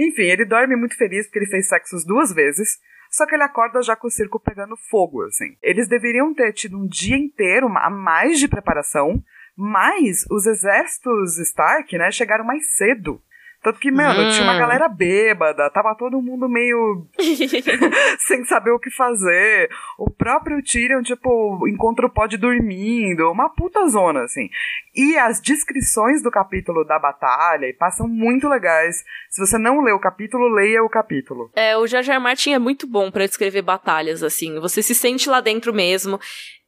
Enfim, 0.00 0.22
ele 0.22 0.46
dorme 0.46 0.74
muito 0.76 0.96
feliz 0.96 1.26
porque 1.26 1.40
ele 1.40 1.50
fez 1.50 1.68
sexos 1.68 2.06
duas 2.06 2.32
vezes. 2.32 2.78
Só 3.12 3.26
que 3.26 3.34
ele 3.34 3.42
acorda 3.42 3.82
já 3.82 3.94
com 3.94 4.06
o 4.06 4.10
circo 4.10 4.40
pegando 4.40 4.74
fogo, 4.76 5.22
assim. 5.24 5.54
Eles 5.62 5.86
deveriam 5.86 6.32
ter 6.32 6.52
tido 6.54 6.78
um 6.78 6.86
dia 6.86 7.16
inteiro 7.16 7.66
a 7.76 7.90
mais 7.90 8.38
de 8.38 8.48
preparação, 8.48 9.22
mas 9.54 10.24
os 10.30 10.46
exércitos 10.46 11.38
Stark, 11.38 11.96
né, 11.98 12.10
chegaram 12.10 12.44
mais 12.44 12.74
cedo. 12.74 13.22
Tanto 13.62 13.78
que, 13.78 13.92
mano, 13.92 14.20
hum. 14.20 14.30
tinha 14.30 14.42
uma 14.42 14.56
hum. 14.56 14.58
galera 14.58 14.88
bêbada, 14.88 15.70
tava 15.70 15.94
todo 15.94 16.20
mundo 16.20 16.48
meio 16.48 17.06
sem 18.18 18.44
saber 18.44 18.72
o 18.72 18.78
que 18.78 18.90
fazer. 18.90 19.70
O 19.96 20.10
próprio 20.10 20.60
Tyrion, 20.62 21.02
tipo, 21.02 21.68
encontra 21.68 22.06
o 22.06 22.10
pod 22.10 22.36
dormindo, 22.36 23.30
uma 23.30 23.48
puta 23.48 23.86
zona, 23.86 24.24
assim. 24.24 24.48
E 24.94 25.16
as 25.16 25.40
descrições 25.40 26.22
do 26.22 26.30
capítulo 26.30 26.84
da 26.84 26.98
batalha 26.98 27.72
passam 27.78 28.08
muito 28.08 28.48
legais. 28.48 29.04
Se 29.30 29.40
você 29.40 29.56
não 29.56 29.80
lê 29.80 29.92
o 29.92 30.00
capítulo, 30.00 30.48
leia 30.48 30.82
o 30.82 30.90
capítulo. 30.90 31.50
É, 31.54 31.76
o 31.76 31.86
Jar 31.86 32.02
Jar 32.02 32.20
Martin 32.20 32.54
é 32.54 32.58
muito 32.58 32.86
bom 32.86 33.12
para 33.12 33.26
descrever 33.26 33.62
batalhas, 33.62 34.24
assim. 34.24 34.58
Você 34.58 34.82
se 34.82 34.94
sente 34.94 35.28
lá 35.28 35.40
dentro 35.40 35.72
mesmo 35.72 36.18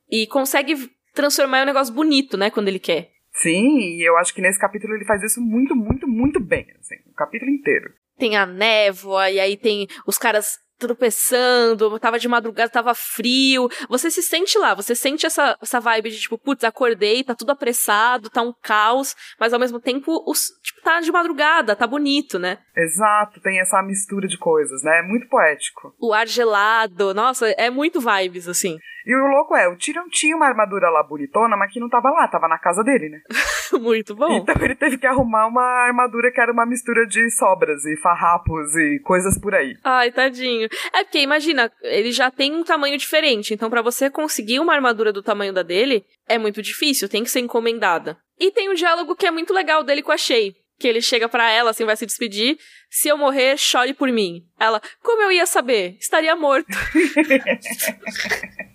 e 0.08 0.28
consegue 0.28 0.76
transformar 1.12 1.60
em 1.60 1.62
um 1.62 1.66
negócio 1.66 1.92
bonito, 1.92 2.36
né, 2.36 2.50
quando 2.50 2.68
ele 2.68 2.78
quer. 2.78 3.13
Sim, 3.34 3.78
e 3.78 4.08
eu 4.08 4.16
acho 4.16 4.32
que 4.32 4.40
nesse 4.40 4.58
capítulo 4.58 4.94
ele 4.94 5.04
faz 5.04 5.22
isso 5.22 5.40
muito, 5.40 5.74
muito, 5.74 6.06
muito 6.06 6.40
bem, 6.40 6.66
assim, 6.78 6.96
o 7.06 7.14
capítulo 7.14 7.50
inteiro. 7.50 7.92
Tem 8.16 8.36
a 8.36 8.46
névoa, 8.46 9.28
e 9.30 9.40
aí 9.40 9.56
tem 9.56 9.88
os 10.06 10.16
caras 10.16 10.58
tropeçando, 10.78 11.98
tava 11.98 12.18
de 12.18 12.28
madrugada, 12.28 12.70
tava 12.70 12.94
frio. 12.94 13.68
Você 13.88 14.10
se 14.10 14.22
sente 14.22 14.58
lá, 14.58 14.74
você 14.74 14.94
sente 14.94 15.26
essa, 15.26 15.56
essa 15.60 15.80
vibe 15.80 16.10
de 16.10 16.20
tipo, 16.20 16.38
putz, 16.38 16.64
acordei, 16.64 17.24
tá 17.24 17.34
tudo 17.34 17.50
apressado, 17.50 18.30
tá 18.30 18.42
um 18.42 18.52
caos, 18.62 19.14
mas 19.38 19.52
ao 19.52 19.60
mesmo 19.60 19.80
tempo, 19.80 20.22
os, 20.26 20.48
tipo, 20.62 20.82
tá 20.82 21.00
de 21.00 21.12
madrugada, 21.12 21.76
tá 21.76 21.86
bonito, 21.86 22.38
né? 22.38 22.58
Exato, 22.76 23.40
tem 23.40 23.60
essa 23.60 23.82
mistura 23.82 24.26
de 24.26 24.38
coisas, 24.38 24.82
né? 24.82 25.00
É 25.00 25.02
muito 25.02 25.28
poético. 25.28 25.94
O 26.00 26.12
ar 26.12 26.26
gelado, 26.26 27.14
nossa, 27.14 27.48
é 27.50 27.70
muito 27.70 28.00
vibes, 28.00 28.48
assim. 28.48 28.78
E 29.06 29.14
o 29.14 29.26
louco 29.26 29.54
é, 29.54 29.68
o 29.68 29.76
Tyrion 29.76 30.08
tinha 30.08 30.34
uma 30.34 30.46
armadura 30.46 30.88
lá 30.88 31.02
bonitona, 31.02 31.56
mas 31.58 31.70
que 31.70 31.78
não 31.78 31.90
tava 31.90 32.08
lá, 32.10 32.26
tava 32.26 32.48
na 32.48 32.58
casa 32.58 32.82
dele, 32.82 33.10
né? 33.10 33.20
Muito 33.78 34.14
bom. 34.14 34.38
Então 34.38 34.54
ele 34.62 34.74
teve 34.74 34.96
que 34.96 35.06
arrumar 35.06 35.46
uma 35.46 35.62
armadura 35.62 36.32
que 36.32 36.40
era 36.40 36.50
uma 36.50 36.64
mistura 36.64 37.06
de 37.06 37.30
sobras 37.30 37.84
e 37.84 37.96
farrapos 38.00 38.74
e 38.76 39.00
coisas 39.00 39.38
por 39.38 39.54
aí. 39.54 39.76
Ai, 39.84 40.10
tadinho. 40.10 40.68
É 40.92 41.04
porque, 41.04 41.20
imagina, 41.20 41.70
ele 41.82 42.12
já 42.12 42.30
tem 42.30 42.54
um 42.54 42.64
tamanho 42.64 42.98
diferente, 42.98 43.54
então 43.54 43.70
para 43.70 43.82
você 43.82 44.10
conseguir 44.10 44.60
uma 44.60 44.74
armadura 44.74 45.12
do 45.12 45.22
tamanho 45.22 45.52
da 45.52 45.62
dele, 45.62 46.04
é 46.28 46.38
muito 46.38 46.62
difícil, 46.62 47.08
tem 47.08 47.22
que 47.22 47.30
ser 47.30 47.40
encomendada. 47.40 48.16
E 48.38 48.50
tem 48.50 48.68
um 48.68 48.74
diálogo 48.74 49.14
que 49.14 49.26
é 49.26 49.30
muito 49.30 49.52
legal 49.52 49.84
dele 49.84 50.02
com 50.02 50.12
a 50.12 50.16
Shay, 50.16 50.54
que 50.78 50.88
ele 50.88 51.00
chega 51.00 51.28
para 51.28 51.50
ela, 51.50 51.70
assim, 51.70 51.84
vai 51.84 51.96
se 51.96 52.06
despedir. 52.06 52.58
Se 52.90 53.08
eu 53.08 53.16
morrer, 53.16 53.56
chore 53.56 53.94
por 53.94 54.10
mim. 54.10 54.42
Ela, 54.58 54.80
como 55.02 55.22
eu 55.22 55.32
ia 55.32 55.46
saber? 55.46 55.96
Estaria 56.00 56.34
morto. 56.34 56.66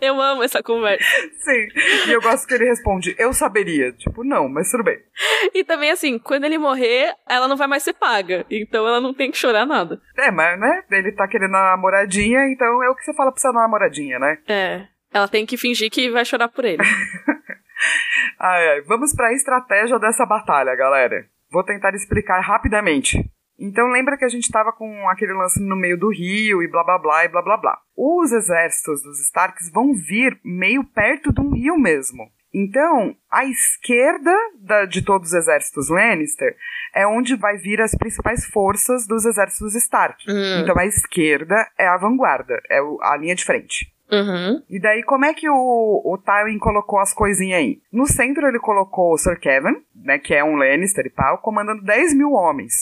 eu 0.00 0.20
amo 0.20 0.42
essa 0.42 0.62
conversa. 0.62 1.04
Sim. 1.38 1.68
E 2.08 2.12
eu 2.12 2.20
gosto 2.20 2.46
que 2.46 2.54
ele 2.54 2.66
responde, 2.66 3.14
eu 3.18 3.32
saberia. 3.32 3.92
Tipo, 3.92 4.24
não, 4.24 4.48
mas 4.48 4.70
tudo 4.70 4.84
bem. 4.84 4.98
E 5.54 5.64
também, 5.64 5.90
assim, 5.90 6.18
quando 6.18 6.44
ele 6.44 6.58
morrer, 6.58 7.14
ela 7.28 7.48
não 7.48 7.56
vai 7.56 7.66
mais 7.66 7.82
ser 7.82 7.94
paga. 7.94 8.44
Então 8.50 8.86
ela 8.86 9.00
não 9.00 9.14
tem 9.14 9.30
que 9.30 9.38
chorar 9.38 9.66
nada. 9.66 10.00
É, 10.18 10.30
mas, 10.30 10.58
né? 10.58 10.82
Ele 10.90 11.12
tá 11.12 11.26
querendo 11.28 11.54
a 11.56 11.70
namoradinha, 11.70 12.40
então 12.50 12.82
é 12.82 12.90
o 12.90 12.94
que 12.94 13.04
você 13.04 13.14
fala 13.14 13.32
pra 13.32 13.40
sua 13.40 13.52
namoradinha, 13.52 14.18
né? 14.18 14.38
É. 14.48 14.86
Ela 15.12 15.28
tem 15.28 15.44
que 15.44 15.56
fingir 15.56 15.90
que 15.90 16.10
vai 16.10 16.24
chorar 16.24 16.48
por 16.48 16.64
ele. 16.64 16.82
ai, 18.38 18.68
ai. 18.68 18.80
Vamos 18.82 19.14
para 19.14 19.28
a 19.28 19.32
estratégia 19.32 19.98
dessa 19.98 20.24
batalha, 20.24 20.74
galera. 20.76 21.26
Vou 21.50 21.64
tentar 21.64 21.94
explicar 21.94 22.40
rapidamente. 22.40 23.18
Então 23.60 23.88
lembra 23.88 24.16
que 24.16 24.24
a 24.24 24.28
gente 24.28 24.44
estava 24.44 24.72
com 24.72 25.08
aquele 25.08 25.34
lance 25.34 25.60
no 25.60 25.76
meio 25.76 25.98
do 25.98 26.08
rio 26.08 26.62
e 26.62 26.68
blá 26.68 26.82
blá 26.82 26.98
blá 26.98 27.24
e 27.24 27.28
blá 27.28 27.42
blá 27.42 27.56
blá. 27.58 27.78
Os 27.94 28.32
exércitos 28.32 29.02
dos 29.02 29.20
Starks 29.20 29.70
vão 29.70 29.92
vir 29.92 30.40
meio 30.42 30.82
perto 30.82 31.30
de 31.32 31.40
um 31.40 31.52
rio 31.52 31.76
mesmo. 31.76 32.30
Então, 32.52 33.14
a 33.30 33.44
esquerda 33.44 34.34
da, 34.58 34.84
de 34.84 35.02
todos 35.02 35.28
os 35.28 35.34
exércitos 35.34 35.88
Lannister 35.88 36.56
é 36.94 37.06
onde 37.06 37.36
vai 37.36 37.56
vir 37.58 37.80
as 37.80 37.94
principais 37.94 38.44
forças 38.46 39.06
dos 39.06 39.24
exércitos 39.24 39.74
Stark. 39.76 40.24
Hum. 40.28 40.60
Então, 40.62 40.76
a 40.76 40.86
esquerda 40.86 41.68
é 41.78 41.86
a 41.86 41.96
vanguarda, 41.96 42.60
é 42.68 42.80
a 43.02 43.16
linha 43.16 43.36
de 43.36 43.44
frente. 43.44 43.92
Uhum. 44.12 44.62
E 44.68 44.80
daí, 44.80 45.02
como 45.02 45.24
é 45.24 45.34
que 45.34 45.48
o, 45.48 46.02
o 46.04 46.18
Tywin 46.18 46.58
colocou 46.58 46.98
as 46.98 47.14
coisinhas 47.14 47.58
aí? 47.58 47.80
No 47.92 48.06
centro, 48.06 48.46
ele 48.46 48.58
colocou 48.58 49.12
o 49.12 49.18
Sir 49.18 49.38
Kevin, 49.38 49.76
né, 49.94 50.18
que 50.18 50.34
é 50.34 50.44
um 50.44 50.56
Lannister 50.56 51.06
e 51.06 51.10
pau, 51.10 51.38
comandando 51.38 51.82
10 51.82 52.14
mil 52.14 52.32
homens. 52.32 52.72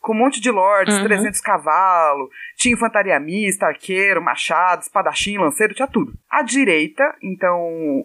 Com 0.00 0.12
um 0.12 0.18
monte 0.18 0.40
de 0.40 0.50
lords, 0.50 0.96
uhum. 0.96 1.04
300 1.04 1.40
cavalos, 1.40 2.28
tinha 2.56 2.72
infantaria 2.72 3.18
mista, 3.18 3.66
arqueiro, 3.66 4.22
machado, 4.22 4.82
espadachim, 4.82 5.38
lanceiro, 5.38 5.74
tinha 5.74 5.88
tudo. 5.88 6.12
À 6.30 6.42
direita, 6.42 7.02
então, 7.22 7.60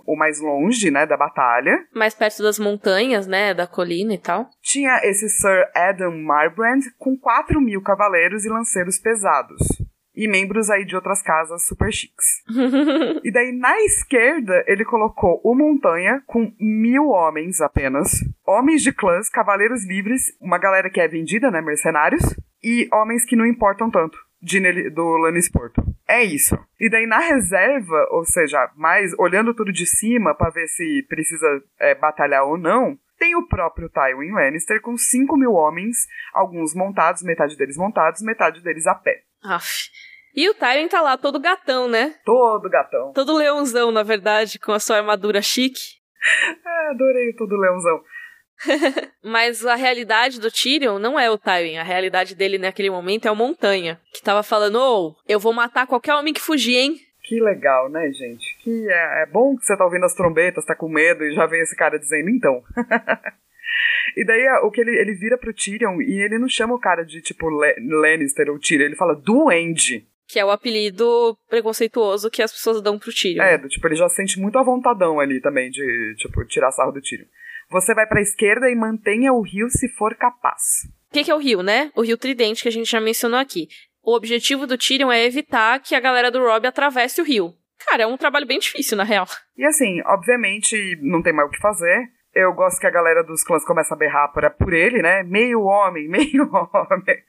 o 0.05 0.15
mais 0.17 0.41
longe, 0.41 0.89
né, 0.89 1.05
da 1.05 1.15
batalha. 1.15 1.85
Mais 1.93 2.15
perto 2.15 2.41
das 2.41 2.57
montanhas, 2.57 3.27
né, 3.27 3.53
da 3.53 3.67
colina 3.67 4.13
e 4.13 4.17
tal. 4.17 4.49
Tinha 4.61 4.99
esse 5.03 5.29
Sir 5.29 5.69
Adam 5.75 6.17
Marbrand 6.17 6.81
com 6.97 7.15
4 7.15 7.61
mil 7.61 7.81
cavaleiros 7.81 8.43
e 8.43 8.49
lanceiros 8.49 8.99
pesados 8.99 9.83
e 10.15 10.27
membros 10.27 10.69
aí 10.69 10.85
de 10.85 10.95
outras 10.95 11.21
casas 11.21 11.65
super 11.65 11.91
chiques. 11.91 12.43
e 13.23 13.31
daí 13.31 13.51
na 13.51 13.75
esquerda 13.81 14.63
ele 14.67 14.85
colocou 14.85 15.41
o 15.43 15.55
Montanha 15.55 16.21
com 16.25 16.53
mil 16.59 17.09
homens 17.09 17.61
apenas, 17.61 18.11
homens 18.45 18.81
de 18.81 18.91
clãs, 18.91 19.29
cavaleiros 19.29 19.85
livres, 19.85 20.35
uma 20.39 20.57
galera 20.57 20.89
que 20.89 21.01
é 21.01 21.07
vendida, 21.07 21.49
né, 21.49 21.61
mercenários, 21.61 22.23
e 22.63 22.87
homens 22.93 23.25
que 23.25 23.35
não 23.35 23.45
importam 23.45 23.89
tanto. 23.89 24.17
De, 24.45 24.89
do 24.89 25.15
Lannisporto. 25.15 25.81
É 26.05 26.21
isso. 26.21 26.59
E 26.77 26.89
daí 26.89 27.07
na 27.07 27.19
reserva, 27.19 28.07
ou 28.11 28.25
seja, 28.25 28.69
mais 28.75 29.13
olhando 29.17 29.53
tudo 29.53 29.71
de 29.71 29.85
cima 29.85 30.35
para 30.35 30.49
ver 30.49 30.67
se 30.67 31.05
precisa 31.07 31.63
é, 31.79 31.95
batalhar 31.95 32.43
ou 32.43 32.57
não, 32.57 32.99
tem 33.17 33.37
o 33.37 33.47
próprio 33.47 33.89
Tywin 33.89 34.31
Lannister 34.31 34.81
com 34.81 34.97
5 34.97 35.37
mil 35.37 35.53
homens, 35.53 35.95
alguns 36.33 36.75
montados, 36.75 37.23
metade 37.23 37.55
deles 37.55 37.77
montados, 37.77 38.21
metade 38.21 38.61
deles 38.61 38.85
a 38.85 38.95
pé. 38.95 39.23
Aff. 39.43 39.89
E 40.35 40.49
o 40.49 40.53
Tywin 40.53 40.87
tá 40.87 41.01
lá 41.01 41.15
todo 41.17 41.39
gatão, 41.39 41.87
né? 41.87 42.15
Todo 42.25 42.69
gatão. 42.69 43.13
Todo 43.13 43.35
leãozão, 43.35 43.91
na 43.91 44.01
verdade, 44.01 44.57
com 44.57 44.71
a 44.71 44.79
sua 44.79 44.97
armadura 44.97 45.41
chique. 45.41 45.81
É, 46.65 46.89
adorei 46.91 47.33
todo 47.33 47.57
leãozão. 47.57 48.01
Mas 49.23 49.65
a 49.65 49.75
realidade 49.75 50.39
do 50.39 50.49
Tyrion 50.49 50.97
não 50.97 51.19
é 51.19 51.29
o 51.29 51.37
Tywin. 51.37 51.77
A 51.77 51.83
realidade 51.83 52.33
dele 52.33 52.57
naquele 52.57 52.89
momento 52.89 53.27
é 53.27 53.31
o 53.31 53.35
Montanha, 53.35 53.99
que 54.13 54.21
tava 54.21 54.41
falando: 54.41 54.77
Ô, 54.77 55.09
oh, 55.09 55.15
eu 55.27 55.39
vou 55.39 55.53
matar 55.53 55.87
qualquer 55.87 56.15
homem 56.15 56.33
que 56.33 56.41
fugir, 56.41 56.77
hein? 56.77 56.95
Que 57.23 57.41
legal, 57.41 57.89
né, 57.89 58.09
gente? 58.11 58.57
Que 58.63 58.87
é, 58.89 59.23
é 59.23 59.25
bom 59.25 59.55
que 59.55 59.65
você 59.65 59.77
tá 59.77 59.85
ouvindo 59.85 60.05
as 60.05 60.13
trombetas, 60.13 60.65
tá 60.65 60.75
com 60.75 60.89
medo 60.89 61.23
e 61.23 61.33
já 61.33 61.45
vem 61.45 61.61
esse 61.61 61.75
cara 61.75 61.97
dizendo 61.97 62.29
então. 62.29 62.61
e 64.15 64.25
daí 64.25 64.45
o 64.63 64.71
que 64.71 64.81
ele, 64.81 64.97
ele 64.99 65.13
vira 65.13 65.37
pro 65.37 65.53
Tyrion 65.53 66.01
e 66.01 66.21
ele 66.23 66.37
não 66.37 66.47
chama 66.47 66.75
o 66.75 66.79
cara 66.79 67.03
de 67.03 67.21
tipo 67.21 67.49
Lannister 67.49 68.49
ou 68.49 68.59
Tyrion, 68.59 68.85
ele 68.85 68.95
fala 68.95 69.15
Duende. 69.15 70.07
Que 70.27 70.39
é 70.39 70.45
o 70.45 70.51
apelido 70.51 71.37
preconceituoso 71.49 72.31
que 72.31 72.41
as 72.41 72.51
pessoas 72.51 72.81
dão 72.81 72.97
pro 72.97 73.13
Tyrion. 73.13 73.43
É, 73.43 73.57
tipo, 73.67 73.87
ele 73.87 73.95
já 73.95 74.09
sente 74.09 74.39
muito 74.39 74.57
à 74.57 74.63
vontadão 74.63 75.19
ali 75.19 75.41
também 75.41 75.69
de, 75.69 76.15
tipo, 76.17 76.45
tirar 76.45 76.71
sarro 76.71 76.91
do 76.91 77.01
Tyrion. 77.01 77.25
Você 77.69 77.93
vai 77.93 78.07
pra 78.07 78.21
esquerda 78.21 78.69
e 78.69 78.75
mantenha 78.75 79.33
o 79.33 79.41
rio 79.41 79.69
se 79.69 79.87
for 79.89 80.15
capaz. 80.15 80.61
O 81.09 81.13
que, 81.13 81.23
que, 81.23 81.31
é 81.31 81.35
o 81.35 81.39
rio, 81.39 81.61
né? 81.61 81.91
O 81.95 82.01
rio 82.01 82.17
Tridente, 82.17 82.63
que 82.63 82.69
a 82.69 82.71
gente 82.71 82.89
já 82.89 82.99
mencionou 82.99 83.39
aqui. 83.39 83.67
O 84.01 84.15
objetivo 84.15 84.65
do 84.65 84.77
Tyrion 84.77 85.11
é 85.11 85.25
evitar 85.25 85.79
que 85.79 85.95
a 85.95 85.99
galera 85.99 86.31
do 86.31 86.39
Robb 86.39 86.65
atravesse 86.65 87.21
o 87.21 87.23
rio. 87.23 87.53
Cara, 87.85 88.03
é 88.03 88.07
um 88.07 88.17
trabalho 88.17 88.47
bem 88.47 88.59
difícil, 88.59 88.97
na 88.97 89.03
real. 89.03 89.25
E 89.57 89.65
assim, 89.65 90.01
obviamente, 90.05 90.97
não 91.01 91.21
tem 91.21 91.33
mais 91.33 91.47
o 91.47 91.51
que 91.51 91.59
fazer. 91.59 92.09
Eu 92.33 92.53
gosto 92.53 92.79
que 92.79 92.87
a 92.87 92.91
galera 92.91 93.23
dos 93.23 93.43
clãs 93.43 93.65
começa 93.65 93.93
a 93.93 93.97
berrar 93.97 94.31
por, 94.33 94.49
por 94.51 94.73
ele, 94.73 95.01
né? 95.01 95.23
Meio 95.23 95.61
homem, 95.61 96.07
meio 96.09 96.49
homem. 96.51 97.23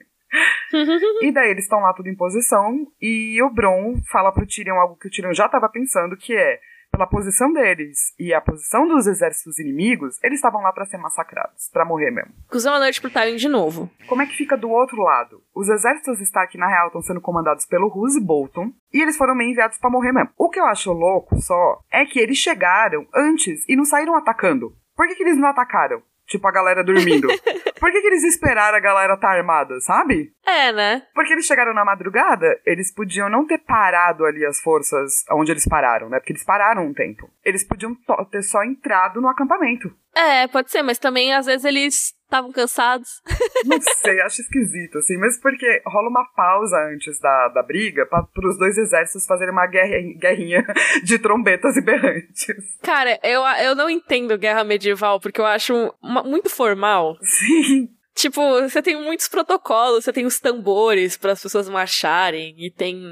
e 1.20 1.30
daí 1.32 1.50
eles 1.50 1.64
estão 1.64 1.80
lá 1.80 1.92
tudo 1.92 2.08
em 2.08 2.16
posição 2.16 2.86
e 3.00 3.40
o 3.42 3.50
Bron 3.50 3.94
fala 4.10 4.32
pro 4.32 4.46
Tyrion 4.46 4.76
algo 4.76 4.96
que 4.96 5.06
o 5.06 5.10
Tyrion 5.10 5.32
já 5.32 5.46
estava 5.46 5.68
pensando, 5.68 6.16
que 6.16 6.34
é 6.34 6.58
pela 6.94 7.06
posição 7.08 7.52
deles 7.52 8.14
e 8.18 8.32
a 8.32 8.40
posição 8.40 8.86
dos 8.86 9.06
exércitos 9.08 9.58
inimigos, 9.58 10.16
eles 10.22 10.38
estavam 10.38 10.62
lá 10.62 10.72
para 10.72 10.86
ser 10.86 10.96
massacrados, 10.96 11.68
para 11.72 11.84
morrer 11.84 12.12
mesmo. 12.12 12.32
Cusão 12.48 12.72
a 12.72 12.78
noite 12.78 13.00
pro 13.00 13.10
Tywin 13.10 13.34
de 13.34 13.48
novo. 13.48 13.90
Como 14.06 14.22
é 14.22 14.26
que 14.26 14.36
fica 14.36 14.56
do 14.56 14.70
outro 14.70 15.02
lado? 15.02 15.42
Os 15.52 15.68
exércitos 15.68 16.20
Stark, 16.20 16.56
na 16.56 16.68
real, 16.68 16.86
estão 16.86 17.02
sendo 17.02 17.20
comandados 17.20 17.66
pelo 17.66 17.88
Roose 17.88 18.20
Bolton 18.20 18.72
e 18.92 19.02
eles 19.02 19.16
foram 19.16 19.34
meio 19.34 19.50
enviados 19.50 19.76
para 19.78 19.90
morrer 19.90 20.12
mesmo. 20.12 20.30
O 20.38 20.48
que 20.48 20.60
eu 20.60 20.66
acho 20.66 20.92
louco 20.92 21.40
só 21.40 21.80
é 21.92 22.04
que 22.04 22.20
eles 22.20 22.38
chegaram 22.38 23.06
antes 23.12 23.64
e 23.68 23.74
não 23.74 23.84
saíram 23.84 24.14
atacando. 24.14 24.72
Por 24.96 25.06
que, 25.06 25.14
que 25.14 25.22
eles 25.22 25.38
não 25.38 25.48
atacaram? 25.48 26.02
Tipo, 26.26 26.48
a 26.48 26.52
galera 26.52 26.82
dormindo. 26.82 27.28
Por 27.78 27.92
que, 27.92 28.00
que 28.00 28.06
eles 28.06 28.24
esperaram 28.24 28.78
a 28.78 28.80
galera 28.80 29.14
estar 29.14 29.28
tá 29.28 29.34
armada, 29.34 29.78
sabe? 29.80 30.32
É, 30.46 30.72
né? 30.72 31.02
Porque 31.14 31.32
eles 31.32 31.44
chegaram 31.44 31.74
na 31.74 31.84
madrugada, 31.84 32.58
eles 32.64 32.92
podiam 32.94 33.28
não 33.28 33.46
ter 33.46 33.58
parado 33.58 34.24
ali 34.24 34.44
as 34.46 34.58
forças 34.60 35.22
onde 35.32 35.50
eles 35.50 35.66
pararam, 35.68 36.08
né? 36.08 36.18
Porque 36.18 36.32
eles 36.32 36.44
pararam 36.44 36.86
um 36.86 36.94
tempo. 36.94 37.28
Eles 37.44 37.62
podiam 37.62 37.94
ter 38.30 38.42
só 38.42 38.64
entrado 38.64 39.20
no 39.20 39.28
acampamento. 39.28 39.94
É, 40.14 40.46
pode 40.48 40.70
ser, 40.70 40.82
mas 40.82 40.98
também 40.98 41.34
às 41.34 41.44
vezes 41.44 41.64
eles 41.64 42.14
estavam 42.34 42.52
cansados. 42.52 43.22
Não 43.64 43.80
sei, 43.80 44.20
acho 44.20 44.40
esquisito, 44.42 44.98
assim, 44.98 45.16
mas 45.16 45.40
porque 45.40 45.82
rola 45.86 46.08
uma 46.08 46.24
pausa 46.34 46.76
antes 46.92 47.18
da, 47.20 47.48
da 47.48 47.62
briga 47.62 48.06
para 48.06 48.48
os 48.48 48.58
dois 48.58 48.76
exércitos 48.76 49.26
fazerem 49.26 49.52
uma 49.52 49.66
guerra, 49.66 49.96
guerrinha 50.18 50.64
de 51.04 51.18
trombetas 51.18 51.76
e 51.76 51.80
berrantes. 51.80 52.56
Cara, 52.82 53.18
eu, 53.22 53.42
eu 53.64 53.74
não 53.74 53.88
entendo 53.88 54.36
guerra 54.36 54.64
medieval 54.64 55.20
porque 55.20 55.40
eu 55.40 55.46
acho 55.46 55.94
uma, 56.02 56.22
muito 56.22 56.50
formal. 56.50 57.16
Sim. 57.22 57.88
Tipo, 58.14 58.60
você 58.60 58.80
tem 58.80 58.94
muitos 58.94 59.26
protocolos, 59.26 60.04
você 60.04 60.12
tem 60.12 60.24
os 60.24 60.38
tambores 60.38 61.16
para 61.16 61.32
as 61.32 61.42
pessoas 61.42 61.68
marcharem, 61.68 62.54
e 62.56 62.70
tem 62.70 63.02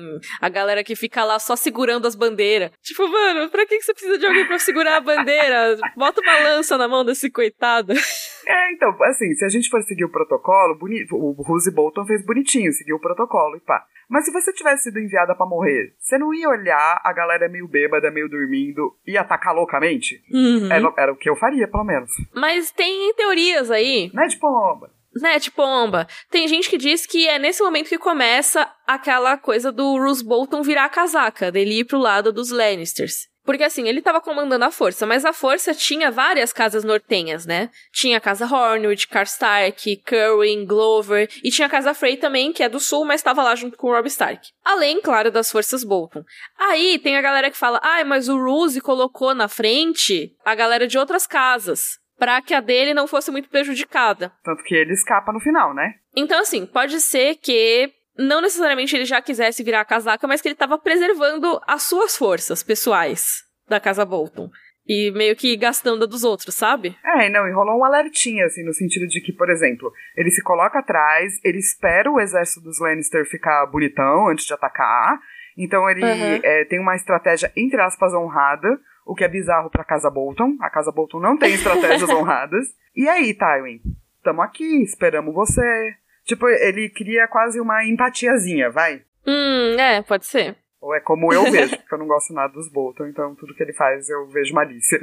a 0.40 0.48
galera 0.48 0.84
que 0.84 0.94
fica 0.94 1.24
lá 1.24 1.40
só 1.40 1.56
segurando 1.56 2.06
as 2.06 2.14
bandeiras. 2.14 2.70
Tipo, 2.80 3.08
mano, 3.08 3.50
pra 3.50 3.66
que 3.66 3.82
você 3.82 3.92
precisa 3.92 4.16
de 4.16 4.24
alguém 4.24 4.46
pra 4.46 4.60
segurar 4.60 4.98
a 4.98 5.00
bandeira? 5.00 5.76
Bota 5.96 6.20
uma 6.20 6.38
lança 6.38 6.78
na 6.78 6.86
mão 6.86 7.04
desse 7.04 7.28
coitado. 7.30 7.92
É, 8.46 8.72
então, 8.72 8.96
assim, 9.04 9.34
se 9.34 9.44
a 9.44 9.48
gente 9.48 9.68
for 9.68 9.82
seguir 9.82 10.04
o 10.04 10.10
protocolo, 10.10 10.78
bonito, 10.78 11.14
o 11.16 11.32
Rose 11.42 11.70
Bolton 11.70 12.04
fez 12.04 12.24
bonitinho, 12.24 12.72
seguiu 12.72 12.96
o 12.96 13.00
protocolo 13.00 13.56
e 13.56 13.60
pá. 13.60 13.84
Mas 14.08 14.26
se 14.26 14.32
você 14.32 14.52
tivesse 14.52 14.84
sido 14.84 14.98
enviada 14.98 15.34
para 15.34 15.46
morrer, 15.46 15.94
você 15.98 16.18
não 16.18 16.34
ia 16.34 16.48
olhar 16.48 17.00
a 17.02 17.12
galera 17.14 17.48
meio 17.48 17.66
bêbada, 17.66 18.10
meio 18.10 18.28
dormindo 18.28 18.94
e 19.06 19.16
atacar 19.16 19.54
loucamente? 19.54 20.22
Uhum. 20.30 20.70
Era, 20.70 20.92
era, 20.98 21.12
o 21.12 21.16
que 21.16 21.30
eu 21.30 21.36
faria, 21.36 21.66
pelo 21.66 21.84
menos. 21.84 22.10
Mas 22.34 22.70
tem 22.70 23.14
teorias 23.14 23.70
aí. 23.70 24.10
Né 24.12 24.26
de 24.26 24.36
pomba. 24.36 24.90
Né, 25.14 25.38
de 25.38 25.50
pomba. 25.50 26.06
Tem 26.30 26.48
gente 26.48 26.70
que 26.70 26.78
diz 26.78 27.06
que 27.06 27.28
é 27.28 27.38
nesse 27.38 27.62
momento 27.62 27.88
que 27.88 27.98
começa 27.98 28.70
aquela 28.86 29.36
coisa 29.36 29.70
do 29.70 29.96
Roose 29.96 30.24
Bolton 30.24 30.62
virar 30.62 30.86
a 30.86 30.90
casaca, 30.90 31.52
dele 31.52 31.80
ir 31.80 31.84
pro 31.84 31.98
lado 31.98 32.32
dos 32.32 32.50
Lannisters. 32.50 33.31
Porque 33.44 33.64
assim, 33.64 33.88
ele 33.88 33.98
estava 33.98 34.20
comandando 34.20 34.64
a 34.64 34.70
força, 34.70 35.06
mas 35.06 35.24
a 35.24 35.32
força 35.32 35.74
tinha 35.74 36.10
várias 36.10 36.52
casas 36.52 36.84
nortenhas, 36.84 37.44
né? 37.44 37.70
Tinha 37.92 38.18
a 38.18 38.20
casa 38.20 38.46
Hornwood, 38.46 39.08
Karstark, 39.08 40.02
Curwin, 40.06 40.64
Glover, 40.64 41.28
e 41.42 41.50
tinha 41.50 41.66
a 41.66 41.70
casa 41.70 41.94
Frey 41.94 42.16
também, 42.16 42.52
que 42.52 42.62
é 42.62 42.68
do 42.68 42.78
sul, 42.78 43.04
mas 43.04 43.20
estava 43.20 43.42
lá 43.42 43.54
junto 43.54 43.76
com 43.76 43.88
o 43.88 43.92
Robb 43.92 44.06
Stark. 44.06 44.48
Além, 44.64 45.00
claro, 45.00 45.30
das 45.30 45.50
forças 45.50 45.82
Bolton. 45.82 46.22
Aí 46.58 46.98
tem 46.98 47.16
a 47.16 47.22
galera 47.22 47.50
que 47.50 47.56
fala, 47.56 47.80
ai, 47.82 48.02
ah, 48.02 48.04
mas 48.04 48.28
o 48.28 48.36
Roose 48.36 48.80
colocou 48.80 49.34
na 49.34 49.48
frente 49.48 50.34
a 50.44 50.54
galera 50.54 50.86
de 50.86 50.98
outras 50.98 51.26
casas 51.26 52.00
para 52.18 52.40
que 52.40 52.54
a 52.54 52.60
dele 52.60 52.94
não 52.94 53.08
fosse 53.08 53.32
muito 53.32 53.48
prejudicada. 53.48 54.32
Tanto 54.44 54.62
que 54.62 54.76
ele 54.76 54.92
escapa 54.92 55.32
no 55.32 55.40
final, 55.40 55.74
né? 55.74 55.94
Então, 56.14 56.40
assim, 56.40 56.64
pode 56.64 57.00
ser 57.00 57.34
que 57.36 57.92
não 58.16 58.40
necessariamente 58.40 58.94
ele 58.94 59.04
já 59.04 59.20
quisesse 59.22 59.62
virar 59.62 59.80
a 59.80 59.84
casaca, 59.84 60.26
mas 60.26 60.40
que 60.40 60.48
ele 60.48 60.54
estava 60.54 60.78
preservando 60.78 61.60
as 61.66 61.82
suas 61.84 62.16
forças 62.16 62.62
pessoais 62.62 63.42
da 63.68 63.80
casa 63.80 64.04
Bolton. 64.04 64.50
E 64.86 65.12
meio 65.12 65.36
que 65.36 65.56
gastando 65.56 66.04
a 66.04 66.06
dos 66.06 66.24
outros, 66.24 66.54
sabe? 66.56 66.96
É, 67.04 67.28
não, 67.28 67.46
e 67.46 67.52
rolou 67.52 67.78
um 67.78 67.84
alertinha, 67.84 68.46
assim, 68.46 68.64
no 68.64 68.74
sentido 68.74 69.06
de 69.06 69.20
que, 69.20 69.32
por 69.32 69.48
exemplo, 69.48 69.92
ele 70.16 70.30
se 70.30 70.42
coloca 70.42 70.80
atrás, 70.80 71.34
ele 71.44 71.58
espera 71.58 72.10
o 72.10 72.20
exército 72.20 72.60
dos 72.60 72.80
Lannister 72.80 73.24
ficar 73.24 73.64
bonitão 73.66 74.28
antes 74.28 74.44
de 74.44 74.52
atacar. 74.52 75.20
Então 75.56 75.88
ele 75.88 76.02
uhum. 76.02 76.40
é, 76.42 76.64
tem 76.64 76.80
uma 76.80 76.96
estratégia, 76.96 77.52
entre 77.56 77.80
aspas, 77.80 78.12
honrada, 78.12 78.68
o 79.06 79.14
que 79.14 79.24
é 79.24 79.28
bizarro 79.28 79.70
pra 79.70 79.84
Casa 79.84 80.10
Bolton. 80.10 80.56
A 80.60 80.68
Casa 80.68 80.90
Bolton 80.90 81.20
não 81.20 81.36
tem 81.36 81.54
estratégias 81.54 82.08
honradas. 82.10 82.66
E 82.96 83.08
aí, 83.08 83.34
Tywin? 83.34 83.80
Tamo 84.24 84.42
aqui, 84.42 84.82
esperamos 84.82 85.34
você. 85.34 85.94
Tipo, 86.24 86.48
ele 86.48 86.88
cria 86.90 87.26
quase 87.28 87.60
uma 87.60 87.84
empatiazinha, 87.84 88.70
vai? 88.70 89.02
Hum, 89.26 89.76
é, 89.78 90.02
pode 90.02 90.26
ser. 90.26 90.56
Ou 90.80 90.94
é 90.94 91.00
como 91.00 91.32
eu 91.32 91.44
vejo, 91.50 91.76
porque 91.76 91.94
eu 91.94 91.98
não 91.98 92.06
gosto 92.06 92.32
nada 92.32 92.52
dos 92.52 92.70
Bolton, 92.70 93.06
então 93.06 93.34
tudo 93.34 93.54
que 93.54 93.62
ele 93.62 93.72
faz 93.72 94.08
eu 94.08 94.26
vejo 94.28 94.54
malícia. 94.54 94.98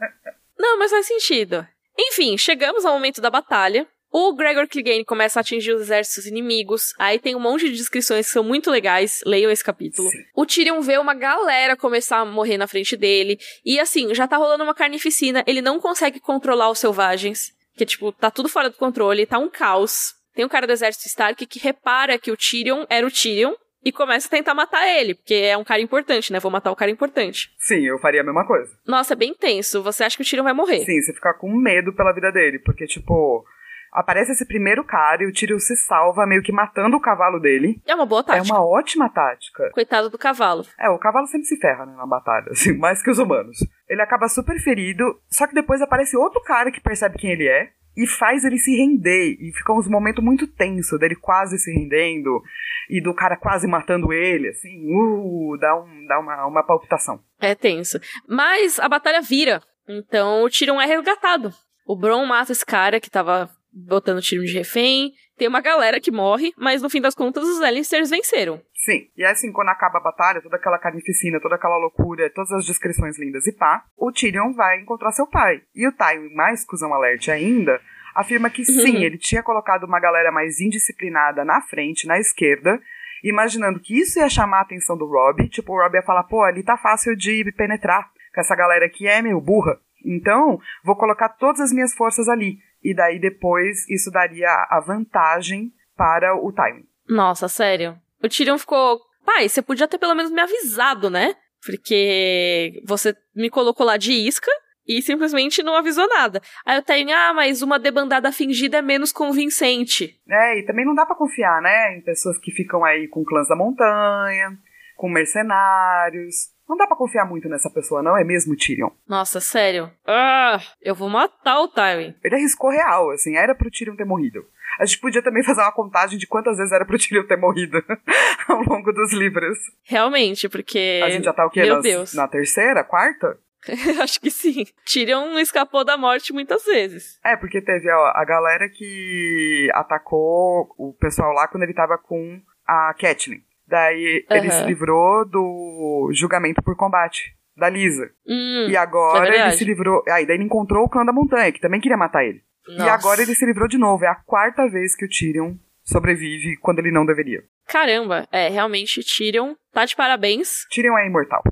não, 0.58 0.78
mas 0.78 0.90
faz 0.90 1.06
sentido. 1.06 1.66
Enfim, 1.98 2.36
chegamos 2.38 2.84
ao 2.84 2.94
momento 2.94 3.20
da 3.20 3.30
batalha. 3.30 3.86
O 4.14 4.34
Gregor 4.34 4.68
Clegane 4.68 5.06
começa 5.06 5.40
a 5.40 5.42
atingir 5.42 5.72
os 5.72 5.82
exércitos 5.82 6.26
inimigos. 6.26 6.92
Aí 6.98 7.18
tem 7.18 7.34
um 7.34 7.40
monte 7.40 7.70
de 7.70 7.76
descrições 7.76 8.26
que 8.26 8.32
são 8.32 8.44
muito 8.44 8.70
legais. 8.70 9.22
Leiam 9.24 9.50
esse 9.50 9.64
capítulo. 9.64 10.06
Sim. 10.10 10.18
O 10.36 10.44
Tyrion 10.44 10.82
vê 10.82 10.98
uma 10.98 11.14
galera 11.14 11.78
começar 11.78 12.18
a 12.18 12.24
morrer 12.24 12.58
na 12.58 12.66
frente 12.66 12.94
dele. 12.94 13.38
E 13.64 13.80
assim, 13.80 14.14
já 14.14 14.28
tá 14.28 14.36
rolando 14.36 14.64
uma 14.64 14.74
carnificina. 14.74 15.42
Ele 15.46 15.62
não 15.62 15.80
consegue 15.80 16.20
controlar 16.20 16.70
os 16.70 16.78
selvagens. 16.78 17.54
Que, 17.74 17.86
tipo, 17.86 18.12
tá 18.12 18.30
tudo 18.30 18.50
fora 18.50 18.68
do 18.68 18.76
controle. 18.76 19.24
Tá 19.24 19.38
um 19.38 19.48
caos. 19.48 20.14
Tem 20.34 20.44
um 20.44 20.48
cara 20.48 20.66
do 20.66 20.72
exército 20.72 21.06
Stark 21.08 21.46
que 21.46 21.58
repara 21.58 22.18
que 22.18 22.30
o 22.30 22.36
Tyrion 22.36 22.84
era 22.88 23.06
o 23.06 23.10
Tyrion 23.10 23.54
e 23.84 23.90
começa 23.90 24.28
a 24.28 24.30
tentar 24.30 24.54
matar 24.54 24.86
ele, 24.86 25.14
porque 25.14 25.34
é 25.34 25.56
um 25.56 25.64
cara 25.64 25.80
importante, 25.80 26.32
né? 26.32 26.38
Vou 26.38 26.50
matar 26.50 26.70
o 26.70 26.76
cara 26.76 26.90
importante. 26.90 27.50
Sim, 27.58 27.84
eu 27.84 27.98
faria 27.98 28.20
a 28.20 28.24
mesma 28.24 28.46
coisa. 28.46 28.70
Nossa, 28.86 29.14
é 29.14 29.16
bem 29.16 29.34
tenso. 29.34 29.82
Você 29.82 30.04
acha 30.04 30.16
que 30.16 30.22
o 30.22 30.26
Tyrion 30.26 30.44
vai 30.44 30.52
morrer? 30.54 30.84
Sim, 30.84 31.00
você 31.00 31.12
fica 31.12 31.34
com 31.34 31.52
medo 31.52 31.92
pela 31.92 32.12
vida 32.12 32.30
dele, 32.30 32.60
porque, 32.60 32.86
tipo, 32.86 33.44
aparece 33.92 34.32
esse 34.32 34.46
primeiro 34.46 34.84
cara 34.84 35.22
e 35.22 35.26
o 35.26 35.32
Tyrion 35.32 35.58
se 35.58 35.76
salva 35.76 36.26
meio 36.26 36.42
que 36.42 36.52
matando 36.52 36.96
o 36.96 37.00
cavalo 37.00 37.40
dele. 37.40 37.80
É 37.86 37.94
uma 37.94 38.06
boa 38.06 38.22
tática. 38.22 38.48
É 38.48 38.56
uma 38.56 38.64
ótima 38.64 39.08
tática. 39.10 39.70
Coitado 39.72 40.08
do 40.08 40.18
cavalo. 40.18 40.64
É, 40.78 40.88
o 40.88 40.98
cavalo 40.98 41.26
sempre 41.26 41.46
se 41.46 41.58
ferra, 41.58 41.84
né, 41.84 41.94
na 41.96 42.06
batalha, 42.06 42.50
assim, 42.50 42.76
mais 42.78 43.02
que 43.02 43.10
os 43.10 43.18
humanos. 43.18 43.58
Ele 43.88 44.00
acaba 44.00 44.28
super 44.28 44.58
ferido, 44.60 45.04
só 45.28 45.46
que 45.46 45.54
depois 45.54 45.82
aparece 45.82 46.16
outro 46.16 46.40
cara 46.42 46.70
que 46.70 46.80
percebe 46.80 47.18
quem 47.18 47.32
ele 47.32 47.48
é 47.48 47.70
e 47.96 48.06
faz 48.06 48.44
ele 48.44 48.58
se 48.58 48.74
render. 48.76 49.36
E 49.40 49.52
fica 49.52 49.72
uns 49.72 49.88
momentos 49.88 50.22
muito 50.22 50.46
tensos 50.46 50.98
dele 50.98 51.16
quase 51.16 51.58
se 51.58 51.72
rendendo 51.72 52.42
e 52.88 53.00
do 53.00 53.14
cara 53.14 53.36
quase 53.36 53.66
matando 53.66 54.12
ele, 54.12 54.48
assim, 54.48 54.86
uh, 54.92 55.56
dá, 55.58 55.76
um, 55.76 56.06
dá 56.06 56.18
uma, 56.18 56.46
uma 56.46 56.62
palpitação. 56.62 57.20
É 57.40 57.54
tenso. 57.54 58.00
Mas 58.28 58.78
a 58.78 58.88
batalha 58.88 59.20
vira. 59.20 59.62
Então 59.88 60.42
o 60.42 60.50
Tyrion 60.50 60.80
é 60.80 60.86
resgatado. 60.86 61.52
O 61.86 61.96
Bron 61.96 62.24
mata 62.24 62.52
esse 62.52 62.64
cara 62.64 63.00
que 63.00 63.10
tava 63.10 63.50
botando 63.72 64.18
o 64.18 64.22
Tyrion 64.22 64.44
de 64.44 64.52
refém. 64.52 65.12
Tem 65.36 65.48
uma 65.48 65.60
galera 65.60 66.00
que 66.00 66.10
morre, 66.10 66.52
mas 66.56 66.82
no 66.82 66.90
fim 66.90 67.00
das 67.00 67.14
contas 67.14 67.44
os 67.44 67.58
Lannisters 67.58 68.10
venceram. 68.10 68.60
Sim, 68.74 69.08
e 69.16 69.24
assim, 69.24 69.52
quando 69.52 69.68
acaba 69.68 69.98
a 69.98 70.02
batalha, 70.02 70.42
toda 70.42 70.56
aquela 70.56 70.78
carnificina, 70.78 71.40
toda 71.40 71.54
aquela 71.54 71.76
loucura, 71.76 72.30
todas 72.30 72.52
as 72.52 72.66
descrições 72.66 73.18
lindas 73.18 73.46
e 73.46 73.52
pá, 73.52 73.84
o 73.96 74.12
Tyrion 74.12 74.52
vai 74.52 74.80
encontrar 74.80 75.12
seu 75.12 75.26
pai. 75.26 75.62
E 75.74 75.86
o 75.86 75.92
Tywin, 75.92 76.34
mais 76.34 76.64
cuzão 76.64 76.92
alerte 76.92 77.30
ainda, 77.30 77.80
afirma 78.14 78.50
que 78.50 78.64
sim, 78.64 78.96
uhum. 78.96 79.02
ele 79.02 79.18
tinha 79.18 79.42
colocado 79.42 79.84
uma 79.84 80.00
galera 80.00 80.30
mais 80.30 80.60
indisciplinada 80.60 81.44
na 81.44 81.60
frente, 81.62 82.06
na 82.06 82.18
esquerda, 82.18 82.80
imaginando 83.22 83.80
que 83.80 83.98
isso 83.98 84.18
ia 84.18 84.28
chamar 84.28 84.58
a 84.58 84.62
atenção 84.62 84.96
do 84.96 85.06
Rob. 85.06 85.48
Tipo, 85.48 85.72
o 85.72 85.82
Rob 85.82 85.94
ia 85.94 86.02
falar, 86.02 86.24
pô, 86.24 86.42
ali 86.42 86.62
tá 86.62 86.76
fácil 86.76 87.16
de 87.16 87.44
penetrar, 87.56 88.10
com 88.34 88.40
essa 88.40 88.56
galera 88.56 88.84
aqui 88.84 89.06
é 89.06 89.22
meio 89.22 89.40
burra. 89.40 89.78
Então, 90.04 90.60
vou 90.84 90.96
colocar 90.96 91.28
todas 91.28 91.60
as 91.60 91.72
minhas 91.72 91.94
forças 91.94 92.28
ali. 92.28 92.58
E 92.82 92.94
daí 92.94 93.20
depois 93.20 93.88
isso 93.88 94.10
daria 94.10 94.48
a 94.48 94.82
vantagem 94.84 95.72
para 95.96 96.34
o 96.34 96.52
Tywin. 96.52 96.84
Nossa, 97.08 97.48
sério. 97.48 97.96
O 98.22 98.28
Tyrion 98.28 98.58
ficou. 98.58 99.00
Pai, 99.24 99.48
você 99.48 99.62
podia 99.62 99.86
ter 99.86 99.98
pelo 99.98 100.14
menos 100.14 100.32
me 100.32 100.40
avisado, 100.40 101.08
né? 101.08 101.34
Porque 101.64 102.82
você 102.86 103.14
me 103.34 103.48
colocou 103.48 103.86
lá 103.86 103.96
de 103.96 104.12
isca 104.12 104.50
e 104.86 105.00
simplesmente 105.00 105.62
não 105.62 105.76
avisou 105.76 106.08
nada. 106.08 106.40
Aí 106.66 106.76
eu 106.76 106.82
tenho, 106.82 107.10
ah, 107.12 107.32
mas 107.32 107.62
uma 107.62 107.78
debandada 107.78 108.32
fingida 108.32 108.78
é 108.78 108.82
menos 108.82 109.12
convincente. 109.12 110.20
É, 110.28 110.58
e 110.58 110.64
também 110.64 110.84
não 110.84 110.94
dá 110.94 111.06
para 111.06 111.16
confiar, 111.16 111.62
né, 111.62 111.96
em 111.96 112.02
pessoas 112.02 112.36
que 112.38 112.50
ficam 112.50 112.84
aí 112.84 113.06
com 113.08 113.24
clãs 113.24 113.48
da 113.48 113.56
montanha, 113.56 114.58
com 114.96 115.08
mercenários. 115.08 116.52
Não 116.68 116.76
dá 116.76 116.86
para 116.86 116.96
confiar 116.96 117.26
muito 117.26 117.48
nessa 117.48 117.68
pessoa, 117.68 118.02
não 118.02 118.16
é 118.16 118.24
mesmo, 118.24 118.56
Tyrion? 118.56 118.90
Nossa, 119.06 119.40
sério. 119.40 119.90
Ah, 120.06 120.58
eu 120.80 120.94
vou 120.94 121.08
matar 121.08 121.60
o 121.60 121.68
Tywin. 121.68 122.14
Ele 122.24 122.36
arriscou 122.36 122.70
real, 122.70 123.10
assim, 123.10 123.36
era 123.36 123.54
pro 123.54 123.70
Tyrion 123.70 123.96
ter 123.96 124.06
morrido. 124.06 124.42
A 124.78 124.86
gente 124.86 125.00
podia 125.00 125.22
também 125.22 125.42
fazer 125.44 125.60
uma 125.60 125.72
contagem 125.72 126.18
de 126.18 126.26
quantas 126.26 126.56
vezes 126.56 126.72
era 126.72 126.86
pro 126.86 126.98
Tyrion 126.98 127.26
ter 127.26 127.36
morrido 127.36 127.82
ao 128.48 128.62
longo 128.62 128.92
dos 128.92 129.12
livros. 129.12 129.58
Realmente, 129.82 130.48
porque. 130.48 131.00
A 131.04 131.10
gente 131.10 131.24
já 131.24 131.32
tá 131.32 131.44
o 131.46 131.50
quê? 131.50 131.62
Meu 131.62 131.74
Nas, 131.76 131.82
Deus. 131.82 132.14
Na 132.14 132.28
terceira, 132.28 132.82
quarta? 132.84 133.38
Acho 134.02 134.20
que 134.20 134.30
sim. 134.30 134.64
Tyrion 134.84 135.38
escapou 135.38 135.84
da 135.84 135.96
morte 135.96 136.32
muitas 136.32 136.64
vezes. 136.64 137.18
É, 137.24 137.36
porque 137.36 137.60
teve 137.60 137.88
ó, 137.90 138.12
a 138.14 138.24
galera 138.24 138.68
que 138.68 139.68
atacou 139.74 140.74
o 140.76 140.94
pessoal 140.98 141.32
lá 141.32 141.46
quando 141.48 141.62
ele 141.62 141.74
tava 141.74 141.96
com 141.98 142.40
a 142.66 142.94
Catelyn. 142.98 143.40
Daí 143.72 144.26
uhum. 144.30 144.36
ele 144.36 144.50
se 144.50 144.64
livrou 144.66 145.24
do 145.24 146.10
julgamento 146.12 146.62
por 146.62 146.76
combate 146.76 147.34
da 147.56 147.70
Lisa. 147.70 148.10
Hum, 148.28 148.66
e 148.68 148.76
agora 148.76 149.34
é 149.34 149.40
ele 149.40 149.52
se 149.52 149.64
livrou. 149.64 150.02
Aí 150.08 150.24
ah, 150.24 150.26
daí 150.26 150.36
ele 150.36 150.44
encontrou 150.44 150.84
o 150.84 150.90
clã 150.90 151.02
da 151.06 151.12
montanha, 151.12 151.50
que 151.50 151.58
também 151.58 151.80
queria 151.80 151.96
matar 151.96 152.22
ele. 152.22 152.42
Nossa. 152.68 152.84
E 152.84 152.88
agora 152.90 153.22
ele 153.22 153.34
se 153.34 153.46
livrou 153.46 153.66
de 153.66 153.78
novo. 153.78 154.04
É 154.04 154.08
a 154.08 154.14
quarta 154.14 154.68
vez 154.68 154.94
que 154.94 155.06
o 155.06 155.08
Tyrion 155.08 155.54
sobrevive 155.82 156.58
quando 156.60 156.80
ele 156.80 156.92
não 156.92 157.06
deveria. 157.06 157.42
Caramba, 157.66 158.28
é, 158.30 158.50
realmente, 158.50 159.00
Tyrion 159.02 159.54
tá 159.72 159.86
de 159.86 159.96
parabéns. 159.96 160.66
Tyrion 160.70 160.98
é 160.98 161.06
imortal. 161.06 161.42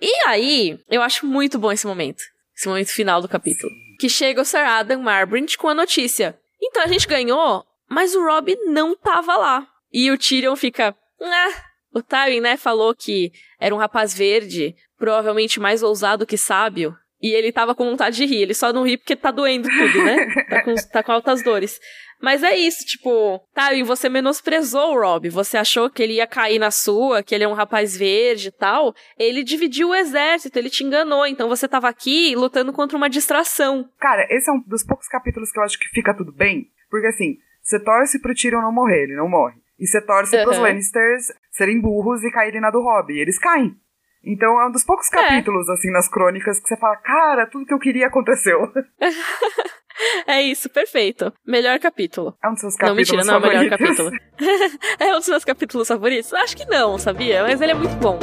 E 0.00 0.10
aí, 0.26 0.78
eu 0.88 1.02
acho 1.02 1.26
muito 1.26 1.58
bom 1.58 1.70
esse 1.70 1.86
momento. 1.86 2.22
Esse 2.56 2.66
momento 2.66 2.90
final 2.90 3.20
do 3.20 3.28
capítulo. 3.28 3.70
Que 3.98 4.08
chega 4.08 4.40
o 4.40 4.46
Sir 4.46 4.64
Adam 4.64 5.02
Marbrint 5.02 5.58
com 5.58 5.68
a 5.68 5.74
notícia. 5.74 6.38
Então 6.58 6.82
a 6.82 6.86
gente 6.86 7.06
ganhou, 7.06 7.66
mas 7.86 8.14
o 8.14 8.24
Rob 8.24 8.56
não 8.64 8.96
tava 8.96 9.36
lá. 9.36 9.69
E 9.92 10.10
o 10.10 10.18
Tyrion 10.18 10.56
fica. 10.56 10.94
Ah, 11.20 11.70
o 11.92 12.02
Tywin, 12.02 12.40
né, 12.40 12.56
falou 12.56 12.94
que 12.94 13.32
era 13.58 13.74
um 13.74 13.78
rapaz 13.78 14.14
verde, 14.14 14.74
provavelmente 14.98 15.58
mais 15.58 15.82
ousado 15.82 16.26
que 16.26 16.36
sábio. 16.36 16.96
E 17.20 17.34
ele 17.34 17.52
tava 17.52 17.74
com 17.74 17.84
vontade 17.84 18.16
de 18.16 18.24
rir. 18.24 18.42
Ele 18.42 18.54
só 18.54 18.72
não 18.72 18.84
ri 18.84 18.96
porque 18.96 19.14
tá 19.14 19.30
doendo 19.30 19.68
tudo, 19.68 20.02
né? 20.02 20.26
tá, 20.48 20.62
com, 20.62 20.74
tá 20.90 21.02
com 21.02 21.12
altas 21.12 21.42
dores. 21.42 21.78
Mas 22.20 22.42
é 22.42 22.54
isso, 22.54 22.84
tipo, 22.84 23.40
e 23.74 23.82
você 23.82 24.08
menosprezou 24.08 24.94
o 24.94 25.00
Rob. 25.00 25.28
Você 25.30 25.56
achou 25.56 25.88
que 25.88 26.02
ele 26.02 26.14
ia 26.14 26.26
cair 26.26 26.58
na 26.58 26.70
sua, 26.70 27.22
que 27.22 27.34
ele 27.34 27.44
é 27.44 27.48
um 27.48 27.54
rapaz 27.54 27.96
verde 27.96 28.48
e 28.48 28.52
tal. 28.52 28.94
Ele 29.18 29.42
dividiu 29.42 29.88
o 29.88 29.94
exército, 29.94 30.58
ele 30.58 30.68
te 30.68 30.84
enganou. 30.84 31.26
Então 31.26 31.48
você 31.48 31.66
tava 31.66 31.88
aqui 31.88 32.34
lutando 32.36 32.72
contra 32.72 32.96
uma 32.96 33.08
distração. 33.08 33.88
Cara, 33.98 34.26
esse 34.30 34.50
é 34.50 34.52
um 34.52 34.60
dos 34.66 34.84
poucos 34.84 35.08
capítulos 35.08 35.50
que 35.50 35.58
eu 35.58 35.62
acho 35.62 35.78
que 35.78 35.88
fica 35.88 36.14
tudo 36.14 36.32
bem. 36.32 36.70
Porque 36.90 37.06
assim, 37.06 37.38
você 37.62 37.82
torce 37.82 38.20
pro 38.20 38.34
Tyrion 38.34 38.60
não 38.60 38.72
morrer, 38.72 39.04
ele 39.04 39.16
não 39.16 39.28
morre. 39.28 39.56
E 39.80 39.86
você 39.86 40.00
torce 40.02 40.36
uhum. 40.36 40.44
pros 40.44 40.58
Lannisters 40.58 41.32
serem 41.50 41.80
burros 41.80 42.22
e 42.22 42.30
caírem 42.30 42.60
na 42.60 42.70
do 42.70 42.82
Rob. 42.82 43.10
E 43.14 43.18
eles 43.18 43.38
caem. 43.38 43.74
Então 44.22 44.60
é 44.60 44.68
um 44.68 44.70
dos 44.70 44.84
poucos 44.84 45.10
é. 45.10 45.16
capítulos, 45.16 45.66
é. 45.70 45.72
assim, 45.72 45.90
nas 45.90 46.06
crônicas 46.06 46.60
que 46.60 46.68
você 46.68 46.76
fala, 46.76 46.96
cara, 46.96 47.46
tudo 47.46 47.64
que 47.64 47.72
eu 47.72 47.78
queria 47.78 48.08
aconteceu. 48.08 48.70
é 50.26 50.42
isso, 50.42 50.68
perfeito. 50.68 51.32
Melhor 51.46 51.78
capítulo. 51.78 52.36
É 52.44 52.48
um 52.48 52.52
dos 52.52 52.60
seus 52.60 52.76
capítulos 52.76 53.08
Não, 53.08 53.16
mentira, 53.16 53.24
não 53.24 53.34
é 53.34 53.38
o 53.38 53.40
melhor 53.40 53.78
capítulo. 53.78 54.10
é 55.00 55.14
um 55.14 55.18
dos 55.18 55.28
meus 55.28 55.44
capítulos 55.46 55.88
favoritos? 55.88 56.34
Acho 56.34 56.54
que 56.54 56.66
não, 56.66 56.98
sabia? 56.98 57.42
Mas 57.42 57.58
ele 57.62 57.72
é 57.72 57.74
muito 57.74 57.96
bom. 57.96 58.18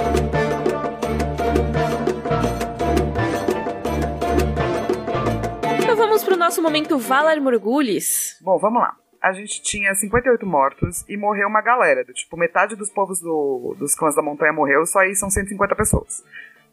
Então 5.82 5.96
vamos 5.96 6.24
pro 6.24 6.38
nosso 6.38 6.62
momento 6.62 7.00
Valar 7.00 7.42
Morgulis. 7.42 8.38
Bom, 8.44 8.60
vamos 8.60 8.80
lá 8.80 8.96
a 9.22 9.34
gente 9.34 9.62
tinha 9.62 9.94
58 9.94 10.46
mortos 10.46 11.04
e 11.08 11.18
morreu 11.18 11.48
uma 11.48 11.62
galera. 11.62 12.04
Do, 12.04 12.14
tipo, 12.14 12.38
metade 12.38 12.76
dos 12.76 12.90
povos 12.90 13.20
do, 13.20 13.76
dos 13.78 13.96
clãs 13.96 14.16
da 14.16 14.22
montanha 14.22 14.54
morreu, 14.54 14.86
só 14.86 15.00
aí 15.00 15.16
são 15.16 15.30
150 15.30 15.76
pessoas. 15.76 16.24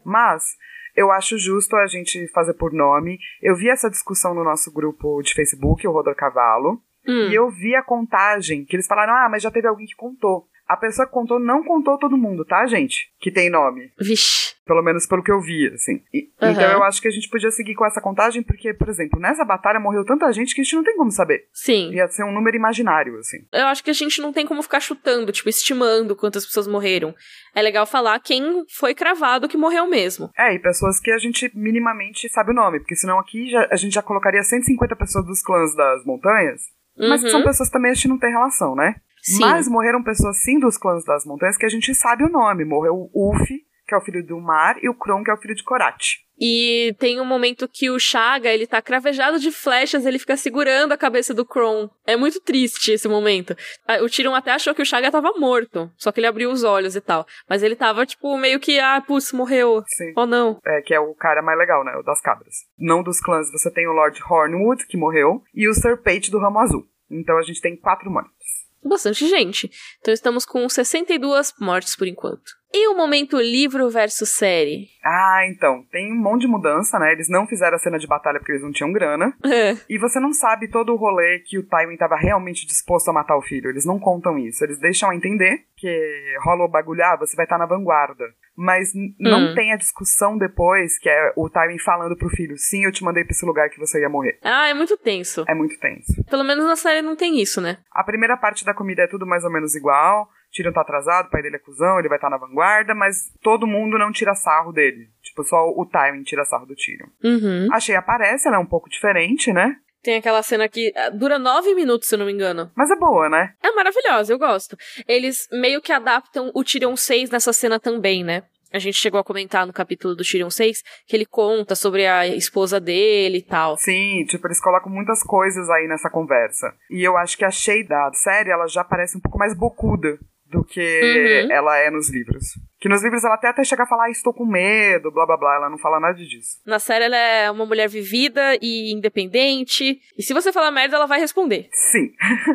Mas 0.03 0.55
eu 0.95 1.11
acho 1.11 1.37
justo 1.37 1.75
a 1.75 1.87
gente 1.87 2.27
fazer 2.29 2.53
por 2.53 2.71
nome. 2.71 3.19
Eu 3.41 3.55
vi 3.55 3.69
essa 3.69 3.89
discussão 3.89 4.33
no 4.33 4.43
nosso 4.43 4.71
grupo 4.71 5.21
de 5.21 5.33
Facebook, 5.33 5.85
o 5.87 5.91
Rodor 5.91 6.15
Cavalo. 6.15 6.81
Hum. 7.07 7.29
E 7.29 7.35
eu 7.35 7.49
vi 7.49 7.75
a 7.75 7.83
contagem, 7.83 8.65
que 8.65 8.75
eles 8.75 8.87
falaram, 8.87 9.13
ah, 9.13 9.29
mas 9.29 9.43
já 9.43 9.51
teve 9.51 9.67
alguém 9.67 9.85
que 9.85 9.95
contou. 9.95 10.47
A 10.67 10.75
pessoa 10.75 11.05
que 11.05 11.13
contou 11.13 11.39
não 11.39 11.63
contou 11.63 11.97
todo 11.97 12.17
mundo, 12.17 12.43
tá, 12.43 12.65
gente? 12.65 13.11
Que 13.19 13.31
tem 13.31 13.49
nome. 13.49 13.91
Vixe. 13.99 14.55
Pelo 14.65 14.81
menos 14.81 15.05
pelo 15.05 15.21
que 15.21 15.31
eu 15.31 15.39
vi, 15.39 15.67
assim. 15.67 16.01
E, 16.11 16.23
uhum. 16.41 16.51
Então 16.51 16.71
eu 16.71 16.83
acho 16.83 16.99
que 16.99 17.07
a 17.07 17.11
gente 17.11 17.29
podia 17.29 17.51
seguir 17.51 17.75
com 17.75 17.85
essa 17.85 18.01
contagem, 18.01 18.41
porque, 18.41 18.73
por 18.73 18.89
exemplo, 18.89 19.19
nessa 19.19 19.45
batalha 19.45 19.79
morreu 19.79 20.03
tanta 20.03 20.31
gente 20.33 20.55
que 20.55 20.61
a 20.61 20.63
gente 20.63 20.75
não 20.75 20.83
tem 20.83 20.97
como 20.97 21.11
saber. 21.11 21.47
Sim. 21.53 21.91
Ia 21.93 22.07
ser 22.07 22.23
um 22.23 22.31
número 22.31 22.57
imaginário, 22.57 23.15
assim. 23.19 23.45
Eu 23.53 23.67
acho 23.67 23.83
que 23.83 23.91
a 23.91 23.93
gente 23.93 24.19
não 24.19 24.33
tem 24.33 24.47
como 24.47 24.63
ficar 24.63 24.79
chutando, 24.79 25.31
tipo, 25.31 25.49
estimando 25.49 26.15
quantas 26.15 26.45
pessoas 26.45 26.67
morreram. 26.67 27.13
É 27.53 27.61
legal 27.61 27.85
falar 27.85 28.19
quem 28.19 28.65
foi 28.67 28.95
cravado 28.95 29.47
que 29.47 29.57
morreu 29.57 29.85
mesmo. 29.85 30.31
É, 30.35 30.55
e 30.55 30.59
pessoas 30.59 30.99
que 30.99 31.11
a 31.11 31.17
gente 31.19 31.51
minimamente 31.53 32.27
sabe 32.29 32.51
o 32.51 32.55
nome, 32.55 32.79
porque 32.79 32.95
senão 32.95 33.19
aqui 33.19 33.47
já, 33.51 33.67
a 33.69 33.75
gente 33.75 33.93
já 33.93 34.01
colocaria 34.01 34.41
150 34.41 34.95
pessoas 34.95 35.25
dos 35.25 35.43
clãs 35.43 35.75
das 35.75 36.03
montanhas. 36.05 36.61
Mas 36.97 37.23
uhum. 37.23 37.29
são 37.29 37.43
pessoas 37.43 37.69
também 37.69 37.91
a 37.91 37.93
gente 37.93 38.07
não 38.07 38.17
tem 38.17 38.31
relação, 38.31 38.73
né? 38.75 38.95
Sim. 39.25 39.39
Mas 39.39 39.67
morreram 39.67 40.03
pessoas 40.03 40.37
sim 40.43 40.59
dos 40.59 40.77
clãs 40.77 41.03
das 41.03 41.25
montanhas 41.25 41.57
que 41.57 41.65
a 41.65 41.69
gente 41.69 41.93
sabe 41.95 42.23
o 42.23 42.29
nome. 42.29 42.63
Morreu 42.63 42.93
o 42.93 43.09
Ulf, 43.13 43.47
que 43.87 43.93
é 43.93 43.97
o 43.97 44.01
filho 44.01 44.23
do 44.23 44.39
Mar, 44.39 44.77
e 44.83 44.87
o 44.87 44.93
Kron, 44.93 45.23
que 45.23 45.31
é 45.31 45.33
o 45.33 45.37
filho 45.37 45.55
de 45.55 45.63
Korat. 45.63 46.23
E 46.37 46.93
tem 46.99 47.19
um 47.19 47.25
momento 47.25 47.67
que 47.67 47.89
o 47.89 47.97
Chaga, 47.97 48.49
ele 48.49 48.67
tá 48.67 48.81
cravejado 48.81 49.39
de 49.39 49.51
flechas, 49.51 50.05
ele 50.05 50.19
fica 50.19 50.35
segurando 50.35 50.91
a 50.91 50.97
cabeça 50.97 51.33
do 51.33 51.45
Kron. 51.45 51.89
É 52.05 52.15
muito 52.15 52.39
triste 52.41 52.91
esse 52.91 53.07
momento. 53.07 53.55
O 54.03 54.09
Tyrion 54.09 54.35
até 54.35 54.51
achou 54.51 54.75
que 54.75 54.81
o 54.81 54.85
Chaga 54.85 55.09
tava 55.09 55.31
morto, 55.39 55.89
só 55.97 56.11
que 56.11 56.19
ele 56.19 56.27
abriu 56.27 56.51
os 56.51 56.63
olhos 56.63 56.95
e 56.95 57.01
tal. 57.01 57.25
Mas 57.49 57.63
ele 57.63 57.75
tava, 57.75 58.05
tipo, 58.05 58.37
meio 58.37 58.59
que, 58.59 58.79
ah, 58.79 59.01
putz, 59.01 59.31
morreu. 59.31 59.81
Sim. 59.87 60.13
Ou 60.15 60.27
não. 60.27 60.59
É, 60.65 60.81
que 60.81 60.93
é 60.93 60.99
o 60.99 61.15
cara 61.15 61.41
mais 61.41 61.57
legal, 61.57 61.83
né, 61.85 61.95
o 61.95 62.03
das 62.03 62.21
cabras. 62.21 62.53
Não 62.77 63.01
dos 63.01 63.21
clãs, 63.21 63.49
você 63.51 63.71
tem 63.71 63.87
o 63.87 63.93
Lord 63.93 64.21
Hornwood, 64.29 64.85
que 64.87 64.97
morreu, 64.97 65.41
e 65.53 65.69
o 65.69 65.73
Sir 65.73 65.97
Pate 66.03 66.29
do 66.29 66.39
Ramo 66.39 66.59
Azul. 66.59 66.85
Então 67.09 67.37
a 67.37 67.43
gente 67.43 67.61
tem 67.61 67.77
quatro 67.77 68.11
mortos 68.11 68.64
bastante 68.89 69.27
gente. 69.27 69.69
Então 69.99 70.13
estamos 70.13 70.45
com 70.45 70.67
62 70.67 71.53
mortes 71.59 71.95
por 71.95 72.07
enquanto. 72.07 72.51
E 72.77 72.89
o 72.89 72.93
momento 72.97 73.39
livro 73.39 73.89
versus 73.89 74.27
série? 74.27 74.89
Ah, 75.01 75.43
então, 75.47 75.85
tem 75.93 76.11
um 76.11 76.21
monte 76.21 76.41
de 76.41 76.47
mudança, 76.49 76.99
né? 76.99 77.13
Eles 77.13 77.29
não 77.29 77.47
fizeram 77.47 77.77
a 77.77 77.79
cena 77.79 77.97
de 77.97 78.05
batalha 78.05 78.37
porque 78.37 78.51
eles 78.51 78.63
não 78.63 78.71
tinham 78.73 78.91
grana. 78.91 79.33
É. 79.55 79.77
E 79.87 79.97
você 79.97 80.19
não 80.19 80.33
sabe 80.33 80.67
todo 80.67 80.91
o 80.91 80.97
rolê 80.97 81.39
que 81.39 81.57
o 81.57 81.65
Tywin 81.65 81.93
estava 81.93 82.17
realmente 82.17 82.65
disposto 82.65 83.07
a 83.09 83.13
matar 83.13 83.37
o 83.37 83.41
filho. 83.41 83.69
Eles 83.69 83.85
não 83.85 83.97
contam 83.97 84.37
isso. 84.37 84.61
Eles 84.65 84.79
deixam 84.79 85.09
a 85.09 85.15
entender 85.15 85.59
que 85.77 86.35
rola 86.43 86.65
o 86.65 86.67
bagulho, 86.67 87.01
ah, 87.05 87.15
você 87.15 87.37
vai 87.37 87.45
estar 87.45 87.55
tá 87.55 87.59
na 87.59 87.65
vanguarda. 87.65 88.25
Mas 88.57 88.89
não 89.17 89.51
hum. 89.51 89.55
tem 89.55 89.71
a 89.71 89.77
discussão 89.77 90.37
depois, 90.37 90.97
que 90.99 91.07
é 91.07 91.31
o 91.37 91.49
Tywin 91.49 91.79
falando 91.79 92.17
pro 92.17 92.27
filho, 92.29 92.57
sim, 92.57 92.83
eu 92.83 92.91
te 92.91 93.03
mandei 93.03 93.23
pra 93.23 93.31
esse 93.31 93.45
lugar 93.45 93.69
que 93.69 93.79
você 93.79 94.01
ia 94.01 94.09
morrer. 94.09 94.37
Ah, 94.43 94.67
é 94.67 94.73
muito 94.73 94.97
tenso. 94.97 95.45
É 95.47 95.53
muito 95.53 95.79
tenso. 95.79 96.21
Pelo 96.29 96.43
menos 96.43 96.65
na 96.65 96.75
série 96.75 97.01
não 97.01 97.15
tem 97.15 97.39
isso, 97.39 97.61
né? 97.61 97.77
A 97.91 98.03
primeira 98.03 98.35
parte 98.35 98.65
da 98.65 98.73
comida 98.73 99.03
é 99.03 99.07
tudo 99.07 99.25
mais 99.25 99.45
ou 99.45 99.51
menos 99.51 99.75
igual. 99.75 100.27
Tyrion 100.55 100.71
tá 100.71 100.81
atrasado, 100.81 101.27
o 101.27 101.29
pai 101.29 101.41
dele 101.41 101.57
é 101.57 101.59
cuzão, 101.59 101.99
ele 101.99 102.07
vai 102.07 102.17
estar 102.17 102.29
tá 102.29 102.37
na 102.37 102.37
vanguarda, 102.37 102.95
mas 102.95 103.31
todo 103.41 103.67
mundo 103.67 103.97
não 103.97 104.11
tira 104.11 104.33
sarro 104.33 104.71
dele. 104.71 105.09
Tipo, 105.21 105.43
só 105.43 105.57
o 105.67 105.85
Tywin 105.85 106.23
tira 106.23 106.45
sarro 106.45 106.65
do 106.65 106.75
Tyrion. 106.75 107.07
Uhum. 107.23 107.67
Achei 107.73 107.95
aparece, 107.95 108.47
ela 108.47 108.57
é 108.57 108.59
um 108.59 108.65
pouco 108.65 108.89
diferente, 108.89 109.51
né? 109.51 109.75
Tem 110.01 110.17
aquela 110.17 110.41
cena 110.43 110.69
que 110.69 110.93
ah, 110.95 111.09
dura 111.09 111.37
nove 111.37 111.73
minutos, 111.73 112.07
se 112.07 112.15
eu 112.15 112.19
não 112.19 112.27
me 112.27 112.31
engano. 112.31 112.71
Mas 112.75 112.89
é 112.91 112.95
boa, 112.95 113.27
né? 113.27 113.53
É 113.61 113.71
maravilhosa, 113.71 114.31
eu 114.31 114.39
gosto. 114.39 114.77
Eles 115.07 115.47
meio 115.51 115.81
que 115.81 115.91
adaptam 115.91 116.51
o 116.53 116.63
Tyrion 116.63 116.95
6 116.95 117.31
nessa 117.31 117.51
cena 117.51 117.79
também, 117.79 118.23
né? 118.23 118.43
a 118.73 118.79
gente 118.79 118.97
chegou 118.97 119.17
a 119.19 119.23
comentar 119.23 119.65
no 119.65 119.71
capítulo 119.71 120.15
do 120.15 120.23
Tyrion 120.23 120.49
6, 120.49 120.83
que 121.07 121.15
ele 121.15 121.25
conta 121.25 121.75
sobre 121.75 122.05
a 122.05 122.27
esposa 122.27 122.77
dele 122.77 123.37
e 123.37 123.41
tal. 123.41 123.77
Sim, 123.77 124.25
tipo, 124.27 124.45
eles 124.47 124.59
colocam 124.59 124.91
muitas 124.91 125.23
coisas 125.23 125.69
aí 125.69 125.87
nessa 125.87 126.09
conversa. 126.09 126.73
E 126.89 127.01
eu 127.01 127.15
acho 127.15 127.37
que 127.37 127.45
a 127.45 127.51
Shay 127.51 127.85
da 127.87 128.11
série, 128.13 128.51
ela 128.51 128.67
já 128.67 128.83
parece 128.83 129.17
um 129.17 129.21
pouco 129.21 129.37
mais 129.37 129.57
bocuda 129.57 130.19
do 130.55 130.63
que 130.63 130.79
uhum. 130.79 131.51
ela 131.51 131.77
é 131.77 131.91
nos 131.91 132.09
livros. 132.09 132.57
Que 132.79 132.87
nos 132.87 133.03
livros 133.03 133.23
ela 133.23 133.35
até, 133.35 133.49
até 133.49 133.63
chega 133.63 133.83
a 133.83 133.87
falar, 133.87 134.05
ah, 134.05 134.09
estou 134.09 134.33
com 134.33 134.45
medo, 134.45 135.11
blá 135.11 135.25
blá 135.25 135.37
blá, 135.37 135.55
ela 135.55 135.69
não 135.69 135.77
fala 135.77 135.99
nada 135.99 136.15
disso. 136.15 136.61
Na 136.65 136.79
série 136.79 137.05
ela 137.05 137.17
é 137.17 137.51
uma 137.51 137.65
mulher 137.65 137.89
vivida 137.89 138.57
e 138.61 138.93
independente, 138.93 139.99
e 140.17 140.23
se 140.23 140.33
você 140.33 140.53
falar 140.53 140.71
merda, 140.71 140.95
ela 140.95 141.07
vai 141.07 141.19
responder. 141.19 141.67
Sim. 141.71 142.13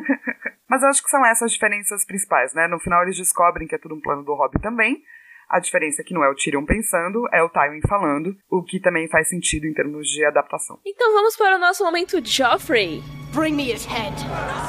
Mas 0.68 0.82
eu 0.82 0.88
acho 0.88 1.02
que 1.02 1.10
são 1.10 1.24
essas 1.26 1.52
diferenças 1.52 2.06
principais, 2.06 2.54
né? 2.54 2.68
No 2.68 2.78
final 2.78 3.02
eles 3.02 3.16
descobrem 3.16 3.66
que 3.66 3.74
é 3.74 3.78
tudo 3.78 3.94
um 3.94 4.00
plano 4.00 4.22
do 4.22 4.34
Rob 4.34 4.58
também. 4.60 5.02
A 5.50 5.58
diferença 5.58 6.00
é 6.00 6.04
que 6.04 6.14
não 6.14 6.22
é 6.22 6.30
o 6.30 6.34
Tyrion 6.36 6.64
pensando, 6.64 7.26
é 7.32 7.42
o 7.42 7.48
Tywin 7.48 7.80
falando, 7.88 8.36
o 8.48 8.62
que 8.62 8.78
também 8.78 9.08
faz 9.08 9.28
sentido 9.28 9.66
em 9.66 9.74
termos 9.74 10.06
de 10.06 10.24
adaptação. 10.24 10.78
Então 10.86 11.12
vamos 11.12 11.36
para 11.36 11.56
o 11.56 11.58
nosso 11.58 11.82
momento 11.82 12.24
Joffrey. 12.24 13.02
Bring 13.34 13.54
me 13.54 13.72
his 13.72 13.84
head. 13.84 14.14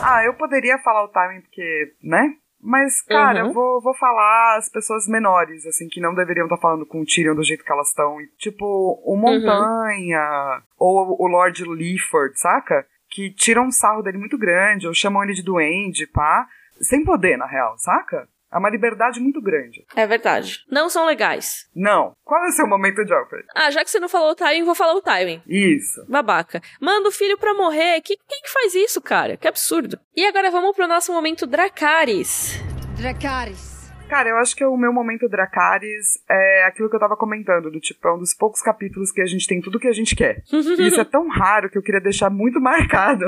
Ah, 0.04 0.24
eu 0.26 0.34
poderia 0.34 0.80
falar 0.80 1.04
o 1.04 1.10
Tywin 1.10 1.42
porque, 1.42 1.94
né? 2.02 2.34
Mas, 2.64 3.02
cara, 3.02 3.42
uhum. 3.42 3.48
eu 3.48 3.54
vou, 3.54 3.82
vou 3.82 3.94
falar 3.96 4.58
as 4.58 4.70
pessoas 4.70 5.08
menores, 5.08 5.66
assim, 5.66 5.88
que 5.88 6.00
não 6.00 6.14
deveriam 6.14 6.46
estar 6.46 6.58
tá 6.58 6.62
falando 6.62 6.86
com 6.86 7.02
o 7.02 7.06
Tyrion 7.06 7.34
do 7.34 7.44
jeito 7.44 7.64
que 7.64 7.72
elas 7.72 7.90
estão. 7.90 8.18
Tipo, 8.38 8.66
o 9.04 9.14
uhum. 9.14 9.18
Montanha, 9.18 10.22
uhum. 10.22 10.62
ou 10.78 11.16
o 11.20 11.28
Lord 11.28 11.64
Leaford, 11.64 12.40
saca? 12.40 12.86
Que 13.10 13.32
tiram 13.32 13.66
um 13.66 13.72
sarro 13.72 14.04
dele 14.04 14.20
muito 14.20 14.38
grande, 14.38 14.88
ou 14.88 14.94
chamam 14.94 15.24
ele 15.24 15.34
de 15.34 15.44
duende, 15.44 16.06
pá. 16.06 16.48
Sem 16.82 17.04
poder, 17.04 17.38
na 17.38 17.48
real, 17.48 17.78
saca? 17.78 18.28
É 18.54 18.58
uma 18.58 18.70
liberdade 18.70 19.20
muito 19.20 19.42
grande. 19.42 19.86
É 19.96 20.06
verdade. 20.06 20.66
Não 20.70 20.90
são 20.90 21.06
legais. 21.06 21.70
Não. 21.76 22.14
Qual 22.24 22.44
é 22.46 22.50
o 22.50 22.52
seu 22.52 22.68
momento, 22.68 23.06
Joffrey? 23.08 23.44
Ah, 23.56 23.72
já 23.72 23.84
que 23.84 23.90
você 23.90 24.00
não 24.00 24.10
falou 24.10 24.32
o 24.32 24.36
Tywin, 24.36 24.64
vou 24.64 24.76
falar 24.76 24.94
o 24.94 25.02
Tywin. 25.02 25.42
Isso. 25.48 26.06
Babaca. 26.10 26.62
Manda 26.80 27.08
o 27.08 27.12
filho 27.12 27.38
pra 27.38 27.54
morrer. 27.54 28.02
Que, 28.02 28.18
quem 28.18 28.42
que 28.42 28.52
faz 28.52 28.76
isso, 28.76 29.02
cara? 29.02 29.38
Que 29.38 29.48
absurdo. 29.48 29.98
E 30.16 30.26
agora 30.26 30.52
vamos 30.52 30.76
pro 30.76 30.88
nosso 30.88 31.14
momento 31.14 31.48
Dracarys. 31.48 32.60
Dracarys. 32.98 33.71
Cara, 34.12 34.28
eu 34.28 34.36
acho 34.36 34.54
que 34.54 34.66
o 34.66 34.76
meu 34.76 34.92
momento 34.92 35.30
Dracarys 35.30 36.22
é 36.30 36.66
aquilo 36.66 36.90
que 36.90 36.96
eu 36.98 37.00
tava 37.00 37.16
comentando, 37.16 37.72
do 37.72 37.80
tipo, 37.80 38.06
é 38.06 38.14
um 38.14 38.20
dos 38.20 38.34
poucos 38.34 38.62
capítulos 38.62 39.10
que 39.10 39.22
a 39.22 39.26
gente 39.26 39.48
tem 39.48 39.62
tudo 39.62 39.80
que 39.80 39.88
a 39.88 39.94
gente 39.94 40.18
quer. 40.18 40.44
e 40.52 40.86
isso 40.86 41.00
é 41.00 41.06
tão 41.06 41.30
raro 41.30 41.70
que 41.70 41.78
eu 41.78 41.82
queria 41.82 42.02
deixar 42.02 42.30
muito 42.30 42.60
marcado 42.60 43.26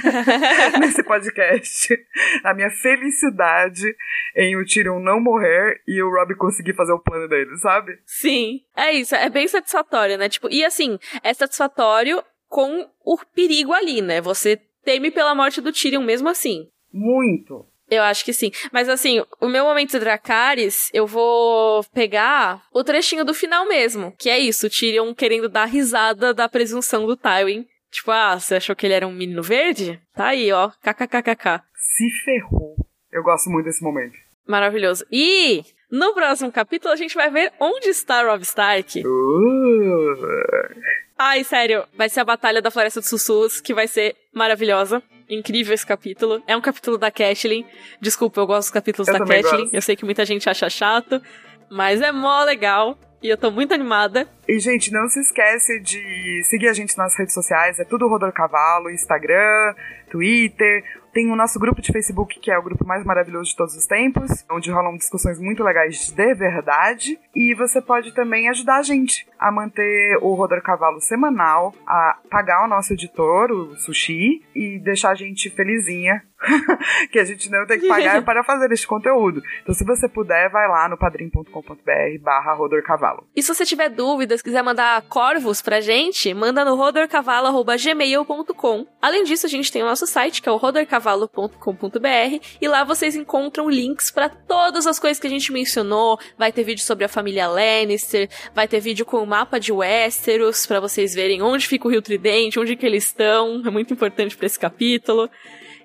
nesse 0.80 1.02
podcast. 1.02 1.94
A 2.42 2.54
minha 2.54 2.70
felicidade 2.70 3.94
em 4.34 4.56
o 4.56 4.64
Tyrion 4.64 4.98
não 4.98 5.20
morrer 5.20 5.82
e 5.86 6.02
o 6.02 6.08
Rob 6.08 6.36
conseguir 6.36 6.72
fazer 6.72 6.92
o 6.92 6.98
plano 6.98 7.28
dele, 7.28 7.54
sabe? 7.58 7.98
Sim, 8.06 8.62
é 8.74 8.92
isso, 8.94 9.14
é 9.14 9.28
bem 9.28 9.46
satisfatório, 9.46 10.16
né? 10.16 10.26
Tipo, 10.26 10.48
e 10.50 10.64
assim, 10.64 10.98
é 11.22 11.34
satisfatório 11.34 12.22
com 12.48 12.88
o 13.04 13.18
perigo 13.34 13.74
ali, 13.74 14.00
né? 14.00 14.22
Você 14.22 14.58
teme 14.82 15.10
pela 15.10 15.34
morte 15.34 15.60
do 15.60 15.70
Tyrion 15.70 16.00
mesmo 16.00 16.30
assim. 16.30 16.66
Muito. 16.90 17.66
Eu 17.92 18.02
acho 18.04 18.24
que 18.24 18.32
sim. 18.32 18.50
Mas 18.72 18.88
assim, 18.88 19.22
o 19.38 19.48
meu 19.48 19.66
momento 19.66 20.00
Dracarys, 20.00 20.88
eu 20.94 21.06
vou 21.06 21.84
pegar 21.92 22.62
o 22.72 22.82
trechinho 22.82 23.22
do 23.22 23.34
final 23.34 23.68
mesmo. 23.68 24.14
Que 24.18 24.30
é 24.30 24.38
isso, 24.38 24.66
o 24.66 24.70
Tyrion 24.70 25.14
querendo 25.14 25.46
dar 25.46 25.66
risada 25.66 26.32
da 26.32 26.48
presunção 26.48 27.06
do 27.06 27.18
Tywin. 27.18 27.66
Tipo, 27.90 28.10
ah, 28.10 28.40
você 28.40 28.54
achou 28.54 28.74
que 28.74 28.86
ele 28.86 28.94
era 28.94 29.06
um 29.06 29.12
menino 29.12 29.42
verde? 29.42 30.00
Tá 30.14 30.28
aí, 30.28 30.50
ó. 30.50 30.70
KKKKK. 30.82 31.62
Se 31.74 32.08
ferrou. 32.24 32.76
Eu 33.12 33.22
gosto 33.22 33.50
muito 33.50 33.66
desse 33.66 33.84
momento. 33.84 34.14
Maravilhoso. 34.48 35.04
E 35.12 35.62
no 35.92 36.14
próximo 36.14 36.50
capítulo 36.50 36.92
a 36.92 36.96
gente 36.96 37.14
vai 37.14 37.30
ver 37.30 37.52
onde 37.60 37.90
está 37.90 38.22
Rob 38.22 38.42
Stark. 38.42 39.02
Uh. 39.06 40.72
Ai, 41.18 41.44
sério, 41.44 41.84
vai 41.96 42.08
ser 42.08 42.20
a 42.20 42.24
Batalha 42.24 42.62
da 42.62 42.70
Floresta 42.70 42.98
dos 42.98 43.10
Sussurros, 43.10 43.60
que 43.60 43.74
vai 43.74 43.86
ser 43.86 44.16
maravilhosa. 44.32 45.02
Incrível 45.28 45.74
esse 45.74 45.86
capítulo. 45.86 46.42
É 46.46 46.56
um 46.56 46.60
capítulo 46.60 46.98
da 46.98 47.10
Catelyn. 47.10 47.64
Desculpa, 48.00 48.40
eu 48.40 48.46
gosto 48.46 48.68
dos 48.68 48.70
capítulos 48.70 49.06
eu 49.06 49.14
da 49.14 49.24
Catelyn. 49.24 49.68
Eu 49.72 49.82
sei 49.82 49.94
que 49.94 50.04
muita 50.04 50.24
gente 50.24 50.48
acha 50.48 50.68
chato, 50.68 51.22
mas 51.70 52.00
é 52.00 52.10
mó 52.10 52.42
legal. 52.42 52.98
E 53.22 53.28
eu 53.28 53.36
tô 53.36 53.52
muito 53.52 53.72
animada. 53.72 54.26
E, 54.48 54.58
gente, 54.58 54.90
não 54.90 55.06
se 55.08 55.20
esquece 55.20 55.78
de 55.80 56.42
seguir 56.50 56.68
a 56.68 56.72
gente 56.72 56.98
nas 56.98 57.16
redes 57.16 57.32
sociais. 57.32 57.78
É 57.78 57.84
tudo 57.84 58.08
Rodor 58.08 58.32
Cavalo, 58.32 58.90
Instagram, 58.90 59.74
Twitter. 60.10 60.82
Tem 61.12 61.30
o 61.30 61.36
nosso 61.36 61.58
grupo 61.58 61.82
de 61.82 61.92
Facebook, 61.92 62.40
que 62.40 62.50
é 62.50 62.58
o 62.58 62.62
grupo 62.62 62.86
mais 62.86 63.04
maravilhoso 63.04 63.50
de 63.50 63.56
todos 63.56 63.76
os 63.76 63.86
tempos, 63.86 64.44
onde 64.50 64.70
rolam 64.70 64.96
discussões 64.96 65.38
muito 65.38 65.62
legais 65.62 66.10
de 66.10 66.34
verdade. 66.34 67.18
E 67.34 67.54
você 67.54 67.82
pode 67.82 68.14
também 68.14 68.48
ajudar 68.48 68.78
a 68.78 68.82
gente 68.82 69.26
a 69.38 69.52
manter 69.52 70.18
o 70.22 70.34
Rodor 70.34 70.62
Cavalo 70.62 71.00
semanal, 71.00 71.74
a 71.86 72.18
pagar 72.30 72.64
o 72.64 72.68
nosso 72.68 72.94
editor, 72.94 73.50
o 73.50 73.76
Sushi, 73.76 74.42
e 74.54 74.78
deixar 74.78 75.10
a 75.10 75.14
gente 75.14 75.50
felizinha 75.50 76.22
que 77.10 77.18
a 77.18 77.24
gente 77.24 77.50
não 77.50 77.66
tem 77.66 77.80
que 77.80 77.88
pagar 77.88 78.22
para 78.22 78.44
fazer 78.44 78.70
este 78.72 78.86
conteúdo. 78.86 79.42
Então, 79.62 79.74
se 79.74 79.84
você 79.84 80.08
puder, 80.08 80.50
vai 80.50 80.68
lá 80.68 80.88
no 80.88 80.96
padrim.com.br 80.96 81.50
barra 82.20 82.54
rodorcavalo. 82.54 83.26
E 83.34 83.42
se 83.42 83.52
você 83.54 83.64
tiver 83.64 83.88
dúvidas, 83.88 84.42
quiser 84.42 84.62
mandar 84.62 85.00
corvos 85.02 85.62
pra 85.62 85.80
gente, 85.80 86.34
manda 86.34 86.64
no 86.64 86.74
rodorcavalo.gmail.com. 86.74 88.86
Além 89.00 89.22
disso, 89.24 89.46
a 89.46 89.48
gente 89.48 89.72
tem 89.72 89.82
o 89.82 89.86
nosso 89.86 90.06
site, 90.06 90.42
que 90.42 90.48
é 90.48 90.52
o 90.52 90.56
rodorcavalo 90.56 91.02
cavalo.com.br 91.02 92.44
e 92.60 92.68
lá 92.68 92.84
vocês 92.84 93.16
encontram 93.16 93.68
links 93.68 94.10
para 94.10 94.28
todas 94.28 94.86
as 94.86 94.98
coisas 94.98 95.18
que 95.18 95.26
a 95.26 95.30
gente 95.30 95.52
mencionou. 95.52 96.18
Vai 96.38 96.52
ter 96.52 96.64
vídeo 96.64 96.82
sobre 96.82 97.04
a 97.04 97.08
família 97.08 97.48
Lannister, 97.48 98.28
vai 98.54 98.68
ter 98.68 98.80
vídeo 98.80 99.04
com 99.04 99.22
o 99.22 99.26
mapa 99.26 99.58
de 99.58 99.72
Westeros 99.72 100.66
para 100.66 100.80
vocês 100.80 101.14
verem 101.14 101.42
onde 101.42 101.66
fica 101.66 101.86
o 101.86 101.90
Rio 101.90 102.02
Tridente, 102.02 102.58
onde 102.58 102.76
que 102.76 102.86
eles 102.86 103.06
estão. 103.06 103.62
É 103.64 103.70
muito 103.70 103.92
importante 103.92 104.36
para 104.36 104.46
esse 104.46 104.58
capítulo. 104.58 105.28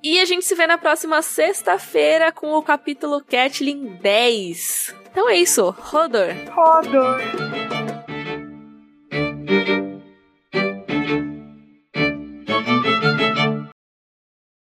E 0.09 0.21
a 0.21 0.25
gente 0.25 0.45
se 0.45 0.55
vê 0.55 0.65
na 0.65 0.77
próxima 0.77 1.21
sexta-feira 1.21 2.31
com 2.31 2.53
o 2.53 2.63
capítulo 2.63 3.21
Catlin 3.21 3.97
10. 4.01 4.95
Então 5.11 5.29
é 5.29 5.35
isso. 5.35 5.75
Rodor. 5.77 6.29
Rodor. 6.49 7.19